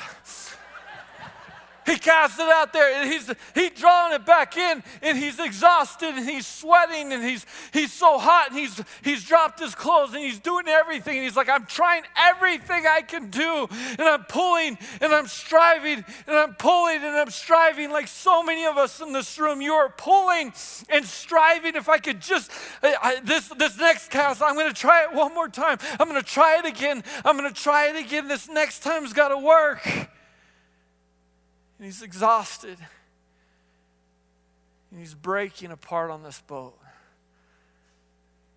he 1.86 1.98
casts 1.98 2.40
it 2.40 2.48
out 2.48 2.74
there 2.74 2.94
and 2.94 3.12
he's 3.12 3.32
he's 3.54 3.72
drawing 3.72 4.14
it 4.14 4.26
back 4.26 4.58
in 4.58 4.84
and 5.02 5.18
he's 5.18 5.40
exhausted 5.40 6.16
and 6.16 6.28
he's 6.28 6.48
sweating 6.48 7.14
and 7.14 7.24
he's 7.24 7.46
he's 7.72 7.94
so 7.94 8.18
hot 8.18 8.50
and 8.50 8.60
he's 8.60 8.82
he's 9.04 9.24
dropped 9.24 9.60
his 9.60 9.76
clothes 9.76 10.14
and 10.14 10.24
he's 10.24 10.40
doing 10.40 10.68
everything 10.68 11.16
and 11.16 11.24
he's 11.24 11.36
like 11.36 11.50
I'm 11.50 11.66
trying 11.66 12.04
everything 12.18 12.86
I 12.88 13.02
can 13.02 13.30
do 13.30 13.68
and 13.72 14.02
I'm 14.02 14.24
pulling 14.26 14.78
and 15.02 15.14
I'm 15.14 15.28
striving 15.28 16.04
and 16.28 16.36
I'm 16.36 16.56
pulling 16.56 16.98
and 16.98 17.16
I'm 17.16 17.30
striving 17.30 17.92
like 17.92 18.08
so 18.08 18.44
many 18.44 18.66
of 18.66 18.78
us 18.78 19.02
in 19.02 19.14
this 19.14 19.38
room. 19.38 19.62
You 19.62 19.74
are 19.74 19.90
pulling 19.90 20.54
and 20.90 21.06
striving. 21.06 21.76
If 21.76 21.90
I 21.90 21.98
could 21.98 22.20
just 22.22 22.52
I, 22.82 22.96
I- 23.02 23.20
this 23.24 23.50
this 23.58 23.78
next 23.78 24.10
cast 24.10 24.42
I'm 24.42 24.56
going 24.56 24.68
to 24.68 24.74
try 24.74 25.04
it 25.04 25.14
one 25.14 25.34
more 25.34 25.48
time. 25.48 25.78
I'm 26.00 26.10
going 26.10 26.22
to 26.22 26.28
try 26.28 26.60
it 26.60 26.66
again. 26.66 27.04
I'm 27.24 27.38
going 27.38 27.52
to 27.52 27.62
try 27.62 27.88
it 27.90 27.96
again. 27.96 28.28
This 28.28 28.50
next 28.50 28.84
time's 28.84 29.14
got 29.14 29.30
to 29.30 29.38
work 29.38 30.10
and 31.78 31.86
he's 31.86 32.02
exhausted. 32.02 32.78
And 34.92 35.00
he's 35.00 35.14
breaking 35.14 35.72
apart 35.72 36.12
on 36.12 36.24
this 36.24 36.42
boat. 36.42 36.78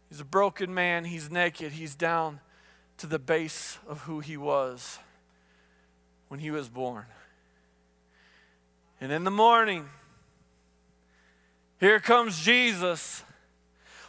He's 0.08 0.20
a 0.20 0.24
broken 0.24 0.72
man. 0.72 1.04
He's 1.04 1.30
naked. 1.30 1.72
He's 1.72 1.94
down 1.94 2.40
to 2.98 3.06
the 3.06 3.18
base 3.18 3.78
of 3.88 4.02
who 4.02 4.20
he 4.20 4.36
was 4.36 4.98
when 6.28 6.40
he 6.40 6.50
was 6.50 6.68
born. 6.68 7.06
And 9.00 9.12
in 9.12 9.24
the 9.24 9.30
morning, 9.30 9.86
here 11.80 12.00
comes 12.00 12.40
Jesus 12.40 13.22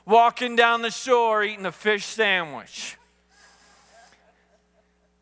walking 0.06 0.56
down 0.56 0.82
the 0.82 0.90
shore 0.90 1.44
eating 1.44 1.66
a 1.66 1.72
fish 1.72 2.06
sandwich. 2.06 2.98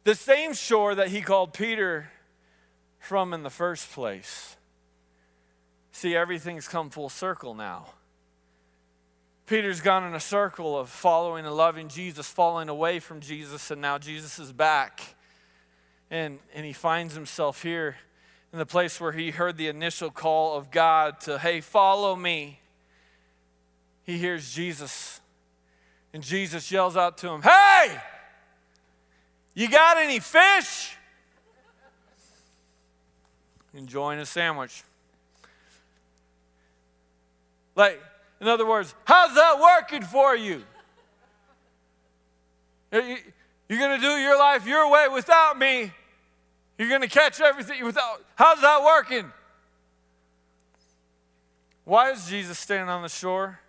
The 0.05 0.15
same 0.15 0.53
shore 0.53 0.95
that 0.95 1.09
he 1.09 1.21
called 1.21 1.53
Peter 1.53 2.09
from 3.07 3.33
in 3.33 3.41
the 3.41 3.49
first 3.49 3.89
place. 3.93 4.57
See, 5.93 6.13
everything's 6.13 6.67
come 6.67 6.89
full 6.89 7.07
circle 7.07 7.53
now. 7.53 7.85
Peter's 9.45 9.79
gone 9.79 10.03
in 10.03 10.13
a 10.13 10.19
circle 10.19 10.77
of 10.77 10.89
following 10.89 11.45
and 11.45 11.55
loving 11.55 11.87
Jesus, 11.87 12.27
falling 12.27 12.67
away 12.67 12.99
from 12.99 13.21
Jesus, 13.21 13.71
and 13.71 13.81
now 13.81 13.97
Jesus 13.97 14.39
is 14.39 14.51
back. 14.51 15.15
And, 16.11 16.39
and 16.53 16.65
he 16.65 16.73
finds 16.73 17.15
himself 17.15 17.63
here 17.63 17.95
in 18.51 18.59
the 18.59 18.65
place 18.65 18.99
where 18.99 19.13
he 19.13 19.31
heard 19.31 19.55
the 19.55 19.69
initial 19.69 20.11
call 20.11 20.57
of 20.57 20.69
God 20.69 21.21
to, 21.21 21.39
hey, 21.39 21.61
follow 21.61 22.13
me. 22.13 22.59
He 24.03 24.17
hears 24.17 24.53
Jesus, 24.53 25.21
and 26.13 26.21
Jesus 26.21 26.69
yells 26.73 26.97
out 26.97 27.17
to 27.19 27.29
him, 27.29 27.41
hey, 27.41 28.01
you 29.53 29.69
got 29.69 29.95
any 29.95 30.19
fish? 30.19 30.96
Enjoying 33.77 34.19
a 34.19 34.25
sandwich. 34.25 34.83
Like, 37.75 38.01
in 38.41 38.47
other 38.47 38.65
words, 38.65 38.93
how's 39.05 39.35
that 39.35 39.59
working 39.59 40.01
for 40.01 40.35
you? 40.35 40.63
You're 42.91 43.79
going 43.79 43.99
to 43.99 44.01
do 44.01 44.13
your 44.17 44.37
life 44.37 44.65
your 44.65 44.89
way 44.89 45.07
without 45.13 45.57
me. 45.59 45.91
You're 46.77 46.89
going 46.89 47.01
to 47.01 47.07
catch 47.07 47.39
everything 47.39 47.83
without. 47.85 48.23
How's 48.35 48.61
that 48.61 48.83
working? 48.83 49.31
Why 51.85 52.11
is 52.11 52.27
Jesus 52.27 52.57
standing 52.57 52.89
on 52.89 53.01
the 53.01 53.09
shore, 53.09 53.59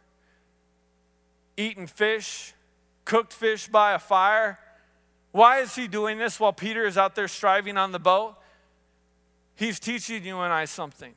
eating 1.56 1.86
fish, 1.86 2.54
cooked 3.04 3.32
fish 3.32 3.68
by 3.68 3.92
a 3.92 3.98
fire? 3.98 4.58
Why 5.32 5.60
is 5.60 5.74
he 5.74 5.86
doing 5.86 6.18
this 6.18 6.40
while 6.40 6.52
Peter 6.52 6.84
is 6.86 6.96
out 6.96 7.14
there 7.14 7.28
striving 7.28 7.76
on 7.76 7.92
the 7.92 7.98
boat? 7.98 8.37
He's 9.58 9.80
teaching 9.80 10.24
you 10.24 10.38
and 10.38 10.52
I 10.52 10.66
something. 10.66 11.14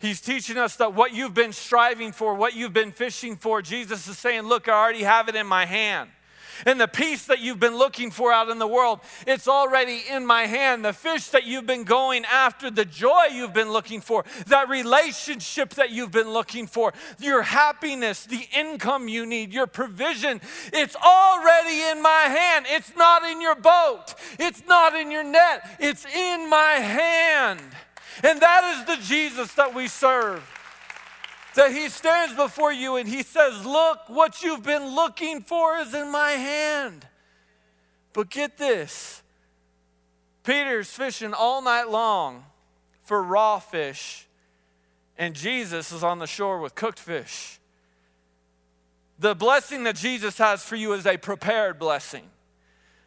He's 0.00 0.20
teaching 0.20 0.58
us 0.58 0.74
that 0.76 0.94
what 0.94 1.14
you've 1.14 1.32
been 1.32 1.52
striving 1.52 2.10
for, 2.10 2.34
what 2.34 2.54
you've 2.54 2.72
been 2.72 2.90
fishing 2.90 3.36
for, 3.36 3.62
Jesus 3.62 4.08
is 4.08 4.18
saying, 4.18 4.42
Look, 4.42 4.68
I 4.68 4.72
already 4.72 5.04
have 5.04 5.28
it 5.28 5.36
in 5.36 5.46
my 5.46 5.64
hand. 5.64 6.10
And 6.64 6.80
the 6.80 6.88
peace 6.88 7.26
that 7.26 7.40
you've 7.40 7.60
been 7.60 7.76
looking 7.76 8.10
for 8.10 8.32
out 8.32 8.48
in 8.48 8.58
the 8.58 8.66
world, 8.66 9.00
it's 9.26 9.48
already 9.48 10.02
in 10.08 10.24
my 10.24 10.46
hand. 10.46 10.84
The 10.84 10.92
fish 10.92 11.28
that 11.28 11.44
you've 11.44 11.66
been 11.66 11.84
going 11.84 12.24
after, 12.24 12.70
the 12.70 12.84
joy 12.84 13.26
you've 13.32 13.52
been 13.52 13.70
looking 13.70 14.00
for, 14.00 14.24
that 14.46 14.68
relationship 14.68 15.74
that 15.74 15.90
you've 15.90 16.12
been 16.12 16.30
looking 16.30 16.66
for, 16.66 16.92
your 17.18 17.42
happiness, 17.42 18.24
the 18.24 18.46
income 18.56 19.08
you 19.08 19.26
need, 19.26 19.52
your 19.52 19.66
provision, 19.66 20.40
it's 20.72 20.96
already 20.96 21.82
in 21.90 22.02
my 22.02 22.22
hand. 22.22 22.66
It's 22.68 22.96
not 22.96 23.24
in 23.24 23.40
your 23.40 23.56
boat, 23.56 24.14
it's 24.38 24.62
not 24.66 24.94
in 24.94 25.10
your 25.10 25.24
net, 25.24 25.76
it's 25.78 26.06
in 26.06 26.48
my 26.48 26.74
hand. 26.74 27.60
And 28.22 28.40
that 28.40 28.78
is 28.78 28.96
the 28.96 29.02
Jesus 29.02 29.52
that 29.54 29.74
we 29.74 29.88
serve 29.88 30.55
that 31.56 31.72
he 31.72 31.88
stands 31.88 32.34
before 32.34 32.72
you 32.72 32.96
and 32.96 33.08
he 33.08 33.22
says, 33.22 33.66
Look, 33.66 33.98
what 34.08 34.42
you've 34.42 34.62
been 34.62 34.94
looking 34.94 35.40
for 35.40 35.76
is 35.78 35.94
in 35.94 36.10
my 36.10 36.32
hand. 36.32 37.06
But 38.12 38.30
get 38.30 38.56
this 38.56 39.22
Peter's 40.44 40.90
fishing 40.90 41.34
all 41.34 41.60
night 41.60 41.90
long 41.90 42.44
for 43.02 43.22
raw 43.22 43.58
fish, 43.58 44.26
and 45.18 45.34
Jesus 45.34 45.92
is 45.92 46.04
on 46.04 46.18
the 46.18 46.26
shore 46.26 46.60
with 46.60 46.74
cooked 46.74 46.98
fish. 46.98 47.58
The 49.18 49.34
blessing 49.34 49.84
that 49.84 49.96
Jesus 49.96 50.36
has 50.38 50.62
for 50.62 50.76
you 50.76 50.92
is 50.92 51.06
a 51.06 51.16
prepared 51.16 51.78
blessing. 51.78 52.24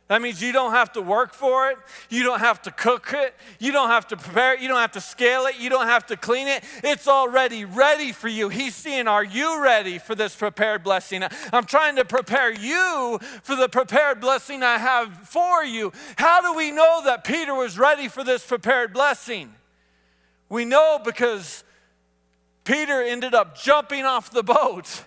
That 0.09 0.23
means 0.23 0.41
you 0.41 0.51
don't 0.51 0.71
have 0.71 0.91
to 0.93 1.03
work 1.03 1.35
for 1.35 1.69
it. 1.69 1.77
You 2.09 2.23
don't 2.23 2.39
have 2.39 2.63
to 2.63 2.71
cook 2.71 3.13
it. 3.13 3.35
You 3.59 3.71
don't 3.71 3.89
have 3.89 4.07
to 4.07 4.17
prepare 4.17 4.55
it. 4.55 4.59
You 4.59 4.67
don't 4.67 4.79
have 4.79 4.93
to 4.93 5.01
scale 5.01 5.45
it. 5.45 5.59
You 5.59 5.69
don't 5.69 5.85
have 5.85 6.07
to 6.07 6.17
clean 6.17 6.47
it. 6.47 6.63
It's 6.83 7.07
already 7.07 7.63
ready 7.63 8.11
for 8.11 8.27
you. 8.27 8.49
He's 8.49 8.73
seeing, 8.73 9.07
are 9.07 9.23
you 9.23 9.61
ready 9.61 9.99
for 9.99 10.15
this 10.15 10.35
prepared 10.35 10.83
blessing? 10.83 11.23
I'm 11.53 11.65
trying 11.65 11.95
to 11.97 12.05
prepare 12.05 12.51
you 12.51 13.19
for 13.43 13.55
the 13.55 13.69
prepared 13.69 14.19
blessing 14.19 14.63
I 14.63 14.79
have 14.79 15.15
for 15.29 15.63
you. 15.63 15.93
How 16.17 16.41
do 16.41 16.57
we 16.57 16.71
know 16.71 17.03
that 17.05 17.23
Peter 17.23 17.53
was 17.53 17.77
ready 17.77 18.07
for 18.07 18.23
this 18.23 18.43
prepared 18.43 18.93
blessing? 18.93 19.53
We 20.49 20.65
know 20.65 20.99
because 21.05 21.63
Peter 22.63 23.03
ended 23.03 23.35
up 23.35 23.55
jumping 23.55 24.05
off 24.05 24.31
the 24.31 24.41
boat 24.41 25.03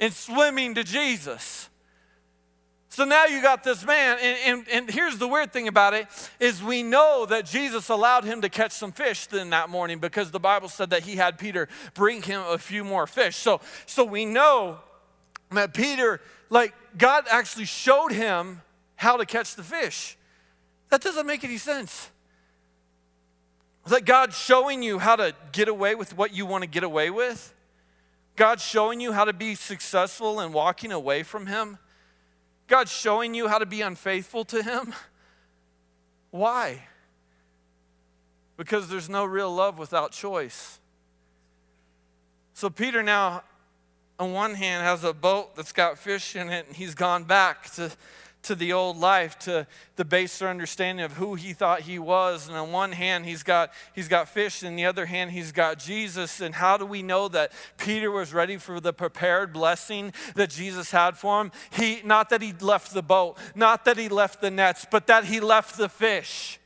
and 0.00 0.12
swimming 0.12 0.74
to 0.74 0.82
Jesus. 0.82 1.69
So 2.92 3.04
now 3.04 3.26
you 3.26 3.40
got 3.40 3.62
this 3.62 3.86
man, 3.86 4.18
and, 4.20 4.38
and, 4.44 4.68
and, 4.68 4.90
here's 4.90 5.16
the 5.16 5.28
weird 5.28 5.52
thing 5.52 5.68
about 5.68 5.94
it 5.94 6.08
is 6.40 6.60
we 6.60 6.82
know 6.82 7.24
that 7.24 7.46
Jesus 7.46 7.88
allowed 7.88 8.24
him 8.24 8.40
to 8.42 8.48
catch 8.48 8.72
some 8.72 8.90
fish 8.90 9.26
then 9.26 9.50
that 9.50 9.70
morning 9.70 10.00
because 10.00 10.32
the 10.32 10.40
Bible 10.40 10.68
said 10.68 10.90
that 10.90 11.04
he 11.04 11.14
had 11.14 11.38
Peter 11.38 11.68
bring 11.94 12.20
him 12.20 12.42
a 12.48 12.58
few 12.58 12.82
more 12.82 13.06
fish. 13.06 13.36
So, 13.36 13.60
so 13.86 14.04
we 14.04 14.24
know 14.24 14.80
that 15.52 15.72
Peter, 15.72 16.20
like 16.50 16.74
God 16.98 17.26
actually 17.30 17.66
showed 17.66 18.10
him 18.10 18.60
how 18.96 19.16
to 19.16 19.24
catch 19.24 19.54
the 19.54 19.62
fish. 19.62 20.18
That 20.88 21.00
doesn't 21.00 21.28
make 21.28 21.44
any 21.44 21.58
sense. 21.58 22.10
Is 23.86 23.92
that 23.92 24.04
God 24.04 24.34
showing 24.34 24.82
you 24.82 24.98
how 24.98 25.14
to 25.14 25.32
get 25.52 25.68
away 25.68 25.94
with 25.94 26.16
what 26.16 26.34
you 26.34 26.44
want 26.44 26.64
to 26.64 26.68
get 26.68 26.82
away 26.82 27.10
with? 27.10 27.54
God 28.34 28.60
showing 28.60 29.00
you 29.00 29.12
how 29.12 29.24
to 29.26 29.32
be 29.32 29.54
successful 29.54 30.40
in 30.40 30.52
walking 30.52 30.90
away 30.90 31.22
from 31.22 31.46
Him? 31.46 31.78
God's 32.70 32.92
showing 32.92 33.34
you 33.34 33.48
how 33.48 33.58
to 33.58 33.66
be 33.66 33.80
unfaithful 33.80 34.44
to 34.46 34.62
Him? 34.62 34.94
Why? 36.30 36.84
Because 38.56 38.88
there's 38.88 39.08
no 39.08 39.24
real 39.24 39.52
love 39.52 39.76
without 39.76 40.12
choice. 40.12 40.78
So 42.54 42.70
Peter 42.70 43.02
now, 43.02 43.42
on 44.20 44.32
one 44.32 44.54
hand, 44.54 44.84
has 44.84 45.02
a 45.02 45.12
boat 45.12 45.56
that's 45.56 45.72
got 45.72 45.98
fish 45.98 46.36
in 46.36 46.48
it, 46.48 46.68
and 46.68 46.76
he's 46.76 46.94
gone 46.94 47.24
back 47.24 47.72
to 47.72 47.90
to 48.42 48.54
the 48.54 48.72
old 48.72 48.96
life, 48.96 49.38
to 49.40 49.66
the 49.96 50.04
baser 50.04 50.48
understanding 50.48 51.04
of 51.04 51.14
who 51.14 51.34
he 51.34 51.52
thought 51.52 51.82
he 51.82 51.98
was. 51.98 52.48
And 52.48 52.56
on 52.56 52.72
one 52.72 52.92
hand, 52.92 53.26
he's 53.26 53.42
got, 53.42 53.72
he's 53.94 54.08
got 54.08 54.28
fish, 54.28 54.62
and 54.62 54.78
the 54.78 54.86
other 54.86 55.06
hand, 55.06 55.32
he's 55.32 55.52
got 55.52 55.78
Jesus. 55.78 56.40
And 56.40 56.54
how 56.54 56.76
do 56.76 56.86
we 56.86 57.02
know 57.02 57.28
that 57.28 57.52
Peter 57.78 58.10
was 58.10 58.32
ready 58.32 58.56
for 58.56 58.80
the 58.80 58.92
prepared 58.92 59.52
blessing 59.52 60.12
that 60.34 60.50
Jesus 60.50 60.90
had 60.90 61.18
for 61.18 61.40
him? 61.40 61.52
He, 61.70 62.00
not 62.04 62.30
that 62.30 62.42
he 62.42 62.52
left 62.60 62.94
the 62.94 63.02
boat, 63.02 63.38
not 63.54 63.84
that 63.84 63.96
he 63.96 64.08
left 64.08 64.40
the 64.40 64.50
nets, 64.50 64.86
but 64.90 65.06
that 65.08 65.24
he 65.24 65.40
left 65.40 65.76
the 65.76 65.88
fish. 65.88 66.59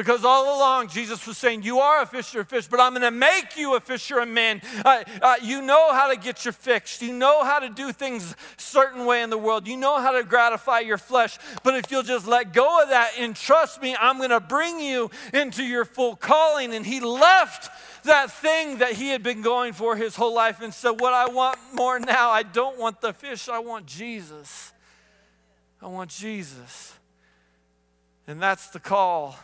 Because 0.00 0.24
all 0.24 0.56
along, 0.56 0.88
Jesus 0.88 1.26
was 1.26 1.36
saying, 1.36 1.62
You 1.62 1.78
are 1.80 2.00
a 2.00 2.06
fisher 2.06 2.40
of 2.40 2.48
fish, 2.48 2.66
but 2.66 2.80
I'm 2.80 2.92
going 2.92 3.02
to 3.02 3.10
make 3.10 3.58
you 3.58 3.74
a 3.74 3.80
fisher 3.80 4.18
of 4.20 4.28
men. 4.28 4.62
Uh, 4.82 5.04
uh, 5.20 5.34
you 5.42 5.60
know 5.60 5.92
how 5.92 6.08
to 6.08 6.16
get 6.16 6.42
your 6.42 6.52
fix. 6.52 7.02
You 7.02 7.12
know 7.12 7.44
how 7.44 7.58
to 7.58 7.68
do 7.68 7.92
things 7.92 8.34
certain 8.56 9.04
way 9.04 9.20
in 9.20 9.28
the 9.28 9.36
world. 9.36 9.68
You 9.68 9.76
know 9.76 10.00
how 10.00 10.12
to 10.12 10.24
gratify 10.24 10.78
your 10.78 10.96
flesh. 10.96 11.36
But 11.62 11.74
if 11.74 11.90
you'll 11.90 12.02
just 12.02 12.26
let 12.26 12.54
go 12.54 12.82
of 12.82 12.88
that 12.88 13.10
and 13.18 13.36
trust 13.36 13.82
me, 13.82 13.94
I'm 14.00 14.16
going 14.16 14.30
to 14.30 14.40
bring 14.40 14.80
you 14.80 15.10
into 15.34 15.62
your 15.62 15.84
full 15.84 16.16
calling. 16.16 16.72
And 16.72 16.86
he 16.86 17.00
left 17.00 17.68
that 18.04 18.30
thing 18.30 18.78
that 18.78 18.92
he 18.92 19.10
had 19.10 19.22
been 19.22 19.42
going 19.42 19.74
for 19.74 19.96
his 19.96 20.16
whole 20.16 20.34
life 20.34 20.62
and 20.62 20.72
said, 20.72 20.98
What 20.98 21.12
I 21.12 21.28
want 21.28 21.58
more 21.74 22.00
now, 22.00 22.30
I 22.30 22.42
don't 22.42 22.78
want 22.78 23.02
the 23.02 23.12
fish, 23.12 23.50
I 23.50 23.58
want 23.58 23.84
Jesus. 23.84 24.72
I 25.82 25.88
want 25.88 26.08
Jesus. 26.08 26.94
And 28.26 28.40
that's 28.40 28.70
the 28.70 28.80
call 28.80 29.36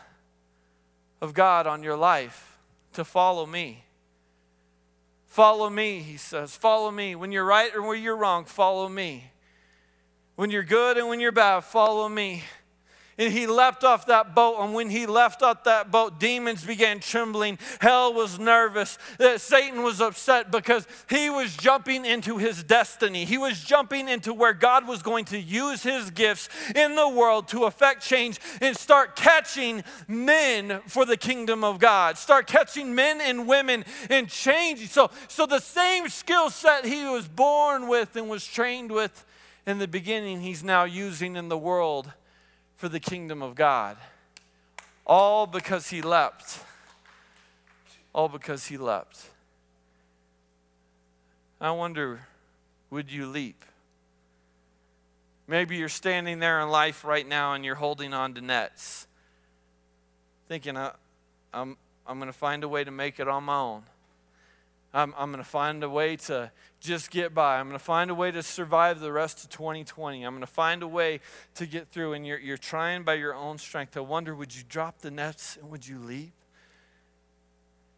of 1.21 1.33
God 1.33 1.67
on 1.67 1.83
your 1.83 1.97
life 1.97 2.57
to 2.93 3.03
follow 3.03 3.45
me. 3.45 3.83
Follow 5.25 5.69
me, 5.69 5.99
he 5.99 6.17
says. 6.17 6.55
Follow 6.55 6.89
me. 6.89 7.15
When 7.15 7.31
you're 7.31 7.45
right 7.45 7.73
or 7.75 7.81
when 7.81 8.01
you're 8.01 8.17
wrong, 8.17 8.45
follow 8.45 8.89
me. 8.89 9.31
When 10.35 10.51
you're 10.51 10.63
good 10.63 10.97
and 10.97 11.07
when 11.09 11.19
you're 11.19 11.31
bad, 11.31 11.61
follow 11.61 12.07
me. 12.07 12.43
And 13.19 13.33
he 13.33 13.47
leapt 13.47 13.83
off 13.83 14.05
that 14.07 14.35
boat. 14.35 14.57
And 14.59 14.73
when 14.73 14.89
he 14.89 15.07
left 15.07 15.41
off 15.41 15.63
that 15.63 15.89
boat, 15.89 16.19
demons 16.19 16.63
began 16.63 16.99
trembling. 16.99 17.57
Hell 17.81 18.13
was 18.13 18.37
nervous. 18.37 18.99
Uh, 19.19 19.39
Satan 19.39 19.81
was 19.81 19.99
upset 19.99 20.51
because 20.51 20.87
he 21.09 21.29
was 21.29 21.57
jumping 21.57 22.05
into 22.05 22.37
his 22.37 22.61
destiny. 22.63 23.25
He 23.25 23.39
was 23.39 23.59
jumping 23.59 24.07
into 24.07 24.33
where 24.33 24.53
God 24.53 24.87
was 24.87 25.01
going 25.01 25.25
to 25.25 25.39
use 25.39 25.81
his 25.81 26.11
gifts 26.11 26.47
in 26.75 26.95
the 26.95 27.09
world 27.09 27.47
to 27.49 27.63
affect 27.63 28.03
change 28.03 28.39
and 28.61 28.77
start 28.77 29.15
catching 29.15 29.83
men 30.07 30.81
for 30.85 31.03
the 31.03 31.17
kingdom 31.17 31.63
of 31.63 31.79
God. 31.79 32.19
Start 32.19 32.45
catching 32.45 32.93
men 32.93 33.19
and 33.19 33.47
women 33.47 33.83
and 34.11 34.29
changing. 34.29 34.87
So, 34.87 35.09
so 35.27 35.47
the 35.47 35.59
same 35.59 36.07
skill 36.09 36.51
set 36.51 36.85
he 36.85 37.03
was 37.05 37.27
born 37.27 37.87
with 37.87 38.15
and 38.15 38.29
was 38.29 38.45
trained 38.45 38.91
with 38.91 39.25
in 39.65 39.79
the 39.79 39.87
beginning, 39.87 40.39
he's 40.39 40.63
now 40.63 40.85
using 40.85 41.35
in 41.35 41.49
the 41.49 41.57
world 41.57 42.13
for 42.77 42.87
the 42.87 42.99
kingdom 42.99 43.41
of 43.41 43.55
God. 43.55 43.97
All 45.05 45.47
because 45.47 45.89
he 45.89 46.01
leapt. 46.01 46.59
All 48.13 48.29
because 48.29 48.67
he 48.67 48.77
leapt. 48.77 49.29
I 51.59 51.71
wonder, 51.71 52.21
would 52.89 53.11
you 53.11 53.25
leap? 53.25 53.65
Maybe 55.47 55.77
you're 55.77 55.89
standing 55.89 56.39
there 56.39 56.61
in 56.61 56.69
life 56.69 57.03
right 57.03 57.27
now 57.27 57.53
and 57.53 57.65
you're 57.65 57.75
holding 57.75 58.13
on 58.13 58.33
to 58.35 58.41
nets, 58.41 59.07
thinking, 60.47 60.77
I, 60.77 60.91
I'm, 61.53 61.77
I'm 62.05 62.19
going 62.19 62.31
to 62.31 62.37
find 62.37 62.63
a 62.63 62.67
way 62.67 62.83
to 62.83 62.91
make 62.91 63.19
it 63.19 63.27
on 63.27 63.45
my 63.45 63.57
own. 63.57 63.83
I'm, 64.93 65.13
I'm 65.17 65.31
going 65.31 65.43
to 65.43 65.49
find 65.49 65.83
a 65.83 65.89
way 65.89 66.15
to 66.15 66.51
just 66.79 67.11
get 67.11 67.33
by. 67.33 67.59
I'm 67.59 67.67
going 67.67 67.77
to 67.77 67.83
find 67.83 68.09
a 68.09 68.15
way 68.15 68.31
to 68.31 68.41
survive 68.41 68.99
the 68.99 69.11
rest 69.11 69.43
of 69.43 69.49
2020. 69.49 70.23
I'm 70.23 70.33
going 70.33 70.41
to 70.41 70.47
find 70.47 70.81
a 70.81 70.87
way 70.87 71.19
to 71.55 71.65
get 71.65 71.89
through. 71.89 72.13
And 72.13 72.25
you're, 72.25 72.39
you're 72.39 72.57
trying 72.57 73.03
by 73.03 73.15
your 73.15 73.35
own 73.35 73.57
strength. 73.57 73.97
I 73.97 73.99
wonder, 73.99 74.35
would 74.35 74.55
you 74.55 74.63
drop 74.67 74.99
the 74.99 75.11
nets 75.11 75.57
and 75.61 75.69
would 75.69 75.87
you 75.87 75.99
leap? 75.99 76.31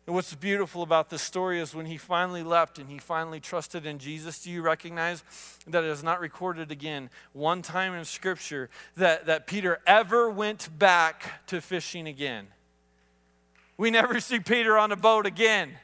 And 0.10 0.16
what's 0.16 0.34
beautiful 0.34 0.82
about 0.82 1.12
this 1.12 1.22
story 1.22 1.60
is 1.60 1.76
when 1.76 1.86
he 1.86 1.96
finally 1.96 2.42
left 2.42 2.80
and 2.80 2.90
he 2.90 2.98
finally 2.98 3.40
trusted 3.40 3.86
in 3.86 4.00
Jesus, 4.00 4.42
do 4.42 4.50
you 4.50 4.64
recognize 4.64 5.24
that 5.68 5.84
it 5.84 5.88
is 5.88 6.04
not 6.04 6.20
recorded 6.20 6.72
again 6.72 7.12
one 7.32 7.62
time 7.62 7.94
in 7.94 8.04
Scripture 8.06 8.72
that, 8.98 9.28
that 9.28 9.46
Peter 9.46 9.80
ever 9.86 10.28
went 10.28 10.68
back 10.80 11.46
to 11.46 11.62
fishing 11.62 12.08
again? 12.08 12.48
We 13.78 13.92
never 13.92 14.20
see 14.20 14.40
Peter 14.40 14.80
on 14.80 14.92
a 14.92 14.96
boat 14.96 15.28
again. 15.28 15.78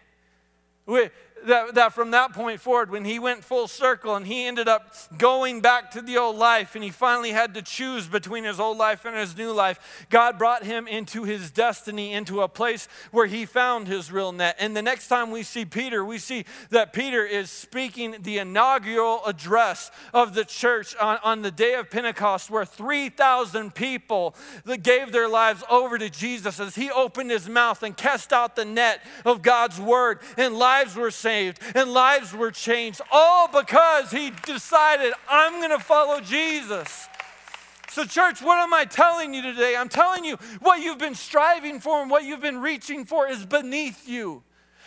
We, 0.86 1.10
that, 1.48 1.76
that 1.76 1.94
from 1.94 2.12
that 2.12 2.34
point 2.34 2.60
forward, 2.60 2.90
when 2.90 3.06
he 3.06 3.20
went 3.20 3.44
full 3.44 3.68
circle 3.68 4.16
and 4.16 4.26
he 4.26 4.46
ended 4.46 4.68
up 4.68 4.94
going 5.18 5.62
back 5.62 5.92
to 5.92 6.02
the 6.02 6.18
old 6.18 6.36
life 6.38 6.76
and 6.76 6.84
he 6.84 6.90
finally 6.90 7.32
had 7.32 7.54
to 7.54 7.62
choose 7.62 8.08
between 8.08 8.44
his 8.44 8.60
old 8.60 8.78
life 8.78 9.06
and 9.06 9.16
his 9.16 9.38
new 9.38 9.52
life, 9.52 10.08
God 10.10 10.38
brought 10.38 10.64
him 10.64 10.88
into 10.88 11.24
his 11.24 11.52
destiny, 11.52 12.14
into 12.14 12.42
a 12.42 12.48
place 12.48 12.88
where 13.12 13.28
he 13.28 13.46
found 13.46 13.88
his 13.88 14.12
real 14.12 14.32
net. 14.32 14.56
And 14.60 14.76
the 14.76 14.82
next 14.82 15.08
time 15.08 15.32
we 15.32 15.44
see 15.44 15.66
Peter, 15.66 16.04
we 16.04 16.18
see 16.18 16.46
that 16.70 16.94
Peter 16.94 17.26
is 17.26 17.50
speaking 17.50 18.16
the 18.22 18.40
inaugural 18.40 19.22
address 19.26 19.92
of 20.14 20.34
the 20.34 20.46
church 20.46 20.96
on, 20.98 21.20
on 21.24 21.42
the 21.42 21.52
day 21.52 21.76
of 21.76 21.90
Pentecost, 21.90 22.50
where 22.50 22.66
3,000 22.66 23.76
people 23.76 24.36
that 24.66 24.84
gave 24.84 25.12
their 25.12 25.28
lives 25.28 25.64
over 25.70 25.98
to 25.98 26.10
Jesus 26.10 26.60
as 26.60 26.76
he 26.76 26.90
opened 26.90 27.32
his 27.32 27.48
mouth 27.48 27.84
and 27.84 27.96
cast 27.96 28.34
out 28.34 28.56
the 28.56 28.66
net 28.66 29.02
of 29.24 29.42
God's 29.42 29.80
word, 29.80 30.20
and 30.38 30.56
lives 30.56 30.96
were 30.96 31.12
saved 31.12 31.35
and 31.74 31.92
lives 31.92 32.34
were 32.34 32.52
changed, 32.52 33.02
all 33.12 33.48
because 33.48 34.12
he 34.12 34.32
decided, 34.46 35.14
I'm 35.30 35.54
going 35.60 35.78
to 35.78 35.84
follow 35.84 36.22
Jesus. 36.22 37.08
So, 37.90 38.04
church, 38.04 38.42
what 38.42 38.58
am 38.58 38.74
I 38.74 38.86
telling 38.86 39.34
you 39.34 39.42
today? 39.42 39.76
I'm 39.78 39.90
telling 39.90 40.26
you 40.26 40.36
what 40.60 40.82
you've 40.82 40.98
been 40.98 41.16
striving 41.16 41.80
for 41.80 42.02
and 42.02 42.12
what 42.12 42.24
you've 42.24 42.42
been 42.42 42.60
reaching 42.60 43.06
for 43.06 43.28
is 43.28 43.46
beneath 43.46 44.08
you. 44.08 44.44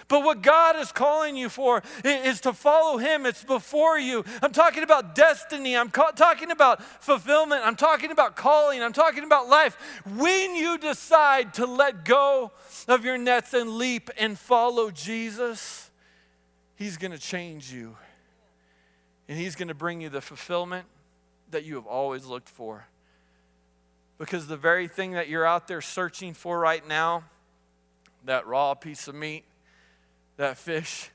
But 0.09 0.25
what 0.25 0.43
God 0.43 0.77
is 0.77 0.91
calling 0.91 1.37
you 1.37 1.49
for 1.49 1.83
is 2.05 2.41
to 2.43 2.53
follow 2.53 2.99
Him. 2.99 3.27
It's 3.27 3.45
before 3.45 3.99
you. 3.99 4.25
I'm 4.43 4.53
talking 4.53 4.83
about 4.83 5.15
destiny. 5.15 5.77
I'm 5.77 5.91
ca- 5.91 6.13
talking 6.13 6.51
about 6.51 6.83
fulfillment. 6.83 7.63
I'm 7.65 7.77
talking 7.77 8.11
about 8.11 8.35
calling. 8.35 8.83
I'm 8.83 8.93
talking 8.93 9.25
about 9.25 9.49
life. 9.49 9.77
When 10.17 10.55
you 10.55 10.79
decide 10.79 11.55
to 11.55 11.67
let 11.67 12.05
go 12.05 12.53
of 12.89 13.05
your 13.05 13.19
nets 13.19 13.53
and 13.53 13.71
leap 13.71 14.11
and 14.19 14.39
follow 14.39 14.91
Jesus, 14.91 15.88
He's 16.79 16.97
going 16.97 17.11
to 17.11 17.19
change 17.19 17.73
you. 17.73 17.97
And 19.29 19.37
He's 19.37 19.57
going 19.57 19.67
to 19.67 19.75
bring 19.75 20.01
you 20.01 20.09
the 20.09 20.21
fulfillment 20.21 20.87
that 21.51 21.65
you 21.65 21.75
have 21.75 21.87
always 21.87 22.25
looked 22.25 22.49
for. 22.49 22.87
Because 24.17 24.47
the 24.47 24.57
very 24.57 24.87
thing 24.87 25.13
that 25.13 25.29
you're 25.29 25.45
out 25.45 25.67
there 25.67 25.81
searching 25.81 26.35
for 26.35 26.59
right 26.59 26.87
now, 26.87 27.25
that 28.27 28.47
raw 28.47 28.75
piece 28.75 29.09
of 29.09 29.17
meat, 29.17 29.45
that 30.37 30.57
fish, 30.57 31.11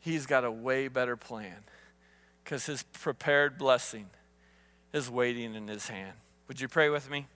he's 0.00 0.26
got 0.26 0.44
a 0.44 0.50
way 0.50 0.88
better 0.88 1.16
plan 1.16 1.58
because 2.42 2.66
his 2.66 2.82
prepared 2.82 3.58
blessing 3.58 4.06
is 4.92 5.08
waiting 5.08 5.54
in 5.54 5.68
his 5.68 5.86
hand. 5.86 6.16
Would 6.48 6.60
you 6.60 6.66
pray 6.66 6.88
with 6.88 7.08
me? 7.08 7.26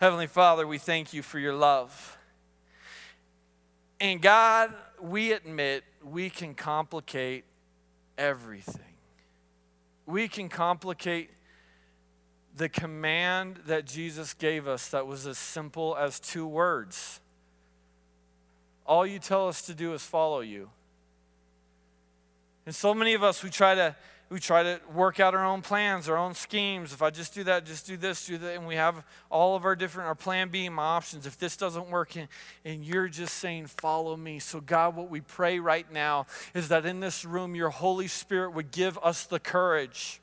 Heavenly 0.00 0.28
Father, 0.28 0.64
we 0.66 0.78
thank 0.78 1.12
you 1.12 1.22
for 1.22 1.40
your 1.40 1.54
love. 1.54 2.16
And 4.00 4.22
God, 4.22 4.72
we 5.02 5.32
admit 5.32 5.84
we 6.04 6.30
can 6.30 6.54
complicate 6.54 7.44
everything. 8.16 8.94
We 10.06 10.28
can 10.28 10.48
complicate 10.48 11.30
the 12.56 12.68
command 12.68 13.60
that 13.66 13.86
Jesus 13.86 14.34
gave 14.34 14.66
us 14.66 14.88
that 14.88 15.06
was 15.06 15.26
as 15.26 15.38
simple 15.38 15.96
as 15.96 16.20
two 16.20 16.46
words. 16.46 17.20
All 18.86 19.06
you 19.06 19.18
tell 19.18 19.48
us 19.48 19.62
to 19.62 19.74
do 19.74 19.94
is 19.94 20.02
follow 20.02 20.40
you. 20.40 20.70
And 22.66 22.74
so 22.74 22.92
many 22.92 23.14
of 23.14 23.22
us, 23.22 23.42
we 23.42 23.50
try 23.50 23.74
to 23.74 23.96
we 24.30 24.38
try 24.38 24.62
to 24.62 24.80
work 24.94 25.18
out 25.18 25.34
our 25.34 25.44
own 25.44 25.60
plans, 25.60 26.08
our 26.08 26.16
own 26.16 26.34
schemes. 26.34 26.92
If 26.92 27.02
I 27.02 27.10
just 27.10 27.34
do 27.34 27.42
that, 27.44 27.66
just 27.66 27.84
do 27.84 27.96
this, 27.96 28.26
do 28.26 28.38
that, 28.38 28.54
and 28.54 28.64
we 28.64 28.76
have 28.76 29.04
all 29.28 29.56
of 29.56 29.64
our 29.64 29.74
different 29.74 30.06
our 30.06 30.14
plan 30.14 30.48
B, 30.50 30.68
my 30.68 30.82
options. 30.82 31.26
If 31.26 31.36
this 31.36 31.56
doesn't 31.56 31.90
work, 31.90 32.16
and, 32.16 32.28
and 32.64 32.84
you're 32.84 33.08
just 33.08 33.34
saying, 33.34 33.66
"Follow 33.66 34.16
me." 34.16 34.38
So 34.38 34.60
God, 34.60 34.94
what 34.94 35.10
we 35.10 35.20
pray 35.20 35.58
right 35.58 35.90
now 35.92 36.26
is 36.54 36.68
that 36.68 36.86
in 36.86 37.00
this 37.00 37.24
room, 37.24 37.56
Your 37.56 37.70
Holy 37.70 38.06
Spirit 38.06 38.54
would 38.54 38.70
give 38.70 38.96
us 39.02 39.24
the 39.24 39.40
courage 39.40 40.20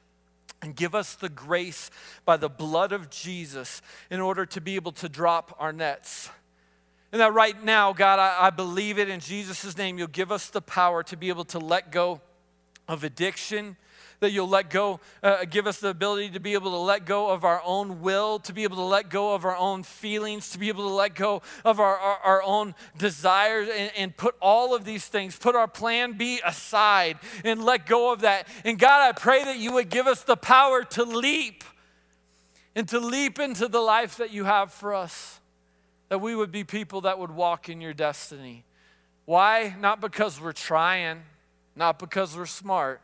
and 0.61 0.73
give 0.73 0.95
us 0.95 1.15
the 1.15 1.29
grace 1.29 1.91
by 2.23 2.37
the 2.37 2.49
blood 2.49 2.93
of 2.93 3.09
Jesus 3.09 3.81
in 4.09 4.21
order 4.21 4.45
to 4.45 4.61
be 4.61 4.75
able 4.75 4.93
to 4.93 5.09
drop 5.09 5.55
our 5.59 5.73
nets. 5.73 6.29
And 7.11 7.21
that 7.21 7.33
right 7.33 7.61
now, 7.63 7.93
God, 7.93 8.19
I, 8.19 8.47
I 8.47 8.49
believe 8.51 8.99
it 8.99 9.09
in 9.09 9.19
Jesus' 9.19 9.77
name, 9.77 9.97
you'll 9.97 10.07
give 10.07 10.31
us 10.31 10.49
the 10.49 10.61
power 10.61 11.03
to 11.03 11.17
be 11.17 11.29
able 11.29 11.45
to 11.45 11.59
let 11.59 11.91
go 11.91 12.21
of 12.87 13.03
addiction, 13.03 13.77
that 14.19 14.31
you'll 14.31 14.49
let 14.49 14.69
go, 14.69 14.99
uh, 15.21 15.45
give 15.45 15.67
us 15.67 15.79
the 15.79 15.89
ability 15.89 16.29
to 16.29 16.39
be 16.39 16.53
able 16.53 16.71
to 16.71 16.77
let 16.77 17.05
go 17.05 17.29
of 17.29 17.43
our 17.43 17.61
own 17.63 18.01
will, 18.01 18.39
to 18.39 18.53
be 18.53 18.63
able 18.63 18.77
to 18.77 18.83
let 18.83 19.09
go 19.09 19.35
of 19.35 19.45
our 19.45 19.55
own 19.55 19.83
feelings, 19.83 20.49
to 20.49 20.57
be 20.59 20.69
able 20.69 20.87
to 20.87 20.93
let 20.93 21.13
go 21.13 21.41
of 21.63 21.79
our, 21.79 21.97
our, 21.97 22.17
our 22.23 22.43
own 22.43 22.73
desires 22.97 23.69
and, 23.75 23.91
and 23.95 24.17
put 24.17 24.35
all 24.41 24.75
of 24.75 24.85
these 24.85 25.05
things, 25.05 25.37
put 25.37 25.55
our 25.55 25.67
plan 25.67 26.13
B 26.13 26.41
aside 26.43 27.19
and 27.43 27.63
let 27.63 27.85
go 27.85 28.11
of 28.11 28.21
that. 28.21 28.47
And 28.65 28.79
God, 28.79 29.07
I 29.07 29.11
pray 29.11 29.43
that 29.43 29.57
you 29.57 29.73
would 29.73 29.89
give 29.89 30.07
us 30.07 30.23
the 30.23 30.37
power 30.37 30.83
to 30.83 31.03
leap 31.03 31.63
and 32.75 32.87
to 32.89 32.99
leap 32.99 33.39
into 33.39 33.67
the 33.67 33.81
life 33.81 34.17
that 34.17 34.31
you 34.31 34.45
have 34.45 34.71
for 34.71 34.93
us, 34.93 35.39
that 36.09 36.21
we 36.21 36.35
would 36.35 36.51
be 36.51 36.63
people 36.63 37.01
that 37.01 37.19
would 37.19 37.31
walk 37.31 37.69
in 37.69 37.81
your 37.81 37.93
destiny. 37.93 38.63
Why? 39.25 39.75
Not 39.79 39.99
because 39.99 40.39
we're 40.39 40.53
trying, 40.53 41.23
not 41.75 41.99
because 41.99 42.35
we're 42.35 42.45
smart, 42.45 43.01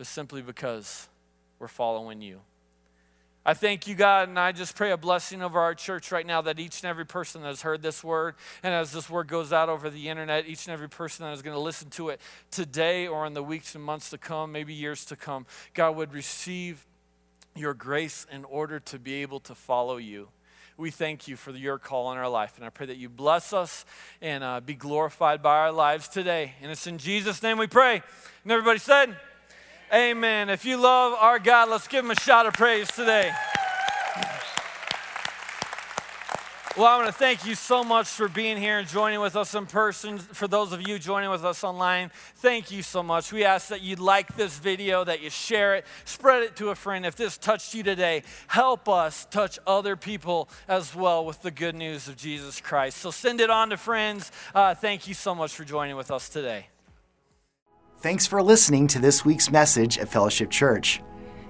but 0.00 0.06
simply 0.06 0.40
because 0.40 1.10
we're 1.58 1.68
following 1.68 2.22
you. 2.22 2.40
I 3.44 3.52
thank 3.52 3.86
you, 3.86 3.94
God, 3.94 4.30
and 4.30 4.38
I 4.38 4.50
just 4.50 4.74
pray 4.74 4.92
a 4.92 4.96
blessing 4.96 5.42
over 5.42 5.60
our 5.60 5.74
church 5.74 6.10
right 6.10 6.24
now 6.24 6.40
that 6.40 6.58
each 6.58 6.80
and 6.82 6.88
every 6.88 7.04
person 7.04 7.42
that 7.42 7.48
has 7.48 7.60
heard 7.60 7.82
this 7.82 8.02
word, 8.02 8.36
and 8.62 8.72
as 8.72 8.92
this 8.92 9.10
word 9.10 9.28
goes 9.28 9.52
out 9.52 9.68
over 9.68 9.90
the 9.90 10.08
internet, 10.08 10.46
each 10.46 10.64
and 10.64 10.72
every 10.72 10.88
person 10.88 11.26
that 11.26 11.32
is 11.32 11.42
going 11.42 11.54
to 11.54 11.60
listen 11.60 11.90
to 11.90 12.08
it 12.08 12.18
today 12.50 13.08
or 13.08 13.26
in 13.26 13.34
the 13.34 13.42
weeks 13.42 13.74
and 13.74 13.84
months 13.84 14.08
to 14.08 14.16
come, 14.16 14.52
maybe 14.52 14.72
years 14.72 15.04
to 15.04 15.16
come, 15.16 15.44
God 15.74 15.96
would 15.96 16.14
receive 16.14 16.86
your 17.54 17.74
grace 17.74 18.26
in 18.32 18.46
order 18.46 18.80
to 18.80 18.98
be 18.98 19.16
able 19.16 19.40
to 19.40 19.54
follow 19.54 19.98
you. 19.98 20.28
We 20.78 20.90
thank 20.90 21.28
you 21.28 21.36
for 21.36 21.50
your 21.50 21.76
call 21.76 22.10
in 22.12 22.16
our 22.16 22.30
life, 22.30 22.54
and 22.56 22.64
I 22.64 22.70
pray 22.70 22.86
that 22.86 22.96
you 22.96 23.10
bless 23.10 23.52
us 23.52 23.84
and 24.22 24.42
uh, 24.42 24.60
be 24.60 24.72
glorified 24.72 25.42
by 25.42 25.58
our 25.58 25.72
lives 25.72 26.08
today. 26.08 26.54
And 26.62 26.72
it's 26.72 26.86
in 26.86 26.96
Jesus' 26.96 27.42
name 27.42 27.58
we 27.58 27.66
pray. 27.66 28.02
And 28.44 28.50
everybody 28.50 28.78
said, 28.78 29.14
Amen. 29.92 30.50
If 30.50 30.64
you 30.64 30.76
love 30.76 31.14
our 31.18 31.40
God, 31.40 31.68
let's 31.68 31.88
give 31.88 32.04
him 32.04 32.12
a 32.12 32.20
shout 32.20 32.46
of 32.46 32.54
praise 32.54 32.86
today. 32.88 33.32
Well, 36.76 36.86
I 36.86 36.96
want 36.96 37.08
to 37.08 37.12
thank 37.12 37.44
you 37.44 37.56
so 37.56 37.82
much 37.82 38.06
for 38.06 38.28
being 38.28 38.56
here 38.56 38.78
and 38.78 38.86
joining 38.86 39.20
with 39.20 39.34
us 39.34 39.56
in 39.56 39.66
person. 39.66 40.18
For 40.18 40.46
those 40.46 40.72
of 40.72 40.86
you 40.86 41.00
joining 41.00 41.28
with 41.28 41.44
us 41.44 41.64
online, 41.64 42.12
thank 42.36 42.70
you 42.70 42.84
so 42.84 43.02
much. 43.02 43.32
We 43.32 43.44
ask 43.44 43.66
that 43.68 43.82
you 43.82 43.96
like 43.96 44.36
this 44.36 44.56
video, 44.60 45.02
that 45.02 45.20
you 45.20 45.28
share 45.28 45.74
it, 45.74 45.84
spread 46.04 46.44
it 46.44 46.54
to 46.56 46.68
a 46.68 46.76
friend. 46.76 47.04
If 47.04 47.16
this 47.16 47.36
touched 47.36 47.74
you 47.74 47.82
today, 47.82 48.22
help 48.46 48.88
us 48.88 49.26
touch 49.28 49.58
other 49.66 49.96
people 49.96 50.48
as 50.68 50.94
well 50.94 51.24
with 51.24 51.42
the 51.42 51.50
good 51.50 51.74
news 51.74 52.06
of 52.06 52.16
Jesus 52.16 52.60
Christ. 52.60 52.98
So 52.98 53.10
send 53.10 53.40
it 53.40 53.50
on 53.50 53.70
to 53.70 53.76
friends. 53.76 54.30
Uh, 54.54 54.72
thank 54.76 55.08
you 55.08 55.14
so 55.14 55.34
much 55.34 55.52
for 55.52 55.64
joining 55.64 55.96
with 55.96 56.12
us 56.12 56.28
today. 56.28 56.68
Thanks 58.00 58.26
for 58.26 58.42
listening 58.42 58.86
to 58.86 58.98
this 58.98 59.26
week's 59.26 59.50
message 59.50 59.98
at 59.98 60.08
Fellowship 60.08 60.48
Church. 60.48 61.02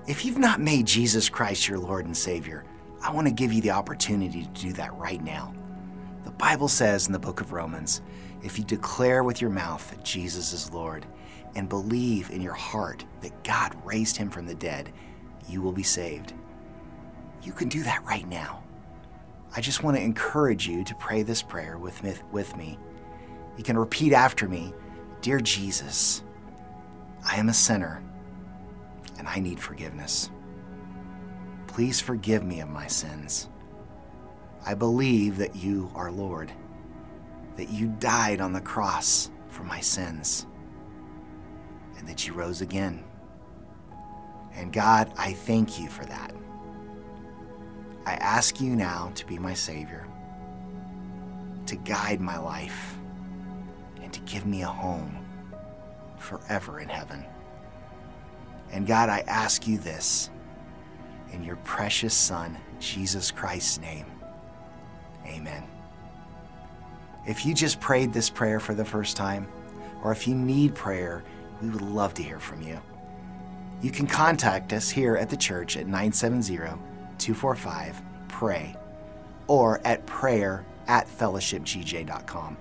If 0.09 0.25
you've 0.25 0.37
not 0.37 0.59
made 0.59 0.85
Jesus 0.85 1.29
Christ 1.29 1.69
your 1.69 1.79
Lord 1.79 2.07
and 2.07 2.17
Savior, 2.17 2.65
I 3.01 3.13
want 3.13 3.29
to 3.29 3.33
give 3.33 3.53
you 3.53 3.63
the 3.63 3.71
opportunity 3.71 4.43
to 4.43 4.61
do 4.61 4.73
that 4.73 4.93
right 4.95 5.23
now. 5.23 5.55
The 6.25 6.33
Bible 6.33 6.67
says 6.67 7.07
in 7.07 7.13
the 7.13 7.21
book 7.21 7.41
of 7.41 7.53
Romans 7.53 8.03
if 8.43 8.59
you 8.59 8.65
declare 8.65 9.23
with 9.23 9.41
your 9.41 9.51
mouth 9.51 9.89
that 9.91 10.05
Jesus 10.05 10.53
is 10.53 10.73
Lord 10.73 11.07
and 11.55 11.69
believe 11.69 12.31
in 12.31 12.43
your 12.43 12.55
heart 12.55 13.05
that 13.21 13.45
God 13.45 13.77
raised 13.85 14.17
him 14.17 14.29
from 14.29 14.47
the 14.47 14.55
dead, 14.57 14.93
you 15.49 15.63
will 15.63 15.71
be 15.71 15.85
saved. 15.85 16.33
You 17.45 17.53
can 17.53 17.69
do 17.69 17.85
that 17.85 18.05
right 18.05 18.27
now. 18.27 18.65
I 19.55 19.61
just 19.61 19.85
want 19.85 19.97
to 19.97 20.03
encourage 20.03 20.67
you 20.67 20.83
to 20.83 20.97
pray 20.97 21.23
this 21.23 21.43
prayer 21.43 21.79
with 21.79 22.03
me. 22.57 22.77
You 23.57 23.63
can 23.63 23.79
repeat 23.79 24.13
after 24.13 24.49
me 24.49 24.75
Dear 25.21 25.39
Jesus, 25.39 26.25
I 27.25 27.37
am 27.37 27.49
a 27.49 27.55
sinner 27.55 28.03
and 29.19 29.29
I 29.29 29.39
need 29.39 29.61
forgiveness. 29.61 30.31
Please 31.67 32.01
forgive 32.01 32.43
me 32.43 32.61
of 32.61 32.69
my 32.69 32.87
sins. 32.87 33.49
I 34.65 34.75
believe 34.75 35.37
that 35.37 35.55
you 35.55 35.91
are 35.95 36.11
Lord, 36.11 36.51
that 37.57 37.71
you 37.71 37.89
died 37.99 38.41
on 38.41 38.53
the 38.53 38.61
cross 38.61 39.31
for 39.49 39.63
my 39.63 39.81
sins, 39.81 40.47
and 41.99 42.09
that 42.09 42.27
you 42.27 42.33
rose 42.33 42.61
again. 42.61 43.05
And 44.55 44.73
God, 44.73 45.13
I 45.17 45.33
thank 45.33 45.79
you 45.79 45.89
for 45.89 46.05
that. 46.07 46.35
I 48.07 48.15
ask 48.15 48.61
you 48.61 48.75
now 48.75 49.13
to 49.15 49.27
be 49.27 49.39
my 49.39 49.55
Savior, 49.55 50.07
to 51.67 51.77
guide 51.77 52.21
my 52.21 52.39
life, 52.39 52.97
and 54.03 54.13
to 54.13 54.21
give 54.21 54.47
me 54.47 54.63
a 54.63 54.67
home 54.67 55.20
forever 56.21 56.81
in 56.81 56.89
heaven. 56.89 57.25
And 58.71 58.87
God, 58.87 59.09
I 59.09 59.21
ask 59.27 59.67
you 59.67 59.79
this 59.79 60.31
in 61.33 61.43
your 61.43 61.57
precious 61.57 62.15
Son, 62.15 62.57
Jesus 62.79 63.31
Christ's 63.31 63.81
name. 63.81 64.07
Amen. 65.27 65.65
If 67.27 67.45
you 67.45 67.55
just 67.55 67.81
prayed 67.81 68.13
this 68.13 68.31
prayer 68.31 68.61
for 68.61 68.75
the 68.75 68.85
first 68.85 69.17
time, 69.17 69.49
or 70.03 70.13
if 70.13 70.27
you 70.27 70.35
need 70.35 70.75
prayer, 70.75 71.23
we 71.61 71.69
would 71.69 71.83
love 71.83 72.15
to 72.15 72.23
hear 72.23 72.39
from 72.39 72.63
you. 72.63 72.81
You 73.83 73.91
can 73.91 74.07
contact 74.07 74.73
us 74.73 74.91
here 74.91 75.17
at 75.17 75.31
the 75.31 75.37
church 75.37 75.77
at 75.77 75.87
970 75.87 76.57
245 76.57 78.03
PRAY 78.29 78.77
or 79.47 79.81
at 79.85 80.07
prayer 80.07 80.65
at 80.87 81.07
fellowshipgj.com. 81.07 82.57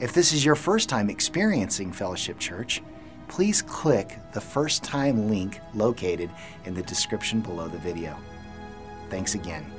If 0.00 0.14
this 0.14 0.32
is 0.32 0.42
your 0.42 0.54
first 0.54 0.88
time 0.88 1.10
experiencing 1.10 1.92
Fellowship 1.92 2.38
Church, 2.38 2.82
please 3.28 3.60
click 3.60 4.18
the 4.32 4.40
first 4.40 4.82
time 4.82 5.28
link 5.28 5.60
located 5.74 6.30
in 6.64 6.72
the 6.72 6.82
description 6.82 7.42
below 7.42 7.68
the 7.68 7.76
video. 7.76 8.16
Thanks 9.10 9.34
again. 9.34 9.70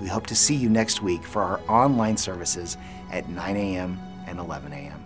We 0.00 0.08
hope 0.08 0.26
to 0.26 0.34
see 0.34 0.56
you 0.56 0.68
next 0.68 1.02
week 1.02 1.22
for 1.22 1.42
our 1.42 1.60
online 1.68 2.16
services 2.16 2.78
at 3.12 3.28
9 3.28 3.56
a.m. 3.56 3.96
and 4.26 4.40
11 4.40 4.72
a.m. 4.72 4.99